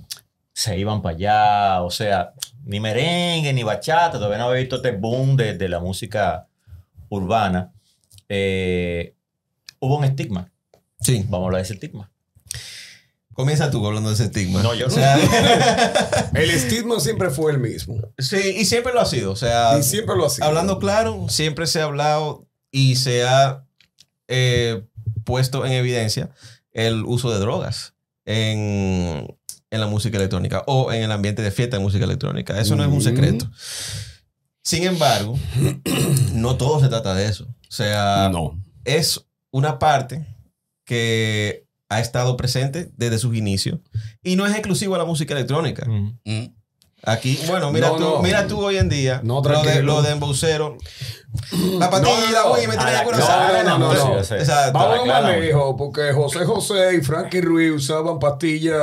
[0.54, 2.32] se iban para allá, o sea,
[2.64, 6.46] ni merengue, ni bachata, todavía no había visto este boom de, de la música
[7.08, 7.72] urbana.
[8.34, 9.14] Eh,
[9.78, 10.50] hubo un estigma.
[11.02, 11.24] Sí.
[11.28, 12.10] Vamos a hablar de ese estigma.
[13.34, 14.62] Comienza tú hablando de ese estigma.
[14.62, 14.94] No, yo O no.
[14.94, 17.96] sea, El estigma siempre fue el mismo.
[18.18, 19.32] sí, y siempre lo ha sido.
[19.32, 20.46] O sea, Y siempre lo ha sido.
[20.46, 23.64] hablando claro, siempre se ha hablado y se ha
[24.28, 24.82] eh,
[25.24, 26.30] puesto en evidencia
[26.72, 29.26] el uso de drogas en,
[29.70, 32.58] en la música electrónica o en el ambiente de fiesta de música electrónica.
[32.60, 33.50] Eso no es un secreto.
[34.62, 35.38] Sin embargo,
[36.34, 37.46] no todo se trata de eso.
[37.72, 38.60] O sea, No.
[38.84, 40.26] es una parte
[40.84, 43.80] que ha estado presente desde sus inicios
[44.22, 45.86] y no es exclusivo a la música electrónica.
[45.88, 46.52] Mm.
[47.04, 48.18] Aquí, bueno, mira No, tú, no.
[48.22, 50.76] mira tú hoy en día No, lo de, lo de embaucero.
[51.78, 52.48] La patilla, No, no, no.
[52.50, 55.26] güey, me tenía la- que no, no, no, claro.
[55.28, 58.78] más lejos, porque José José y Frankie Ruiz usaban pastillas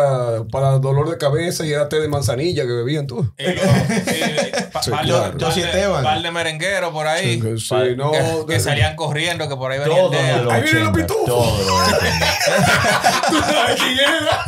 [0.52, 3.32] para dolor de cabeza y era té de manzanilla que bebían tú.
[3.38, 5.38] Y lo- y pa- Sí, par de- claro.
[5.38, 6.04] par de- Esteban.
[6.04, 7.40] par de merengueros por ahí.
[7.40, 10.44] Sí, sí, no, que, que salían corriendo, que por ahí venía Todo el de dedo.
[10.46, 11.26] los Ahí vienen los 80, pitufos.
[11.28, 13.22] todo lo de los 80.
[13.30, 14.44] ¿Tú sabes quién era?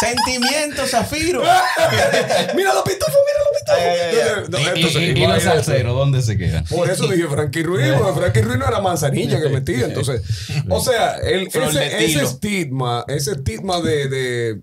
[0.00, 1.42] Sentimiento, Zafiro.
[2.54, 4.50] Mira los pitufos, mira los pitufos.
[4.50, 6.64] No, Y, entonces, y- y los salseros, ¿dónde se quedan?
[6.64, 9.86] Por eso dije Frankie Ruiz, porque Frankie Ruiz no era manzanilla que metía.
[9.86, 10.22] Entonces,
[10.68, 14.60] o sea, el, ese, estigma, ese estigma de, de-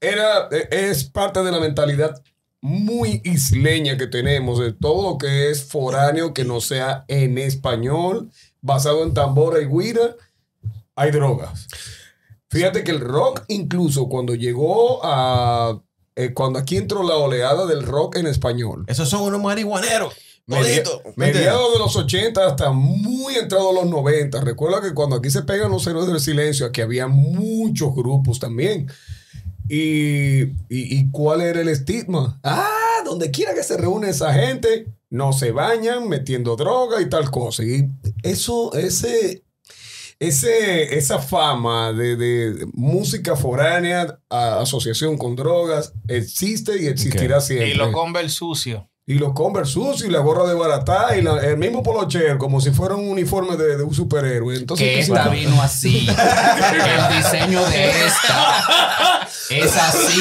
[0.00, 2.20] era, es parte de la mentalidad
[2.60, 8.30] muy isleña que tenemos, de todo lo que es foráneo, que no sea en español,
[8.60, 10.16] basado en tambora y guira,
[10.96, 11.66] hay drogas.
[12.54, 15.80] Fíjate que el rock, incluso cuando llegó a.
[16.16, 20.14] eh, cuando aquí entró la oleada del rock en español, Esos son unos marihuaneros.
[21.16, 24.40] Mediados de los 80 hasta muy entrados los 90.
[24.42, 28.88] Recuerda que cuando aquí se pegan los héroes del silencio, aquí había muchos grupos también.
[29.68, 32.38] Y, y, y cuál era el estigma?
[32.42, 37.30] Ah, donde quiera que se reúne esa gente, no se bañan metiendo droga y tal
[37.30, 37.64] cosa.
[37.64, 37.88] Y
[38.22, 39.42] eso, ese,
[40.18, 47.70] ese, esa fama de, de música foránea, a- asociación con drogas, existe y existirá siempre.
[47.70, 48.82] Y los Converse sucios.
[49.06, 52.60] Y los Converse sucios y la gorra de baratá y la- el mismo polocher, como
[52.60, 54.56] si fuera un uniforme de, de un superhéroe.
[54.56, 56.06] Entonces, Que ¿qué esta vino así.
[56.08, 60.20] El diseño de esta es así.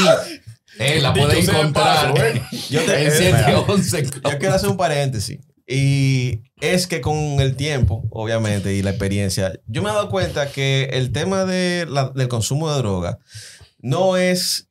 [0.80, 2.42] Eh, la Dicho puede sea de encontrar paso, ¿eh?
[2.72, 4.04] Yo te- en 711.
[4.04, 5.40] Yo quiero hacer un paréntesis.
[5.68, 10.52] Y es que con el tiempo, obviamente, y la experiencia, yo me he dado cuenta
[10.52, 13.20] que el tema de la- del consumo de droga
[13.80, 14.68] no es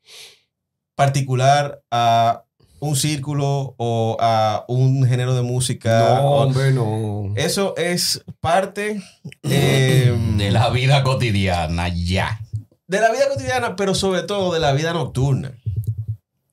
[0.95, 2.45] particular a
[2.81, 6.17] un círculo o a un género de música.
[6.21, 7.33] No, o- hombre, no.
[7.37, 9.01] Eso es parte
[9.45, 12.41] eh, De la vida cotidiana, ya.
[12.89, 15.53] de la vida cotidiana, pero sobre todo de la vida nocturna.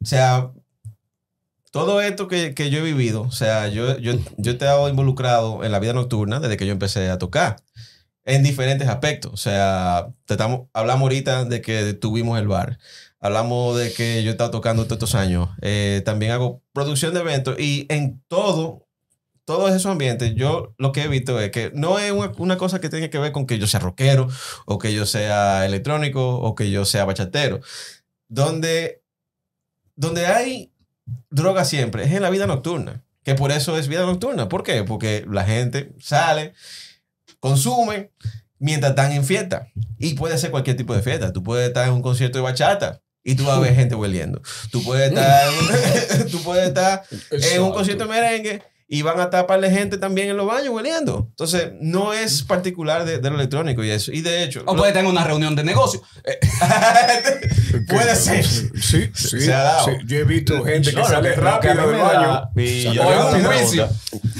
[0.01, 0.51] O sea,
[1.71, 5.63] todo esto que, que yo he vivido, o sea, yo, yo, yo he estado involucrado
[5.63, 7.57] en la vida nocturna desde que yo empecé a tocar,
[8.29, 9.33] en diferentes aspectos.
[9.33, 12.77] O sea, te estamos, hablamos ahorita de que tuvimos el bar.
[13.19, 15.49] Hablamos de que yo he estado tocando todos estos años.
[15.61, 18.87] Eh, también hago producción de eventos y en todo,
[19.45, 22.89] todos esos ambientes, yo lo que he visto es que no es una, cosa que
[22.89, 24.29] tenga que ver con que yo sea rockero
[24.65, 27.59] o que yo sea electrónico o que yo sea bachatero.
[28.27, 29.01] Donde,
[29.95, 30.68] donde hay
[31.29, 33.03] droga siempre es en la vida nocturna.
[33.23, 34.49] Que por eso es vida nocturna.
[34.49, 34.83] ¿Por qué?
[34.83, 36.53] Porque la gente sale,
[37.39, 38.11] consume
[38.59, 39.67] mientras están en fiesta.
[39.97, 41.33] Y puede ser cualquier tipo de fiesta.
[41.33, 44.41] Tú puedes estar en un concierto de bachata y tú vas a ver gente hueliendo.
[44.71, 49.29] Tú puedes estar en, tú puedes estar en un concierto de merengue y van a
[49.29, 51.27] taparle gente también en los baños hueliendo.
[51.29, 54.11] Entonces, no es particular de, de lo electrónico y eso.
[54.11, 56.01] Y de hecho, O lo- puede tener una reunión de negocio.
[56.23, 56.39] Eh,
[57.87, 58.43] puede ser.
[58.45, 59.41] Sí, sí.
[59.41, 59.85] Se ha dado.
[59.85, 59.91] sí.
[60.05, 62.49] Yo he visto gente que No, sale rápido del baño.
[62.55, 63.49] y Sale rápido.
[63.49, 63.89] pregunta.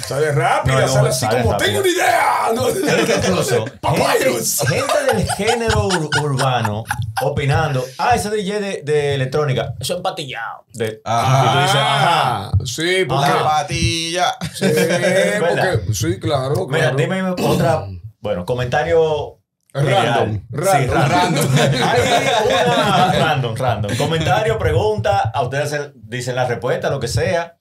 [0.08, 1.68] Sale rápido, No, no, sale así sale como rápido.
[1.70, 2.26] tengo una idea.
[2.56, 3.70] No.
[3.82, 4.60] Papayos.
[4.68, 6.84] gente, gente del género ur- urbano
[7.22, 10.64] opinando, ah, ese DJ de, de electrónica, eso es empatillado.
[10.74, 11.44] De, Ajá.
[11.46, 12.48] Y tú dices, ajá.
[12.48, 13.28] Ah, sí, porque.
[13.30, 14.36] La patilla.
[14.54, 14.66] Sí,
[15.40, 16.68] porque, sí, claro.
[16.68, 16.98] Mira, claro.
[16.98, 17.86] dime otra,
[18.22, 19.36] bueno, comentario
[19.74, 20.42] Random, general.
[20.52, 21.10] Sí, random.
[21.12, 21.48] random.
[21.84, 22.02] Hay
[22.66, 23.98] una random, random.
[23.98, 27.58] Comentario, pregunta, a ustedes dicen la respuesta, lo que sea.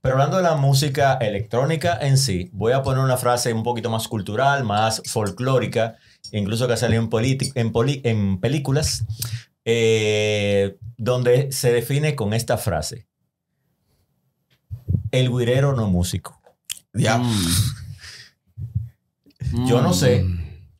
[0.00, 3.88] Pero hablando de la música electrónica en sí, voy a poner una frase un poquito
[3.88, 5.96] más cultural, más folclórica,
[6.32, 7.08] incluso que ha salido en,
[7.54, 9.04] en, poli- en películas,
[9.64, 13.06] eh, donde se define con esta frase.
[15.12, 16.40] El guirero no músico.
[16.92, 17.18] Ya.
[17.18, 17.54] Mm.
[19.68, 20.24] Yo no sé.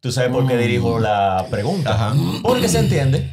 [0.00, 1.94] Tú sabes por qué dirijo la pregunta.
[1.94, 2.14] Ajá.
[2.42, 3.30] Porque se entiende,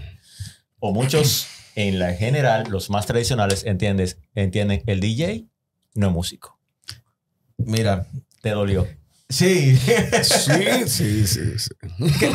[0.79, 5.45] o muchos en la general, los más tradicionales, entiendes, entienden el DJ
[5.95, 6.59] no es músico.
[7.57, 8.05] Mira.
[8.41, 8.87] Te dolió.
[9.29, 9.77] Sí.
[10.23, 11.71] Sí, sí, sí, sí.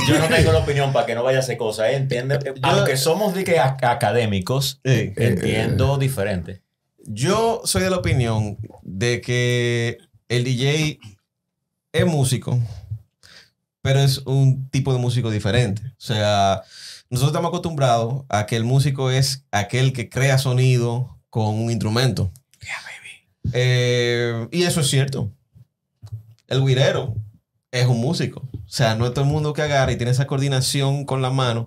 [0.09, 1.87] Yo no tengo la opinión para que no vaya a hacer cosas.
[1.91, 2.07] ¿eh?
[2.63, 5.13] Aunque somos de que ac- académicos, Sí.
[5.17, 6.63] entiendo diferente.
[7.07, 9.99] Yo soy de la opinión de que
[10.29, 10.99] el DJ
[11.93, 12.59] es músico,
[13.83, 15.83] pero es un tipo de músico diferente.
[15.85, 16.63] O sea,
[17.11, 22.33] nosotros estamos acostumbrados a que el músico es aquel que crea sonido con un instrumento.
[23.53, 25.31] Eh, y eso es cierto.
[26.49, 27.15] El guirero
[27.71, 28.49] es un músico.
[28.53, 31.31] O sea, no es todo el mundo que agarra y tiene esa coordinación con la
[31.31, 31.67] mano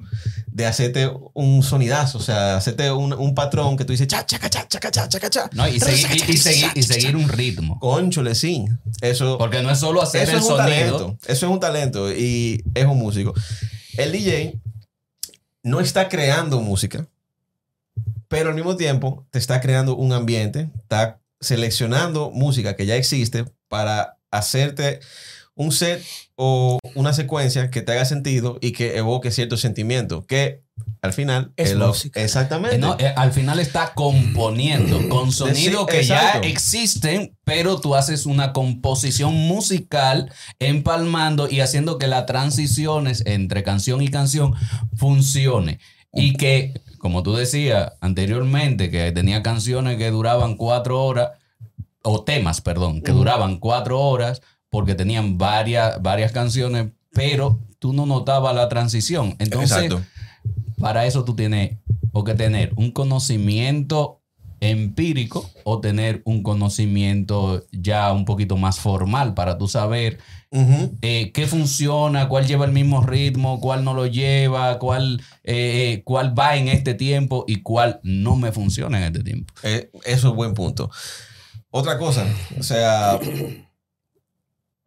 [0.58, 2.18] de hacerte un sonidazo.
[2.18, 5.08] O sea, hacerte un, un patrón que tú dices cha, cha, cha, cha, cha, cha,
[5.08, 5.50] cha, cha.
[5.54, 7.80] No, y, seguir, y, y seguir, y seguir un ritmo.
[7.80, 8.66] Conchole, sí.
[9.02, 10.66] Eso, Porque no es solo hacer eso el es un sonido.
[10.98, 11.18] talento.
[11.28, 13.36] Eso es un talento y es un músico.
[13.98, 14.60] El DJ
[15.62, 17.06] no está creando música,
[18.28, 23.46] pero al mismo tiempo te está creando un ambiente, está seleccionando música que ya existe
[23.68, 25.02] para hacerte
[25.58, 26.02] un set
[26.36, 30.62] o una secuencia que te haga sentido y que evoque ciertos sentimientos, que
[31.02, 32.22] al final Es lo- música.
[32.22, 32.76] Exactamente.
[32.76, 36.42] Eh, no, eh, al final está componiendo con sonidos que exacto.
[36.44, 43.64] ya existen, pero tú haces una composición musical empalmando y haciendo que las transiciones entre
[43.64, 44.54] canción y canción
[44.96, 45.80] funcione.
[46.14, 51.32] Y que, como tú decías anteriormente, que tenía canciones que duraban cuatro horas,
[52.04, 58.06] o temas, perdón, que duraban cuatro horas porque tenían varias, varias canciones, pero tú no
[58.06, 59.36] notabas la transición.
[59.40, 60.04] Entonces, Exacto.
[60.80, 61.78] para eso tú tienes
[62.12, 64.22] o que tener un conocimiento
[64.60, 70.18] empírico o tener un conocimiento ya un poquito más formal para tú saber
[71.02, 76.02] eh, qué funciona, cuál lleva el mismo ritmo, cuál no lo lleva, cuál, eh, eh,
[76.04, 79.54] cuál va en este tiempo y cuál no me funciona en este tiempo.
[79.64, 80.90] Eh, eso es buen punto.
[81.70, 82.26] Otra cosa,
[82.58, 83.20] o sea,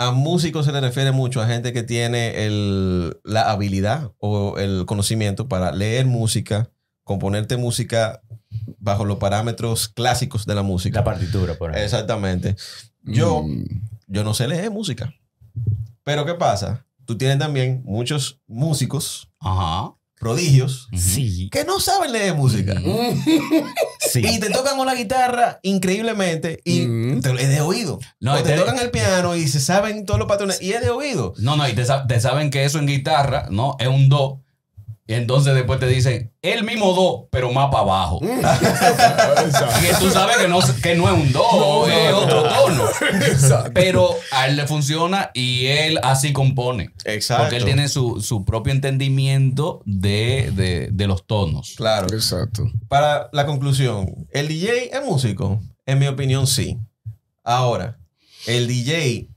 [0.01, 4.87] a músicos se le refiere mucho a gente que tiene el- la habilidad o el
[4.87, 6.71] conocimiento para leer música,
[7.05, 8.23] componerte música
[8.79, 11.01] bajo los parámetros clásicos de la música.
[11.01, 11.85] La partitura, por ejemplo.
[11.85, 12.57] Exactamente.
[13.03, 13.65] Yo, Mm.
[14.07, 15.13] yo no sé leer música.
[16.03, 16.87] Pero ¿qué pasa?
[17.05, 19.93] Tú tienes también muchos músicos, Ajá.
[20.21, 21.49] Prodigios, Sí.
[21.51, 22.75] que no saben leer música.
[24.13, 24.23] Sí.
[24.25, 27.21] Y te tocan la guitarra increíblemente y Mm.
[27.21, 27.99] te- es de oído.
[28.19, 30.81] No, o te te- tocan el piano y se saben todos los patrones y es
[30.81, 31.33] de oído.
[31.39, 33.77] No, no, y te, te saben que eso en guitarra, ¿no?
[33.79, 34.43] Es un do.
[35.11, 38.21] Y entonces después te dicen, el mismo do, pero más para abajo.
[39.81, 42.49] Que tú sabes que no, que no es un do, No, es no, otro no.
[42.49, 42.85] tono.
[43.27, 43.71] Exacto.
[43.75, 46.91] Pero a él le funciona y él así compone.
[47.05, 47.43] Exacto.
[47.43, 51.75] Porque él tiene su, su propio entendimiento de, de- de los tonos.
[51.77, 52.07] Claro.
[52.15, 52.71] Exacto.
[52.89, 55.61] Para la conclusión, ¿el DJ es músico?
[55.87, 56.79] En mi opinión, sí.
[57.43, 57.99] Ahora,
[58.47, 59.29] el DJ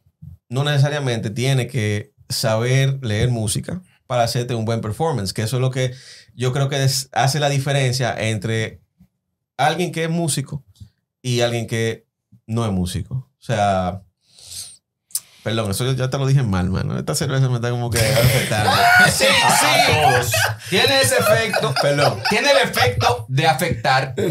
[0.50, 5.62] no necesariamente tiene que saber leer música para hacerte un buen performance, que eso es
[5.62, 5.94] lo que
[6.36, 8.82] yo creo que es- hace la diferencia entre
[9.58, 10.64] alguien que es músico
[11.22, 12.06] y alguien que
[12.48, 13.30] no es músico.
[13.40, 14.02] O sea,
[15.44, 16.98] perdón, eso ya te lo dije mal, mano.
[16.98, 18.72] Esta cerveza me está como que afectando.
[19.12, 20.36] Sí, sí.
[20.70, 21.74] Tiene ese efecto.
[21.82, 22.22] Perdón.
[22.30, 24.16] Tiene el efecto de afectar.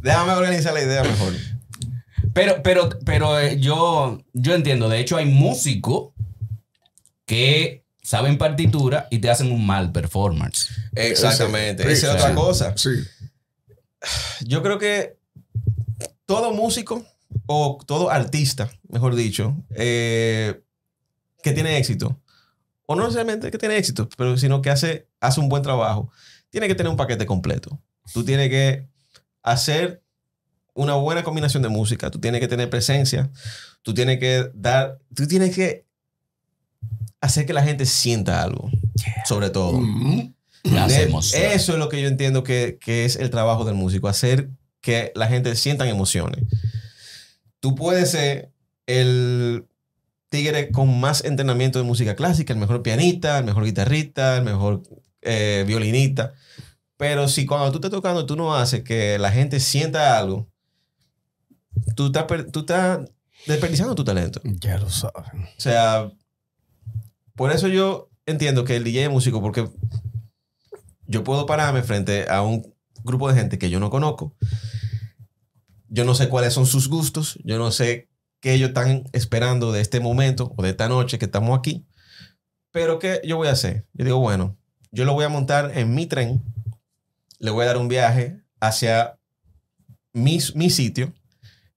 [0.00, 1.32] Déjame organizar la idea mejor.
[2.34, 4.88] Pero, pero, pero eh, yo, yo entiendo.
[4.88, 6.12] De hecho, hay músicos
[7.24, 10.68] que saben partitura y te hacen un mal performance.
[10.94, 11.84] Exactamente.
[11.84, 12.18] Sí, Esa es sí.
[12.18, 12.76] otra cosa.
[12.76, 12.90] Sí.
[14.42, 15.16] Yo creo que
[16.26, 17.04] todo músico
[17.46, 20.60] o todo artista, mejor dicho, eh,
[21.42, 22.20] que tiene éxito,
[22.86, 26.10] o no necesariamente que tiene éxito, pero sino que hace, hace un buen trabajo,
[26.50, 27.80] tiene que tener un paquete completo.
[28.12, 28.86] Tú tienes que
[29.42, 30.03] hacer
[30.74, 33.30] una buena combinación de música, tú tienes que tener presencia,
[33.82, 35.86] tú tienes que dar, tú tienes que
[37.20, 38.70] hacer que la gente sienta algo,
[39.26, 39.80] sobre todo.
[39.80, 40.34] Mm.
[40.64, 41.52] De- emociones.
[41.54, 44.48] Eso es lo que yo entiendo que, que es el trabajo del músico, hacer
[44.80, 46.42] que la gente sientan emociones.
[47.60, 48.50] Tú puedes ser
[48.86, 49.66] el
[50.30, 54.82] tigre con más entrenamiento de música clásica, el mejor pianista, el mejor guitarrista, el mejor
[55.22, 56.32] eh, violinista,
[56.96, 60.48] Pero si cuando tú estás tocando tú no haces que la gente sienta algo,
[61.96, 63.10] tú estás, tú estás
[63.46, 64.40] desperdiciando tu talento.
[64.44, 65.44] Ya lo saben.
[65.44, 66.10] O sea,
[67.34, 69.68] por eso yo entiendo que el DJ es músico, porque
[71.06, 74.34] yo puedo pararme frente a un grupo de gente que yo no conozco.
[75.88, 78.08] Yo no sé cuáles son sus gustos, yo no sé
[78.40, 81.86] qué ellos están esperando de este momento o de esta noche que estamos aquí.
[82.72, 83.86] Pero ¿qué yo voy a hacer?
[83.92, 84.56] Yo digo, bueno,
[84.90, 86.42] yo lo voy a montar en mi tren,
[87.38, 89.20] le voy a dar un viaje hacia
[90.12, 91.14] mi, mi sitio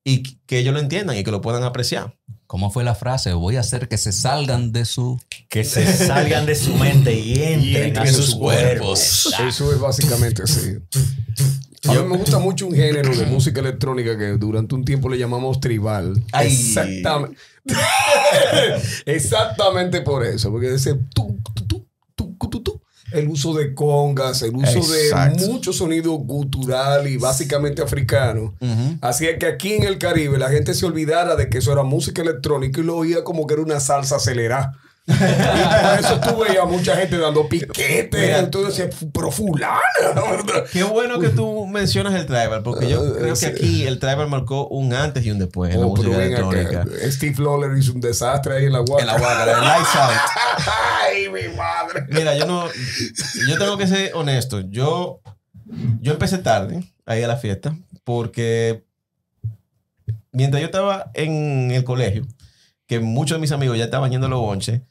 [0.08, 2.16] y que ellos lo entiendan y que lo puedan apreciar.
[2.46, 3.34] ¿Cómo fue la frase?
[3.34, 5.20] Voy a hacer que se salgan de su...
[5.50, 9.34] Que se salgan de su mente y entren, a sus cuerpos.
[9.46, 10.78] Eso es básicamente así.
[11.90, 15.18] A mí me gusta mucho un género de música electrónica que durante un tiempo le
[15.18, 16.24] llamamos tribal.
[16.32, 16.48] Ay.
[16.48, 17.38] Exactamente.
[19.06, 20.52] Exactamente por eso.
[20.52, 21.38] Porque ese tu,
[23.12, 25.46] el uso de congas, el uso Exacto.
[25.46, 28.54] de mucho sonido gutural y básicamente africano.
[29.02, 32.22] Hacía que aquí en el Caribe la gente se olvidara de que eso era música
[32.22, 34.74] electrónica y lo oía como que era una salsa acelerada.
[35.08, 38.22] Y por eso tú veías a mucha gente dando piquetes.
[38.22, 38.40] Mira.
[38.40, 39.80] Entonces decías, pero fulana.
[40.72, 43.46] Qué bueno que tú mencionas el tribal, porque yo Uh, creo sí.
[43.46, 46.86] que aquí el tribal marcó un antes y un después en la Oh, música electrónica.
[47.10, 49.00] Steve Lawler hizo un desastre ahí en la guardia.
[49.02, 50.18] En la guácara, en Lights Out.
[51.08, 52.06] Ay, mi madre.
[52.10, 52.66] Mira, yo no.
[53.48, 54.60] Yo tengo que ser honesto.
[54.62, 55.22] Yo,
[56.02, 58.84] yo empecé tarde ahí a la fiesta porque
[60.32, 62.26] mientras yo estaba en el colegio,
[62.88, 64.82] que muchos de mis amigos ya estaban yendo a los bonches,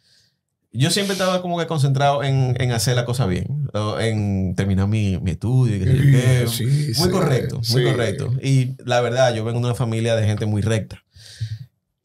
[0.76, 3.68] yo siempre estaba como que concentrado en, en hacer la cosa bien,
[4.00, 6.46] en terminar mi, mi estudio y qué.
[6.48, 8.32] Sí, muy sí, correcto, muy correcto.
[8.42, 11.02] Y la verdad, yo vengo de una familia de gente muy recta.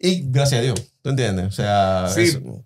[0.03, 1.45] Y gracias a Dios, ¿tú entiendes?
[1.45, 2.64] O sea, Sí, eso-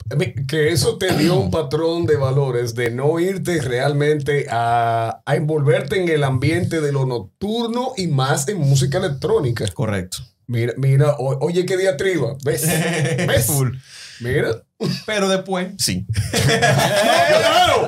[0.48, 6.02] que eso te dio un patrón de valores de no irte realmente a, a envolverte
[6.02, 9.65] en el ambiente de lo nocturno y más en música electrónica.
[9.73, 10.19] correcto.
[10.48, 12.38] Mira, mira, o- oye qué diatriba.
[12.45, 12.61] ¿Ves?
[13.27, 13.48] ¿Ves?
[14.21, 14.49] Mira.
[15.05, 16.05] Pero después, sí.
[16.47, 17.87] claro.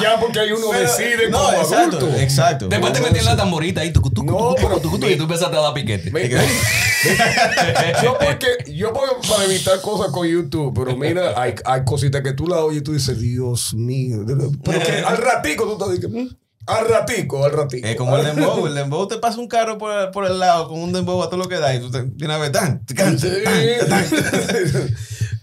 [0.00, 2.16] Ya porque hay uno Pero- decide no, como exacto, adulto.
[2.20, 2.68] exacto.
[2.68, 5.24] Después te metí en la tamborita ahí, tucu, tucu, No, pero- tucu, tucu, y tú
[5.24, 6.10] empezaste a dar piquete.
[8.02, 12.32] Yo porque yo puedo para evitar cosas con YouTube, pero mira, hay, hay cositas que
[12.32, 14.24] tú la oyes y tú dices, Dios mío.
[14.64, 16.26] Pero que al ratico tú te dices, "Mm,
[16.66, 17.86] al ratico, al ratico.
[17.86, 18.66] Es como el dembow.
[18.66, 21.38] El dembow te pasa un carro por, por el lado con un dembow a todo
[21.38, 24.96] lo que da y tú te, de una vez tan, tan, tan, tan.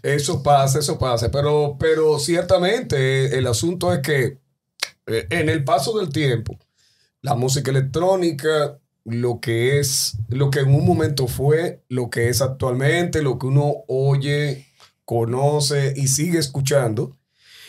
[0.06, 1.32] Eso pasa, eso pasa.
[1.32, 4.38] Pero, pero ciertamente el asunto es que
[5.08, 6.60] eh, en el paso del tiempo,
[7.24, 12.42] la música electrónica, lo que es, lo que en un momento fue, lo que es
[12.42, 14.68] actualmente, lo que uno oye,
[15.06, 17.18] conoce y sigue escuchando.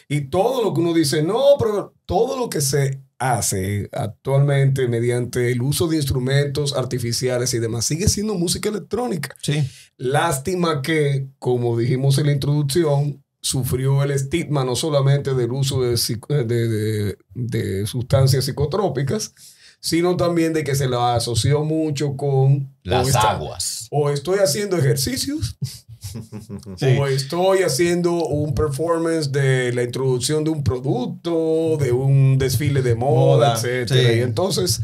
[0.06, 5.50] Y todo lo que uno dice, no, pero todo lo que se hace actualmente mediante
[5.50, 9.34] el uso de instrumentos artificiales y demás sigue siendo música electrónica.
[9.40, 9.66] Sí.
[9.98, 15.96] Lástima que, como dijimos en la introducción, sufrió el estigma no solamente del uso de,
[15.96, 19.32] psico- de- de- de sustancias psicotrópicas,
[19.80, 23.86] sino también de que se la asoció mucho con Las o está- aguas.
[23.90, 25.56] O estoy haciendo ejercicios,
[26.76, 26.96] Sí.
[26.98, 32.94] o estoy haciendo un performance de la introducción de un producto, de un desfile de
[32.96, 34.10] moda, Moda, etcétera.
[34.12, 34.18] sí.
[34.18, 34.80] Y entonces,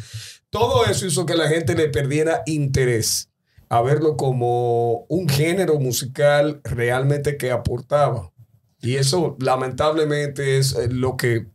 [0.51, 3.29] todo eso hizo que la gente le perdiera interés
[3.73, 8.31] a verlo como un género musical realmente que aportaba.
[8.83, 11.47] Y eso, lamentablemente, es eh, lo que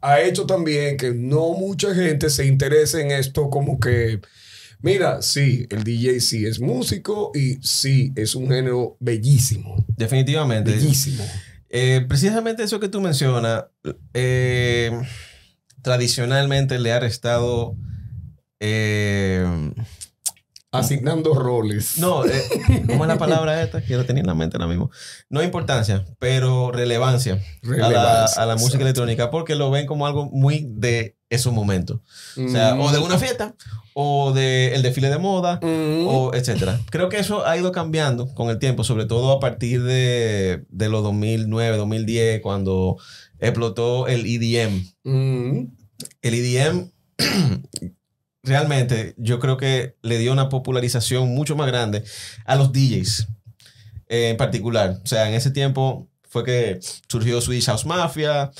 [0.00, 4.22] ha hecho también que no mucha gente se interese en esto como que,
[4.80, 10.70] mira, sí, el DJ sí es músico y sí es un género bellísimo, Definitivamente.
[10.70, 11.24] bellísimo.
[11.68, 13.64] Eh, precisamente eso que tú mencionas,
[14.14, 14.98] eh,
[15.82, 17.76] tradicionalmente le ha restado.
[18.60, 19.44] eh,
[20.78, 21.98] Asignando roles.
[21.98, 22.42] no, eh,
[22.86, 23.82] ¿cómo es la palabra esta?
[23.82, 24.90] Que la tenía en la mente ahora mismo.
[25.28, 27.40] No importancia, pero relevancia,
[27.82, 32.00] a la, a la música electrónica porque lo ven como algo muy de esos momentos.
[32.36, 32.80] O sea, Mm.
[32.80, 33.54] o de una fiesta,
[33.92, 36.06] o del desfile de moda, Mm.
[36.06, 36.80] o etcétera.
[36.90, 40.88] Creo que eso ha ido cambiando con el tiempo, sobre todo a partir de, de
[40.88, 42.96] los 2009, 2010, cuando
[43.40, 44.84] explotó el EDM.
[45.04, 45.66] Mm.
[46.22, 46.90] El EDM
[48.44, 52.04] realmente yo creo que le dio una popularización mucho más grande
[52.44, 53.28] a los DJs
[54.08, 55.00] eh, en particular.
[55.02, 58.50] O sea, en ese tiempo fue que surgió Swedish House Mafia,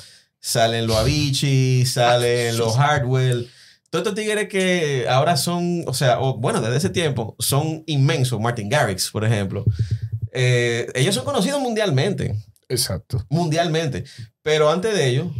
[0.40, 3.50] salen los Avicii, salen los Hardwell.
[3.90, 8.40] Todos estos tigres que ahora son, o sea, o, bueno, desde ese tiempo son inmensos.
[8.40, 9.64] Martin Garrix, por ejemplo.
[10.32, 12.34] Eh, ellos son conocidos mundialmente
[12.68, 13.24] Exacto.
[13.28, 14.04] mundialmente.
[14.42, 15.30] Pero antes de ello,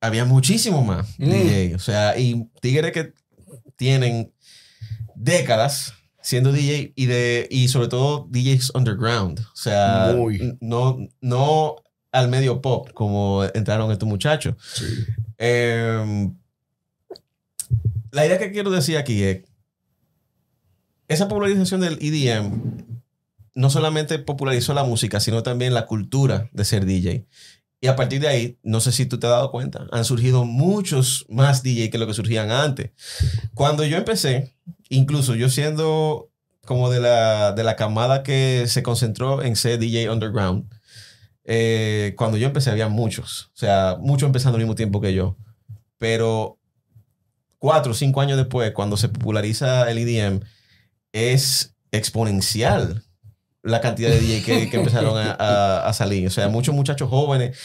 [0.00, 1.30] había muchísimo más Mm.
[1.30, 1.74] DJ.
[1.74, 3.12] O sea, y tigres que
[3.76, 4.32] tienen
[5.14, 9.40] décadas siendo DJ y, de, y sobre todo DJs underground.
[9.40, 10.56] O sea, Muy.
[10.60, 11.76] no, no
[12.10, 14.56] al medio pop como entraron estos muchachos.
[15.38, 16.30] Eh,
[18.10, 19.44] la idea que quiero decir aquí es,
[21.08, 22.86] esa popularización del EDM
[23.54, 27.26] no solamente popularizó la música, sino también la cultura de ser DJ.
[27.86, 30.44] Y a partir de ahí, no sé si tú te has dado cuenta, han surgido
[30.44, 32.90] muchos más DJ que lo que surgían antes.
[33.54, 34.56] Cuando yo empecé,
[34.88, 36.32] incluso yo siendo
[36.64, 40.68] como de la, de la camada que se concentró en ser DJ underground,
[41.44, 45.36] eh, cuando yo empecé había muchos, o sea, muchos empezando al mismo tiempo que yo.
[45.96, 46.58] Pero
[47.58, 50.40] cuatro o cinco años después, cuando se populariza el EDM,
[51.12, 53.05] es exponencial
[53.66, 56.26] la cantidad de DJ que, que empezaron a, a- a salir.
[56.26, 57.56] O sea, muchos muchachos jóvenes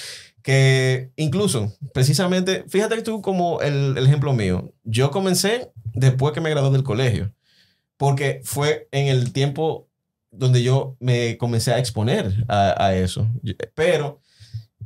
[0.43, 6.41] que incluso, precisamente, fíjate que tú como el, el ejemplo mío, yo comencé después que
[6.41, 7.31] me gradué del colegio,
[7.97, 9.87] porque fue en el tiempo
[10.31, 13.27] donde yo me comencé a exponer a, a eso.
[13.75, 14.19] Pero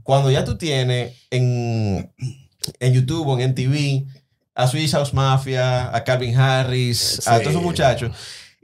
[0.03, 2.11] cuando ya tú tienes en,
[2.79, 4.05] en YouTube o en MTV
[4.55, 8.11] a Swedish House Mafia, a Calvin Harris, a todos esos muchachos,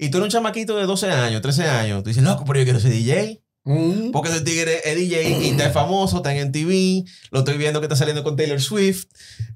[0.02, 2.66] y tú eres un chamaquito de 12 años, 13 años, tú dices, loco, pero yo
[2.66, 3.42] quiero ser DJ.
[3.64, 4.10] Mm.
[4.10, 7.86] Porque ese tigre es DJ y está famoso, está en MTV, lo estoy viendo que
[7.86, 9.06] está saliendo con Taylor Swift.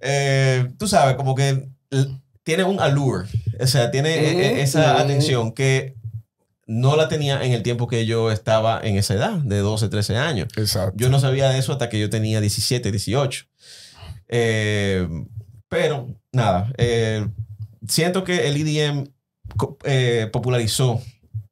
[0.02, 1.68] Eh, tú sabes, como que
[2.44, 3.28] tiene un allure,
[3.60, 4.98] o sea, tiene eh, eh, esa Mm.
[4.98, 5.96] atención que
[6.68, 10.18] no la tenía en el tiempo que yo estaba en esa edad, de 12, 13
[10.18, 10.50] años.
[10.56, 10.94] Exacto.
[10.98, 13.46] Yo no sabía de eso hasta que yo tenía 17, 18.
[14.28, 15.08] Eh,
[15.70, 17.28] pero, nada, eh,
[17.88, 19.08] siento que el EDM
[19.84, 21.02] eh, popularizó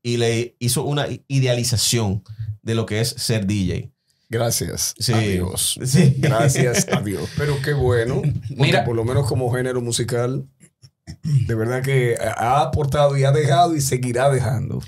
[0.02, 2.24] y le hizo una idealización
[2.62, 3.92] de lo que es ser DJ.
[4.30, 5.14] Gracias Sí.
[5.14, 5.80] a Dios.
[5.86, 6.16] Sí.
[6.18, 7.30] Gracias a Dios.
[7.38, 8.22] Pero qué bueno.
[8.22, 8.84] Porque Mira.
[8.84, 10.46] por lo menos como género musical,
[11.24, 14.82] de verdad que ha aportado y ha dejado y seguirá dejando.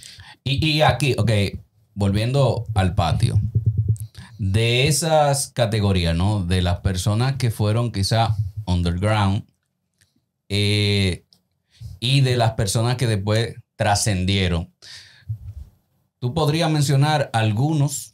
[0.44, 1.32] Y, y aquí, ok,
[1.94, 3.40] volviendo al patio.
[4.38, 6.44] De esas categorías, ¿no?
[6.44, 9.44] De las personas que fueron quizá underground
[10.50, 11.25] eh,
[12.00, 14.74] y de las personas que después trascendieron.
[16.20, 18.14] Tú podrías mencionar algunos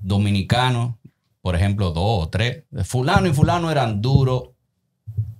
[0.00, 0.96] dominicanos,
[1.40, 2.64] por ejemplo, dos o tres.
[2.84, 4.50] Fulano y fulano eran duros,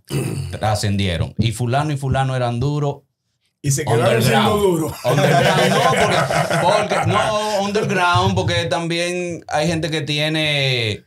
[0.50, 1.34] trascendieron.
[1.38, 3.02] Y fulano y fulano eran duros,
[3.62, 4.92] Y se quedaron siendo duros.
[5.04, 11.04] Underground, no, porque, porque- no, underground, porque también hay gente que tiene,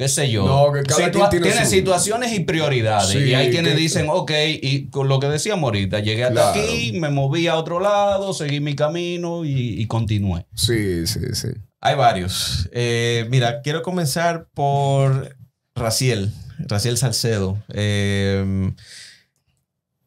[0.00, 3.10] qué sé yo, No, que cada quien tiene su- situaciones y prioridades.
[3.10, 4.30] Sí, y hay quienes que- dicen, ok,
[4.62, 6.60] y con lo que decíamos ahorita, llegué hasta Claro.
[6.62, 10.46] aquí, me moví a otro lado, seguí mi camino y, y continué.
[10.54, 11.48] Sí, sí, sí.
[11.82, 12.68] Hay varios.
[12.72, 15.36] Eh, mira, quiero comenzar por
[15.74, 17.58] Raciel, Raciel Salcedo.
[17.74, 18.72] Eh,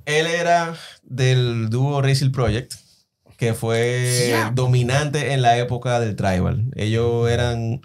[0.05, 2.73] él era del dúo Racing Project,
[3.37, 6.65] que fue dominante en la época del tribal.
[6.75, 7.81] Ellos eran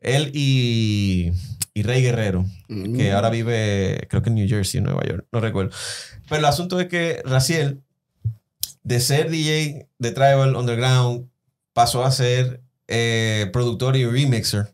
[0.00, 1.32] él y,
[1.74, 3.14] y Rey Guerrero, que Mm.
[3.14, 5.70] ahora vive, creo que en New Jersey, Nueva York, no recuerdo.
[6.28, 7.80] Pero el asunto es que Raciel,
[8.82, 11.28] de ser DJ de Tribal Underground,
[11.72, 14.72] pasó a ser eh, productor y remixer,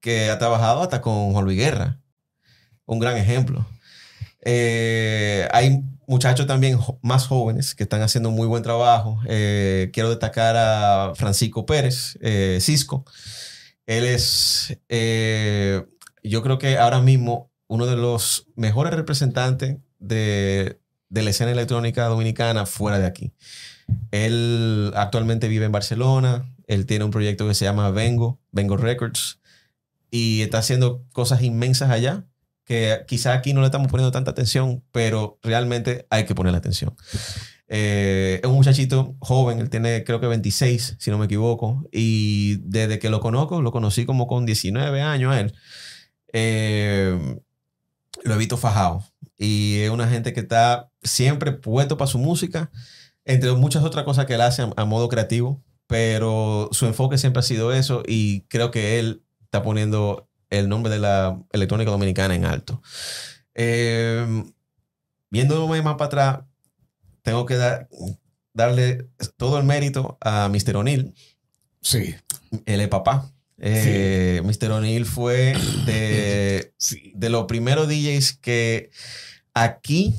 [0.00, 1.98] que ha trabajado hasta con Juan Luis Guerra.
[2.86, 3.66] Un gran ejemplo.
[4.42, 9.20] Eh, hay muchachos también más jóvenes que están haciendo muy buen trabajo.
[9.26, 12.16] Eh, quiero destacar a Francisco Pérez,
[12.60, 13.04] Cisco.
[13.86, 15.84] Él es, eh,
[16.22, 22.06] yo creo que ahora mismo uno de los mejores representantes de, de la escena electrónica
[22.06, 23.32] dominicana fuera de aquí.
[24.10, 26.52] Él actualmente vive en Barcelona.
[26.66, 29.40] Él tiene un proyecto que se llama Vengo, Vengo Records,
[30.10, 32.26] y está haciendo cosas inmensas allá
[32.66, 36.94] que quizá aquí no le estamos poniendo tanta atención, pero realmente hay que ponerle atención.
[37.68, 42.56] Eh, es un muchachito joven, él tiene creo que 26, si no me equivoco, y
[42.62, 45.54] desde que lo conozco, lo conocí como con 19 años él,
[46.32, 47.38] eh,
[48.24, 49.04] lo he visto fajado.
[49.38, 52.70] Y es una gente que está siempre puesto para su música,
[53.24, 57.40] entre muchas otras cosas que él hace a, a modo creativo, pero su enfoque siempre
[57.40, 62.34] ha sido eso y creo que él está poniendo el nombre de la electrónica dominicana
[62.34, 62.82] en alto.
[63.54, 64.44] Eh,
[65.30, 66.38] viéndome más para atrás,
[67.26, 67.88] tengo que dar,
[68.54, 70.76] darle todo el mérito a Mr.
[70.76, 71.12] O'Neill.
[71.82, 72.14] Sí.
[72.66, 73.32] Él es papá.
[73.58, 74.70] Eh, Mr.
[74.70, 75.54] O'Neill fue
[75.86, 77.12] de, Sí.
[77.16, 78.90] de los primeros DJs que
[79.54, 80.14] aquí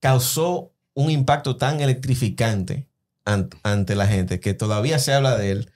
[0.00, 2.86] causó un impacto tan electrificante
[3.24, 5.70] ant- ante la gente que todavía se habla de él.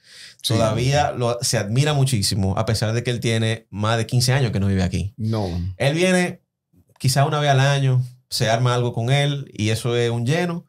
[0.47, 4.51] todavía lo- se admira muchísimo, a pesar de que él tiene más de 15 años
[4.53, 5.13] que no vive aquí.
[5.17, 5.47] No.
[5.75, 6.39] Él viene
[6.99, 10.65] quizá una vez al año, se arma algo con él y eso es un lleno,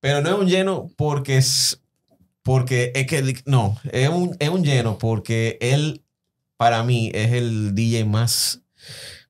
[0.00, 1.80] pero no es un lleno porque es,
[2.42, 6.04] porque es que, no, es un, es un lleno porque él,
[6.56, 8.62] para mí, es el DJ más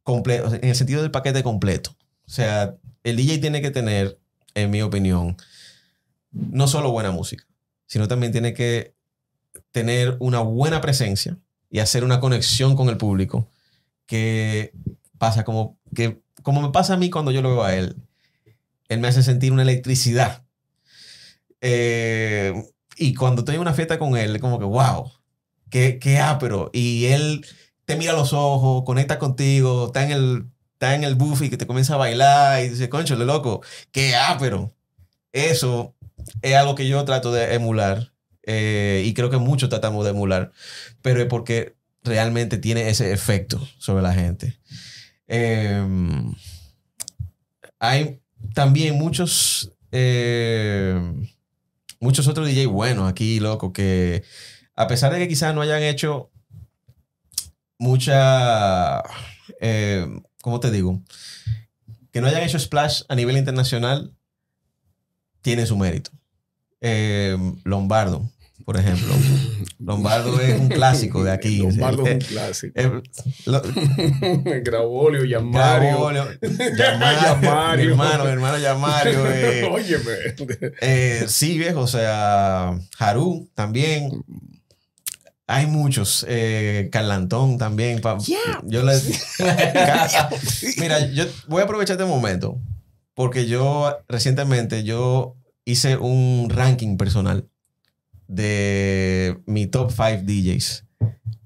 [0.02, 1.96] completo, en el sentido del paquete completo.
[2.26, 2.74] O sea,
[3.04, 4.18] el DJ tiene que tener,
[4.54, 5.36] en mi opinión,
[6.30, 7.44] no solo buena música,
[7.86, 8.94] sino también tiene que
[9.70, 11.38] tener una buena presencia
[11.70, 13.48] y hacer una conexión con el público
[14.06, 14.72] que
[15.18, 17.96] pasa como que como me pasa a mí cuando yo lo veo a él.
[18.88, 20.44] Él me hace sentir una electricidad.
[21.60, 22.52] Eh,
[22.96, 25.12] y cuando estoy en una fiesta con él, como que, wow,
[25.70, 26.70] qué, qué ápero.
[26.72, 27.46] Y él
[27.84, 31.66] te mira los ojos, conecta contigo, está en el, está en el buffet que te
[31.66, 33.62] comienza a bailar y dice, concho, le loco,
[33.92, 34.74] qué ápero.
[35.32, 35.94] Eso
[36.42, 38.12] es algo que yo trato de emular.
[38.44, 40.52] eh, y creo que muchos tratamos de emular.
[41.00, 44.58] Pero es porque realmente tiene ese efecto sobre la gente.
[45.28, 45.82] Eh,
[47.78, 48.20] hay
[48.54, 51.00] también muchos, eh,
[52.00, 54.22] muchos otros DJ buenos aquí, loco, que
[54.74, 56.30] a pesar de que quizás no hayan hecho
[57.78, 59.02] mucha,
[59.60, 60.06] eh,
[60.42, 61.02] ¿cómo te digo?
[62.12, 64.14] Que no hayan hecho splash a nivel internacional,
[65.40, 66.10] tiene su mérito.
[66.80, 68.30] Eh, Lombardo,
[68.64, 69.12] por ejemplo.
[69.78, 71.58] Lombardo es un clásico de aquí.
[71.58, 72.72] Lombardo es un clásico.
[72.80, 73.02] eh,
[73.46, 73.62] lo-
[75.26, 76.12] Yamario.
[76.76, 77.86] Yamario.
[77.86, 79.26] Mi hermano, mi hermano Yamario.
[79.30, 80.12] eh, Óyeme.
[80.80, 84.10] eh, sí, viejo, o sea, Haru también.
[85.48, 86.24] Hay muchos.
[86.28, 88.00] Eh, Carlantón también.
[88.00, 88.18] pa-
[88.64, 89.00] Yo le-
[89.38, 90.30] Ca-
[90.78, 92.58] Mira, yo voy a aprovechar este momento
[93.14, 97.48] porque yo recientemente yo hice un ranking personal
[98.34, 100.84] de mi top 5 DJs.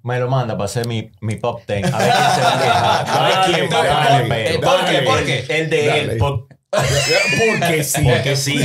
[0.03, 1.93] Me lo manda para hacer mi, mi top 10.
[1.93, 3.09] A ver quién se va a quejar.
[3.09, 4.61] A ver quién va a pelo.
[4.61, 4.99] ¿Por qué?
[5.03, 5.45] ¿Por qué?
[5.49, 6.13] El de Dale.
[6.13, 6.19] él.
[6.19, 8.03] por- Porque sí.
[8.05, 8.57] Porque sí.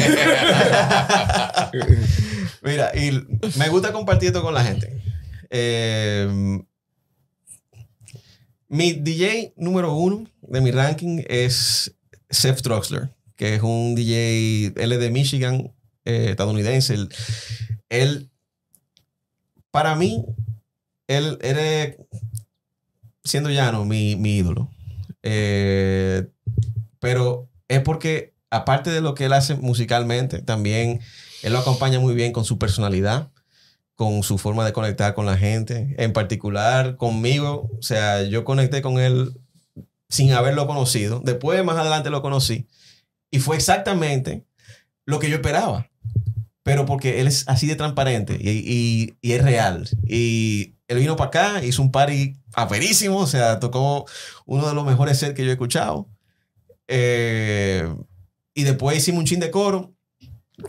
[2.64, 3.11] Mira, y
[3.57, 5.02] me gusta compartir esto con la gente.
[5.49, 6.27] Eh,
[8.68, 11.95] mi DJ número uno de mi ranking es
[12.30, 15.73] Seth Troxler, que es un DJ, él es de Michigan,
[16.06, 16.93] eh, estadounidense.
[16.93, 17.10] Él,
[17.91, 18.31] él,
[19.69, 20.26] para mí,
[21.07, 21.93] él era,
[23.23, 24.72] siendo llano, mi, mi ídolo.
[25.23, 26.26] Eh,
[26.99, 31.01] pero es porque, aparte de lo que él hace musicalmente, también
[31.43, 33.30] él lo acompaña muy bien con su personalidad,
[33.95, 37.69] con su forma de conectar con la gente, en particular conmigo.
[37.77, 39.38] O sea, yo conecté con él
[40.07, 41.22] sin haberlo conocido.
[41.23, 42.68] Después, más adelante, lo conocí.
[43.30, 44.45] Y fue exactamente
[45.05, 45.90] lo que yo esperaba.
[46.64, 49.90] Pero porque él es así de transparente y, y- y es real.
[50.06, 54.06] Y él vino para acá, hizo un party aperísimo, o sea, tocó
[54.46, 56.08] uno de los mejores sets que yo he escuchado.
[56.88, 57.88] Eh,
[58.54, 59.96] y después hicimos un chin de coro.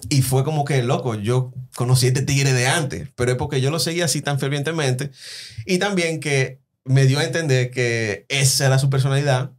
[0.09, 3.60] Y fue como que, loco, yo conocí a este tigre de antes, pero es porque
[3.60, 5.10] yo lo seguía así tan fervientemente.
[5.66, 9.52] Y también que me dio a entender que esa era su personalidad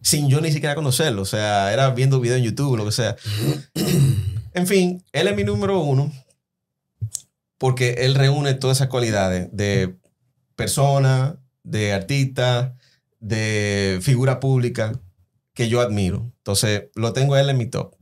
[0.00, 1.20] sin yo ni siquiera conocerlo.
[1.22, 3.16] O sea, era viendo video en YouTube, lo que sea.
[4.54, 6.12] En fin, él es mi número uno
[7.58, 9.96] porque él reúne todas esas cualidades de
[10.56, 12.76] persona, de artista,
[13.20, 15.00] de figura pública
[15.54, 16.30] que yo admiro.
[16.38, 17.94] Entonces, lo tengo él en mi top.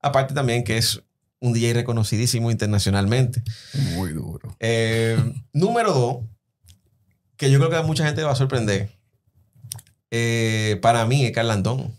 [0.00, 1.02] Aparte también que es
[1.40, 3.42] un DJ reconocidísimo internacionalmente.
[3.94, 4.56] Muy duro.
[4.60, 5.16] Eh,
[5.52, 6.18] número dos,
[7.36, 8.90] que yo creo que a mucha gente va a sorprender.
[10.10, 11.98] eh, para mí es Carlantón.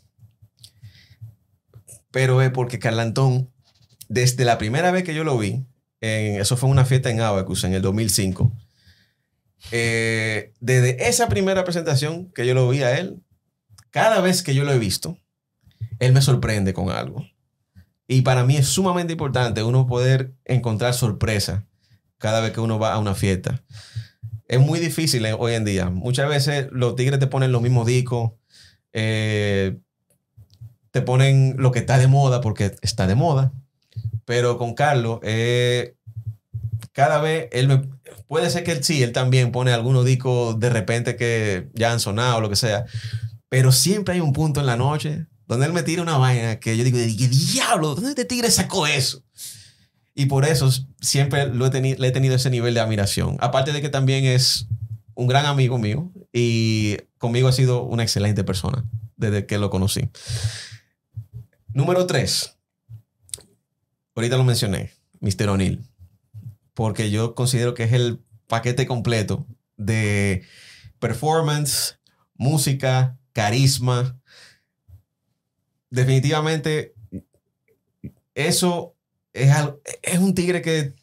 [2.12, 3.52] Pero es porque Carlantón,
[4.10, 5.66] desde la primera vez que yo lo vi,
[6.02, 8.52] en- eso fue una fiesta en Abacus en el 2005.
[9.72, 13.22] eh, desde esa primera presentación que yo lo vi a él,
[13.90, 15.18] cada vez que yo lo he visto,
[16.00, 17.26] él me sorprende con algo.
[18.08, 21.66] Y para mí es sumamente importante uno poder encontrar sorpresa
[22.20, 23.64] cada vez que uno va a una fiesta.
[24.48, 25.90] Es muy difícil hoy en día.
[25.90, 28.34] Muchas veces los tigres te ponen los mismos discos,
[28.94, 29.78] eh,
[30.92, 33.52] te ponen lo que está de moda porque está de moda.
[34.28, 35.96] Pero con Carlos, eh,
[36.92, 37.90] cada vez él
[38.28, 42.02] puede ser que él sí, él también pone algunos discos de repente que ya han
[42.02, 42.84] sonado o lo que sea.
[43.48, 46.76] Pero siempre hay un punto en la noche donde él me tira una vaina que
[46.76, 47.96] yo digo, ¿qué diablo?
[47.96, 49.24] ¿Dónde este tigre sacó eso?
[50.14, 53.38] Y por eso siempre lo he teni- le he tenido ese nivel de admiración.
[53.40, 54.68] Aparte de que también es
[55.14, 58.84] un gran amigo mío y conmigo ha sido una excelente persona
[59.16, 60.10] desde que lo conocí.
[61.72, 62.57] Número tres.
[64.18, 64.90] Ahorita lo mencioné.
[65.20, 65.50] Mr.
[65.50, 65.88] O'Neill.
[66.74, 69.46] porque yo considero que es el paquete completo
[69.78, 70.44] de
[71.00, 72.00] performance,
[72.34, 74.20] música, carisma.
[75.92, 76.96] Definitivamente,
[78.34, 78.96] eso
[79.34, 79.56] es,
[80.02, 80.96] es un tigre que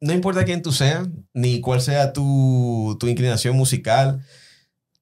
[0.00, 4.24] no importa quién tú seas, ni cuál sea tu, tu inclinación musical,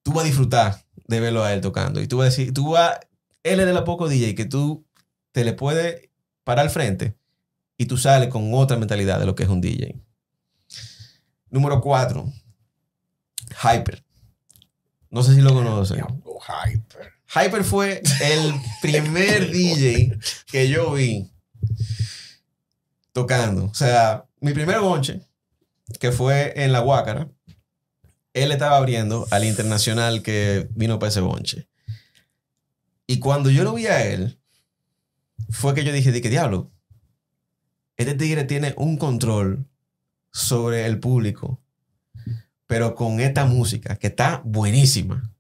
[0.02, 2.00] tú vas a disfrutar de verlo a él tocando.
[2.00, 2.98] Y tú vas a decir, tú vas,
[3.44, 4.84] él es de la poco DJ que tú
[5.30, 6.10] te le puedes
[6.44, 7.21] parar al frente
[7.82, 9.96] y tú sales con otra mentalidad de lo que es un DJ.
[11.50, 12.32] Número cuatro,
[13.60, 14.04] Hyper.
[15.10, 15.98] No sé si lo conocen.
[15.98, 17.12] Hyper.
[17.34, 21.28] Hyper fue el primer DJ que yo vi
[23.12, 23.64] tocando.
[23.64, 25.20] O sea, mi primer bonche,
[25.98, 27.28] que fue en La Guácara,
[28.32, 31.68] él estaba abriendo al internacional que vino para ese bonche.
[33.08, 34.38] Y cuando yo lo vi a él,
[35.50, 36.71] fue que yo dije, ¿de qué diablo?
[38.02, 39.66] Este tigre tiene un control
[40.32, 41.60] sobre el público,
[42.66, 45.32] pero con esta música que está buenísima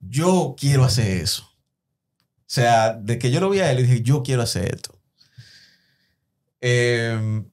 [0.00, 1.42] yo quiero hacer eso.
[1.42, 4.98] O sea, de que yo lo vi a él y dije, yo quiero hacer esto.
[6.60, 7.44] Eh,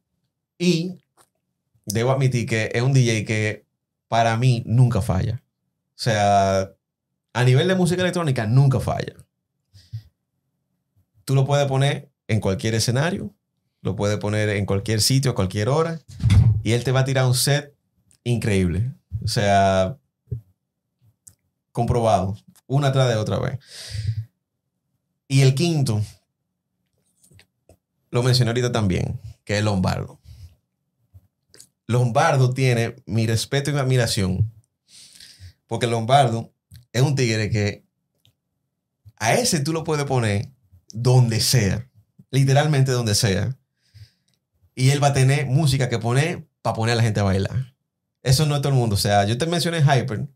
[0.57, 0.97] y
[1.85, 3.65] debo admitir que es un DJ que
[4.07, 5.43] para mí nunca falla.
[5.89, 6.71] O sea,
[7.33, 9.15] a nivel de música electrónica nunca falla.
[11.25, 13.34] Tú lo puedes poner en cualquier escenario,
[13.85, 16.01] lo puedes poner en cualquier sitio, a cualquier hora,
[16.63, 17.75] y él te va a tirar un set
[18.23, 18.91] increíble.
[19.23, 19.97] O sea,
[21.71, 22.35] comprobado,
[22.65, 23.59] una tras de otra vez.
[25.27, 26.01] Y el quinto,
[28.09, 30.19] lo mencioné ahorita también, que es Lombardo.
[31.85, 34.51] Lombardo tiene mi respeto y mi admiración,
[35.67, 36.51] porque Lombardo
[36.91, 37.85] es un tigre que
[39.17, 40.49] a ese tú lo puedes poner
[40.91, 41.87] donde sea,
[42.31, 43.55] literalmente donde sea,
[44.75, 47.73] y él va a tener música que pone para poner a la gente a bailar.
[48.21, 48.95] Eso no es todo el mundo.
[48.95, 50.27] O sea, yo te mencioné Hyper,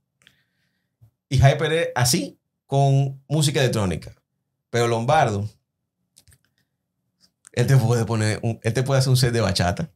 [1.29, 4.13] y Hyper es así, con música electrónica.
[4.69, 5.49] Pero Lombardo,
[7.53, 9.91] él te puede poner, un- él te puede hacer un set de bachata.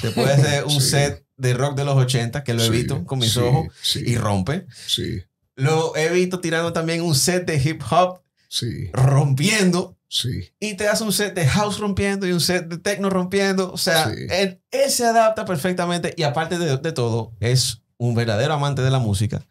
[0.00, 0.90] Te puede hacer un Sí.
[0.90, 3.66] set de rock de los 80, que lo he Sí, visto con mis sí, ojos,
[3.96, 4.66] y rompe.
[4.86, 5.22] sí,
[5.56, 9.97] Lo he visto tirando también un set de hip hop sí, rompiendo.
[10.08, 10.52] Sí.
[10.60, 13.72] Y te hace un set de house rompiendo y un set de techno rompiendo.
[13.72, 14.26] O sea, Sí.
[14.30, 16.14] él, él se adapta perfectamente.
[16.16, 19.44] Y aparte de, de todo, es un verdadero amante de la música.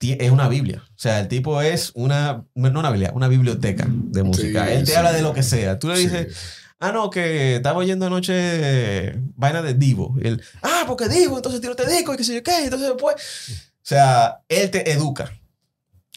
[0.00, 0.82] Es una Biblia.
[0.88, 4.66] O sea, el tipo es una, no una Biblia, una biblioteca de música.
[4.66, 4.96] Sí, él te sí.
[4.96, 5.78] habla de lo que sea.
[5.80, 6.36] Tú le dices,
[6.78, 10.14] ah, no, que estaba oyendo anoche eh, vaina de Divo.
[10.22, 12.64] Y él, ah, porque Divo, entonces tiro te disco y qué sé yo qué.
[12.64, 13.14] Entonces después.
[13.16, 15.32] O sea, él te educa.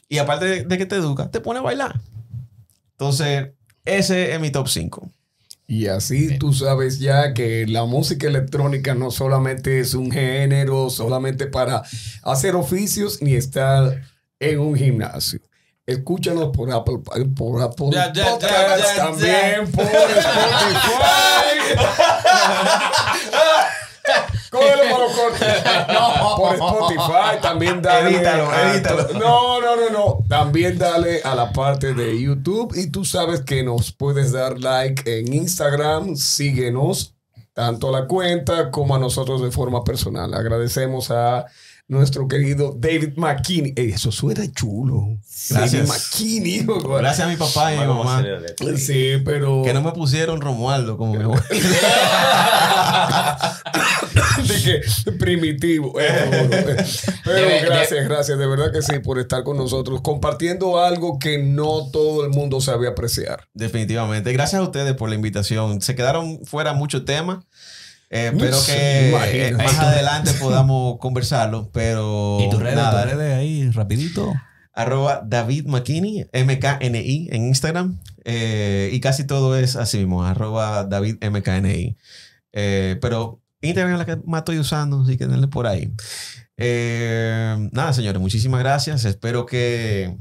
[0.10, 2.02] Y aparte de, de que te educa, te pone a bailar.
[2.92, 3.52] Entonces,
[3.86, 5.10] ese es mi top 5.
[5.70, 11.46] Y así tú sabes ya que la música electrónica no solamente es un género, solamente
[11.46, 11.84] para
[12.24, 14.02] hacer oficios ni estar
[14.40, 15.40] en un gimnasio.
[15.86, 16.98] Escúchanos por Apple,
[17.36, 18.12] por Apple ya.
[18.96, 20.30] también por Spotify.
[24.52, 25.48] Cógelo para los cortes.
[26.38, 28.16] Por Spotify, también dale.
[28.16, 29.08] Edítalo, a- edítalo.
[29.20, 30.18] No, no, no, no.
[30.28, 32.74] También dale a la parte de YouTube.
[32.76, 36.16] Y tú sabes que nos puedes dar like en Instagram.
[36.16, 37.16] Síguenos
[37.54, 40.34] tanto a la cuenta como a nosotros de forma personal.
[40.34, 41.46] Agradecemos a
[41.90, 43.74] nuestro querido David McKinney.
[43.76, 45.18] Ey, eso suena chulo.
[45.50, 45.72] Gracias.
[45.72, 46.66] David McKinney.
[47.00, 48.24] Gracias a mi papá y a mi mamá.
[48.78, 49.64] Sí, pero.
[49.64, 51.44] Que no me pusieron Romualdo como mi abuelo.
[54.48, 54.82] de que
[55.14, 56.00] primitivo.
[56.00, 56.08] Eh,
[56.52, 56.86] eh.
[57.26, 61.90] Pero gracias, gracias, de verdad que sí, por estar con nosotros, compartiendo algo que no
[61.92, 63.48] todo el mundo sabe apreciar.
[63.54, 64.32] Definitivamente.
[64.32, 65.82] Gracias a ustedes por la invitación.
[65.82, 67.40] Se quedaron fuera muchos temas.
[68.12, 69.10] Eh, espero que
[69.48, 73.04] eh, más adelante podamos conversarlo, pero ¿Y tus redes, nada.
[73.04, 74.34] tus redes ahí, rapidito?
[74.74, 78.00] Arroba David McKinney, MKNI en Instagram.
[78.26, 81.98] eh, y casi todo es así mismo, arroba David MKNI.
[82.54, 85.94] Eh, pero Instagram es la que más estoy usando, así que denle por ahí.
[87.72, 89.06] Nada, señores, muchísimas gracias.
[89.06, 90.18] Espero que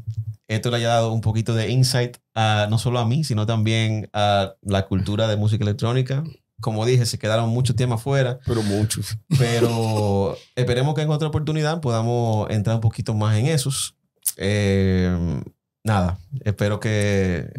[0.49, 4.09] esto le haya dado un poquito de insight a, no solo a mí, sino también
[4.13, 6.25] a la cultura de música electrónica.
[6.61, 9.17] Como dije, se quedaron muchos temas fuera, Pero muchos.
[9.39, 13.95] pero esperemos que en otra oportunidad podamos entrar un poquito más en esos.
[14.37, 15.41] Eh,
[15.85, 17.51] nada, espero que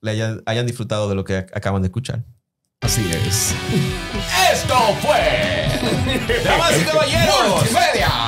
[0.00, 2.24] le hayan, hayan disfrutado de lo que ac- acaban de escuchar.
[2.80, 3.54] Así es.
[4.52, 5.66] Esto fue
[6.44, 8.27] Damas y Caballeros Media.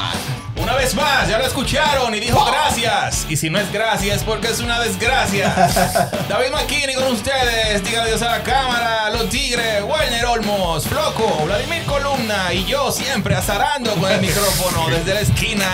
[0.91, 3.25] Vez más, ya lo escucharon y dijo gracias.
[3.29, 5.55] Y si no es gracias, porque es una desgracia.
[6.29, 7.85] David McKinney con ustedes.
[7.85, 9.09] Diga adiós a la cámara.
[9.11, 15.15] Los Tigres, Werner Olmos, Floco, Vladimir Columna y yo siempre azarando con el micrófono desde
[15.15, 15.67] la esquina.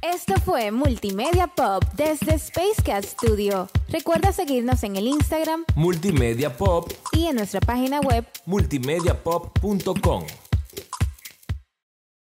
[0.00, 3.68] Esto fue Multimedia Pop desde Spacecat Studio.
[3.88, 10.26] Recuerda seguirnos en el Instagram Multimedia Pop, y en nuestra página web multimediapop.com.